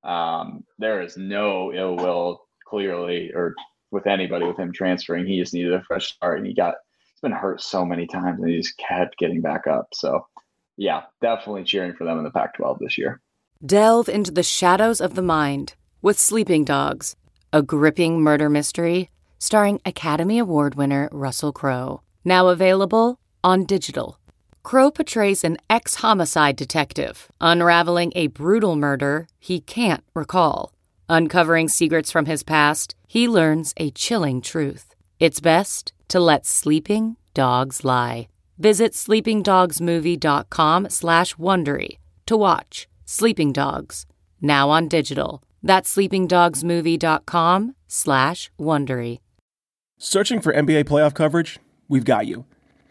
Um, 0.04 0.66
there 0.78 1.02
is 1.02 1.16
no 1.16 1.74
ill 1.74 1.96
will 1.96 2.42
clearly 2.66 3.32
or 3.34 3.56
with 3.92 4.08
anybody 4.08 4.46
with 4.46 4.58
him 4.58 4.74
transferring. 4.74 5.26
He 5.26 5.40
just 5.40 5.54
needed 5.54 5.74
a 5.74 5.84
fresh 5.84 6.14
start, 6.14 6.38
and 6.38 6.48
he 6.48 6.54
got 6.54 6.76
he's 7.14 7.22
been 7.22 7.32
hurt 7.32 7.62
so 7.62 7.86
many 7.86 8.08
times, 8.08 8.40
and 8.40 8.50
he 8.50 8.58
just 8.58 8.78
kept 8.78 9.18
getting 9.18 9.42
back 9.42 9.68
up. 9.68 9.90
So 9.94 10.26
yeah, 10.78 11.04
definitely 11.22 11.64
cheering 11.64 11.94
for 11.94 12.04
them 12.04 12.18
in 12.18 12.24
the 12.24 12.32
Pac-12 12.32 12.80
this 12.80 12.98
year. 12.98 13.22
Delve 13.66 14.10
into 14.10 14.32
the 14.32 14.44
shadows 14.44 15.00
of 15.00 15.16
the 15.16 15.22
mind 15.22 15.76
with 16.02 16.20
Sleeping 16.20 16.66
Dogs 16.66 17.16
a 17.56 17.62
gripping 17.62 18.22
murder 18.22 18.50
mystery 18.50 19.10
starring 19.40 19.80
Academy 19.86 20.38
Award 20.38 20.76
winner 20.76 21.08
Russell 21.14 21.54
Crowe. 21.54 22.02
Now 22.26 22.50
available 22.50 23.18
on 23.46 23.64
digital. 23.64 24.20
Crowe 24.62 24.92
portrays 24.92 25.46
an 25.46 25.58
ex 25.70 25.96
homicide 25.96 26.58
detective 26.58 27.32
unraveling 27.40 28.12
a 28.14 28.28
brutal 28.28 28.76
murder 28.76 29.28
he 29.40 29.62
can't 29.62 30.04
recall. 30.14 30.74
Uncovering 31.08 31.68
secrets 31.68 32.12
from 32.12 32.26
his 32.26 32.44
past, 32.44 32.96
he 33.08 33.28
learns 33.28 33.74
a 33.78 33.92
chilling 33.92 34.42
truth. 34.42 34.96
It's 35.20 35.40
best 35.40 35.94
to 36.08 36.20
let 36.20 36.46
sleeping 36.46 37.18
dogs 37.34 37.86
lie. 37.86 38.28
Visit 38.58 38.94
sleepingdogsmovie.com 38.94 40.90
slash 40.90 41.36
Wondery 41.36 41.98
to 42.26 42.38
watch 42.38 42.88
Sleeping 43.06 43.54
Dogs, 43.54 44.06
now 44.42 44.70
on 44.70 44.88
digital. 44.88 45.44
That's 45.62 45.94
sleepingdogsmovie.com 45.96 47.76
slash 47.88 48.52
Wondery. 48.60 49.20
Searching 49.98 50.42
for 50.42 50.54
NBA 50.54 50.86
playoff 50.86 51.14
coverage? 51.14 51.60
We've 51.88 52.06
got 52.06 52.28
you. 52.28 52.46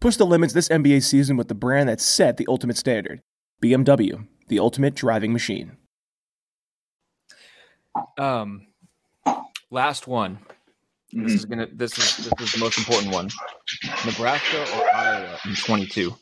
Push 0.00 0.16
the 0.16 0.26
limits 0.26 0.54
this 0.54 0.68
NBA 0.68 1.02
season 1.02 1.36
with 1.36 1.48
the 1.48 1.54
brand 1.54 1.88
that 1.88 2.00
set 2.00 2.38
the 2.38 2.46
ultimate 2.48 2.78
standard 2.78 3.20
BMW, 3.62 4.26
the 4.48 4.58
ultimate 4.58 4.94
driving 4.94 5.32
machine. 5.32 5.76
Um, 8.18 8.66
last 9.70 10.06
one. 10.06 10.38
Mm-hmm. 11.14 11.24
This 11.24 11.34
is 11.34 11.44
gonna. 11.44 11.66
This 11.72 11.98
is 11.98 12.16
this 12.28 12.40
is 12.40 12.52
the 12.52 12.60
most 12.60 12.78
important 12.78 13.12
one. 13.12 13.28
Nebraska 14.06 14.60
or 14.76 14.94
Iowa 14.94 15.38
in 15.44 15.54
twenty 15.56 15.86
two. 15.86 16.14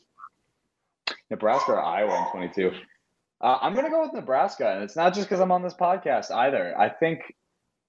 Nebraska 1.30 1.72
or 1.72 1.82
Iowa 1.82 2.24
in 2.24 2.30
twenty 2.30 2.48
two. 2.54 2.72
Uh, 3.40 3.58
I'm 3.60 3.74
gonna 3.74 3.90
go 3.90 4.02
with 4.02 4.14
Nebraska, 4.14 4.72
and 4.72 4.82
it's 4.82 4.96
not 4.96 5.14
just 5.14 5.28
because 5.28 5.40
I'm 5.40 5.52
on 5.52 5.62
this 5.62 5.74
podcast 5.74 6.30
either. 6.32 6.76
I 6.76 6.88
think 6.88 7.20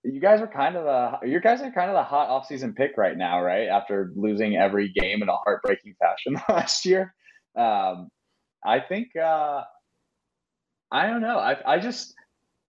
you 0.04 0.20
guys 0.22 0.42
are 0.42 0.48
kind 0.48 0.76
of 0.76 0.86
the 0.86 1.28
you 1.28 1.42
guys 1.42 1.62
are 1.62 1.72
kind 1.72 1.90
of 1.90 1.96
the 1.96 2.04
hot 2.04 2.30
offseason 2.30 2.76
pick 2.76 2.98
right 2.98 3.18
now, 3.18 3.42
right? 3.42 3.68
After 3.68 4.12
losing 4.16 4.56
every 4.56 4.90
game 4.90 5.22
in 5.22 5.30
a 5.30 5.38
heartbreaking 5.38 5.96
fashion 6.00 6.42
last 6.50 6.86
year, 6.86 7.14
um, 7.58 8.10
I 8.66 8.80
think 8.80 9.16
uh, 9.16 9.64
I 10.92 11.08
don't 11.08 11.22
know. 11.22 11.38
I 11.38 11.58
I 11.66 11.80
just 11.80 12.14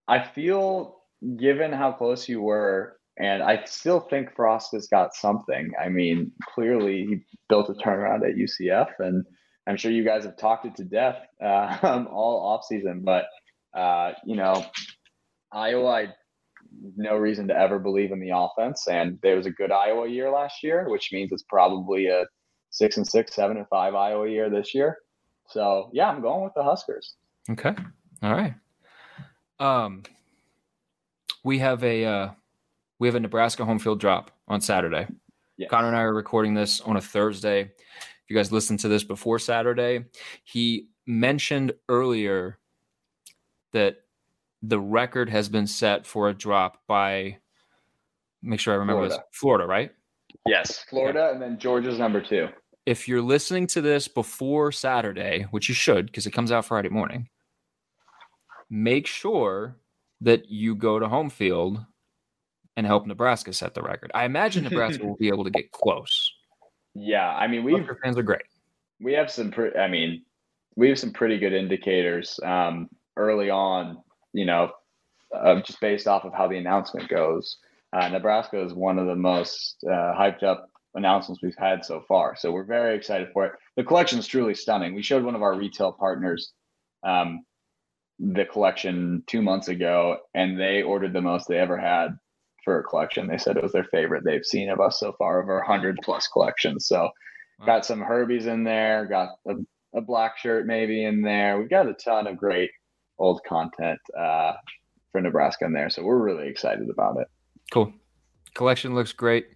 I 0.08 0.22
feel 0.24 0.96
given 1.38 1.72
how 1.72 1.92
close 1.92 2.28
you 2.28 2.40
were, 2.40 2.98
and 3.18 3.42
I 3.42 3.64
still 3.64 4.00
think 4.00 4.34
Frost 4.34 4.72
has 4.72 4.88
got 4.88 5.14
something. 5.14 5.70
I 5.82 5.88
mean, 5.88 6.32
clearly 6.54 7.06
he 7.06 7.18
built 7.48 7.70
a 7.70 7.74
turnaround 7.74 8.28
at 8.28 8.36
UCF, 8.36 8.88
and 8.98 9.24
I'm 9.66 9.76
sure 9.76 9.92
you 9.92 10.04
guys 10.04 10.24
have 10.24 10.36
talked 10.36 10.66
it 10.66 10.76
to 10.76 10.84
death 10.84 11.18
uh, 11.44 12.04
all 12.10 12.44
off 12.46 12.64
season. 12.64 13.02
But 13.04 13.26
uh, 13.76 14.12
you 14.24 14.36
know, 14.36 14.66
Iowa, 15.52 15.88
I 15.90 16.08
no 16.96 17.16
reason 17.16 17.48
to 17.48 17.56
ever 17.56 17.78
believe 17.78 18.12
in 18.12 18.20
the 18.20 18.30
offense, 18.34 18.88
and 18.88 19.18
there 19.22 19.36
was 19.36 19.46
a 19.46 19.50
good 19.50 19.70
Iowa 19.72 20.08
year 20.08 20.30
last 20.30 20.62
year, 20.62 20.88
which 20.88 21.10
means 21.12 21.32
it's 21.32 21.44
probably 21.44 22.06
a 22.06 22.24
six 22.70 22.96
and 22.96 23.06
six, 23.06 23.34
seven 23.34 23.56
and 23.56 23.68
five 23.68 23.94
Iowa 23.94 24.28
year 24.28 24.48
this 24.50 24.74
year. 24.74 24.98
So 25.48 25.90
yeah, 25.92 26.08
I'm 26.08 26.22
going 26.22 26.44
with 26.44 26.54
the 26.54 26.62
Huskers. 26.62 27.16
Okay, 27.50 27.74
all 28.22 28.32
right. 28.32 28.54
Um, 29.58 30.04
we 31.44 31.58
have 31.58 31.82
a 31.84 32.04
uh, 32.04 32.30
we 32.98 33.08
have 33.08 33.14
a 33.14 33.20
Nebraska 33.20 33.64
home 33.64 33.78
field 33.78 34.00
drop 34.00 34.30
on 34.48 34.60
Saturday. 34.60 35.06
Connor 35.68 35.88
and 35.88 35.96
I 35.96 36.02
are 36.02 36.14
recording 36.14 36.54
this 36.54 36.80
on 36.80 36.96
a 36.96 37.00
Thursday. 37.00 37.60
If 37.60 38.24
you 38.28 38.36
guys 38.36 38.50
listened 38.50 38.80
to 38.80 38.88
this 38.88 39.04
before 39.04 39.38
Saturday, 39.38 40.06
he 40.44 40.88
mentioned 41.06 41.72
earlier 41.88 42.58
that 43.72 43.96
the 44.62 44.80
record 44.80 45.30
has 45.30 45.48
been 45.48 45.66
set 45.66 46.06
for 46.06 46.28
a 46.28 46.34
drop 46.34 46.78
by 46.86 47.38
make 48.42 48.60
sure 48.60 48.74
I 48.74 48.76
remember 48.76 49.06
Florida. 49.06 49.16
this 49.16 49.38
Florida, 49.38 49.66
right? 49.66 49.92
Yes, 50.46 50.84
Florida, 50.88 51.30
and 51.32 51.42
then 51.42 51.58
Georgia's 51.58 51.98
number 51.98 52.20
two. 52.20 52.48
If 52.86 53.08
you're 53.08 53.22
listening 53.22 53.66
to 53.68 53.80
this 53.80 54.08
before 54.08 54.72
Saturday, 54.72 55.46
which 55.50 55.68
you 55.68 55.74
should 55.74 56.06
because 56.06 56.26
it 56.26 56.32
comes 56.32 56.50
out 56.50 56.64
Friday 56.64 56.88
morning, 56.88 57.28
make 58.68 59.06
sure 59.06 59.76
that 60.20 60.50
you 60.50 60.74
go 60.74 60.98
to 60.98 61.08
home 61.08 61.30
field 61.30 61.84
and 62.76 62.86
help 62.86 63.06
Nebraska 63.06 63.52
set 63.52 63.74
the 63.74 63.82
record. 63.82 64.10
I 64.14 64.24
imagine 64.24 64.64
Nebraska 64.64 65.04
will 65.04 65.16
be 65.16 65.28
able 65.28 65.44
to 65.44 65.50
get 65.50 65.70
close. 65.72 66.32
Yeah, 66.94 67.28
I 67.28 67.46
mean, 67.46 67.64
we 67.64 67.76
fans 68.02 68.16
are 68.16 68.22
great. 68.22 68.42
We 69.00 69.12
have 69.14 69.30
some. 69.30 69.50
Pre- 69.50 69.76
I 69.76 69.88
mean, 69.88 70.22
we 70.76 70.88
have 70.88 70.98
some 70.98 71.12
pretty 71.12 71.38
good 71.38 71.52
indicators 71.52 72.38
um, 72.42 72.88
early 73.16 73.50
on. 73.50 73.98
You 74.32 74.46
know, 74.46 74.70
uh, 75.34 75.60
just 75.62 75.80
based 75.80 76.06
off 76.06 76.24
of 76.24 76.32
how 76.32 76.48
the 76.48 76.58
announcement 76.58 77.08
goes. 77.08 77.58
Uh, 77.92 78.08
Nebraska 78.08 78.62
is 78.62 78.72
one 78.72 78.98
of 78.98 79.06
the 79.06 79.16
most 79.16 79.76
uh, 79.84 80.14
hyped 80.14 80.44
up 80.44 80.70
announcements 80.94 81.42
we've 81.42 81.56
had 81.58 81.84
so 81.84 82.02
far. 82.06 82.36
So 82.36 82.52
we're 82.52 82.64
very 82.64 82.96
excited 82.96 83.28
for 83.32 83.46
it. 83.46 83.52
The 83.76 83.84
collection 83.84 84.18
is 84.18 84.26
truly 84.26 84.54
stunning. 84.54 84.94
We 84.94 85.02
showed 85.02 85.24
one 85.24 85.34
of 85.34 85.42
our 85.42 85.56
retail 85.56 85.92
partners 85.92 86.52
um, 87.02 87.44
the 88.18 88.44
collection 88.44 89.22
two 89.26 89.42
months 89.42 89.68
ago, 89.68 90.18
and 90.34 90.58
they 90.58 90.82
ordered 90.82 91.12
the 91.12 91.22
most 91.22 91.48
they 91.48 91.58
ever 91.58 91.78
had 91.78 92.18
for 92.64 92.78
a 92.78 92.84
collection. 92.84 93.26
They 93.26 93.38
said 93.38 93.56
it 93.56 93.62
was 93.62 93.72
their 93.72 93.84
favorite 93.84 94.24
they've 94.24 94.44
seen 94.44 94.68
of 94.70 94.80
us 94.80 95.00
so 95.00 95.14
far, 95.18 95.42
over 95.42 95.56
100 95.56 95.98
plus 96.04 96.28
collections. 96.28 96.86
So, 96.86 97.08
wow. 97.58 97.66
got 97.66 97.86
some 97.86 98.00
Herbies 98.00 98.46
in 98.46 98.64
there, 98.64 99.06
got 99.06 99.30
a, 99.48 99.54
a, 99.94 100.00
black 100.00 100.36
shirt 100.36 100.66
maybe 100.66 101.04
in 101.04 101.22
there. 101.22 101.58
We've 101.58 101.70
got 101.70 101.88
a 101.88 101.94
ton 101.94 102.26
of 102.26 102.36
great 102.36 102.70
old 103.20 103.42
content 103.44 104.00
uh, 104.18 104.52
for 105.12 105.20
Nebraska 105.20 105.64
in 105.64 105.72
there. 105.72 105.90
So, 105.90 106.02
we're 106.02 106.18
really 106.18 106.48
excited 106.48 106.90
about 106.90 107.18
it. 107.20 107.28
Cool. 107.70 107.92
Collection 108.54 108.94
looks 108.94 109.12
great. 109.12 109.46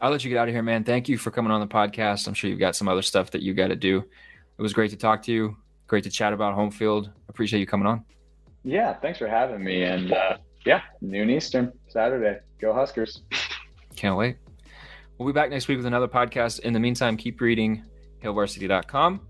I'll 0.00 0.10
let 0.10 0.24
you 0.24 0.30
get 0.30 0.38
out 0.38 0.48
of 0.48 0.54
here, 0.54 0.62
man. 0.62 0.82
Thank 0.82 1.08
you 1.08 1.18
for 1.18 1.30
coming 1.30 1.52
on 1.52 1.60
the 1.60 1.66
podcast. 1.66 2.26
I'm 2.26 2.34
sure 2.34 2.48
you've 2.48 2.58
got 2.58 2.74
some 2.74 2.88
other 2.88 3.02
stuff 3.02 3.30
that 3.32 3.42
you 3.42 3.52
got 3.52 3.68
to 3.68 3.76
do. 3.76 3.98
It 3.98 4.62
was 4.62 4.72
great 4.72 4.90
to 4.90 4.96
talk 4.96 5.22
to 5.24 5.32
you. 5.32 5.56
Great 5.86 6.04
to 6.04 6.10
chat 6.10 6.32
about 6.32 6.54
home 6.54 6.70
field. 6.70 7.10
Appreciate 7.28 7.60
you 7.60 7.66
coming 7.66 7.86
on. 7.86 8.04
Yeah, 8.62 8.94
thanks 8.94 9.18
for 9.18 9.28
having 9.28 9.62
me. 9.62 9.82
And 9.82 10.12
uh, 10.12 10.38
yeah, 10.64 10.82
noon 11.00 11.30
Eastern, 11.30 11.72
Saturday. 11.88 12.40
Go 12.60 12.72
Huskers. 12.72 13.22
Can't 13.96 14.16
wait. 14.16 14.36
We'll 15.18 15.26
be 15.26 15.32
back 15.32 15.50
next 15.50 15.68
week 15.68 15.76
with 15.76 15.86
another 15.86 16.08
podcast. 16.08 16.60
In 16.60 16.72
the 16.72 16.80
meantime, 16.80 17.16
keep 17.16 17.40
reading 17.40 17.84
hailvarsity.com. 18.22 19.20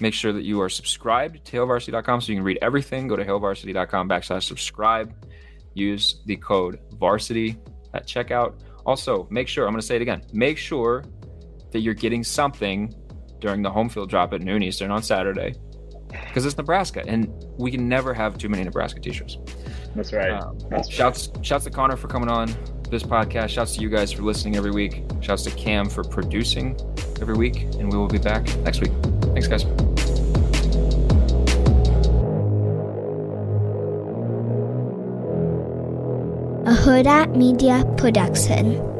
make 0.00 0.14
sure 0.14 0.32
that 0.32 0.44
you 0.44 0.60
are 0.60 0.68
subscribed 0.68 1.44
to 1.46 1.56
hailvarsity.com 1.56 2.20
so 2.20 2.32
you 2.32 2.38
can 2.38 2.44
read 2.44 2.58
everything. 2.62 3.08
Go 3.08 3.16
to 3.16 3.24
hailvarsity.com 3.24 4.08
backslash 4.08 4.44
subscribe. 4.44 5.14
Use 5.74 6.20
the 6.26 6.36
code 6.36 6.80
varsity 6.94 7.56
at 7.94 8.06
checkout. 8.06 8.60
Also, 8.86 9.26
make 9.30 9.48
sure, 9.48 9.66
I'm 9.66 9.72
going 9.72 9.80
to 9.80 9.86
say 9.86 9.96
it 9.96 10.02
again, 10.02 10.22
make 10.32 10.58
sure 10.58 11.04
that 11.70 11.80
you're 11.80 11.94
getting 11.94 12.24
something 12.24 12.94
during 13.40 13.62
the 13.62 13.70
home 13.70 13.88
field 13.88 14.10
drop 14.10 14.32
at 14.32 14.42
noon 14.42 14.62
Eastern 14.62 14.90
on 14.90 15.02
Saturday 15.02 15.54
because 16.08 16.46
it's 16.46 16.56
Nebraska 16.56 17.04
and 17.06 17.28
we 17.58 17.70
can 17.70 17.88
never 17.88 18.14
have 18.14 18.38
too 18.38 18.48
many 18.48 18.64
Nebraska 18.64 19.00
t-shirts. 19.00 19.36
That's 19.94 20.12
right. 20.12 20.30
Um, 20.30 20.58
That's 20.70 20.88
shouts 20.88 21.30
shouts 21.42 21.64
to 21.64 21.70
Connor 21.70 21.96
for 21.96 22.08
coming 22.08 22.28
on 22.28 22.48
this 22.90 23.02
podcast. 23.02 23.50
Shouts 23.50 23.76
to 23.76 23.82
you 23.82 23.88
guys 23.88 24.12
for 24.12 24.22
listening 24.22 24.56
every 24.56 24.70
week. 24.70 25.02
Shouts 25.20 25.44
to 25.44 25.50
Cam 25.50 25.88
for 25.88 26.04
producing 26.04 26.78
every 27.20 27.36
week. 27.36 27.62
And 27.78 27.90
we 27.92 27.98
will 27.98 28.08
be 28.08 28.18
back 28.18 28.44
next 28.58 28.80
week. 28.80 28.92
Thanks, 29.34 29.48
guys. 29.48 29.64
A 36.68 36.70
Hurrdat 36.70 37.34
Media 37.34 37.84
Production. 37.96 38.97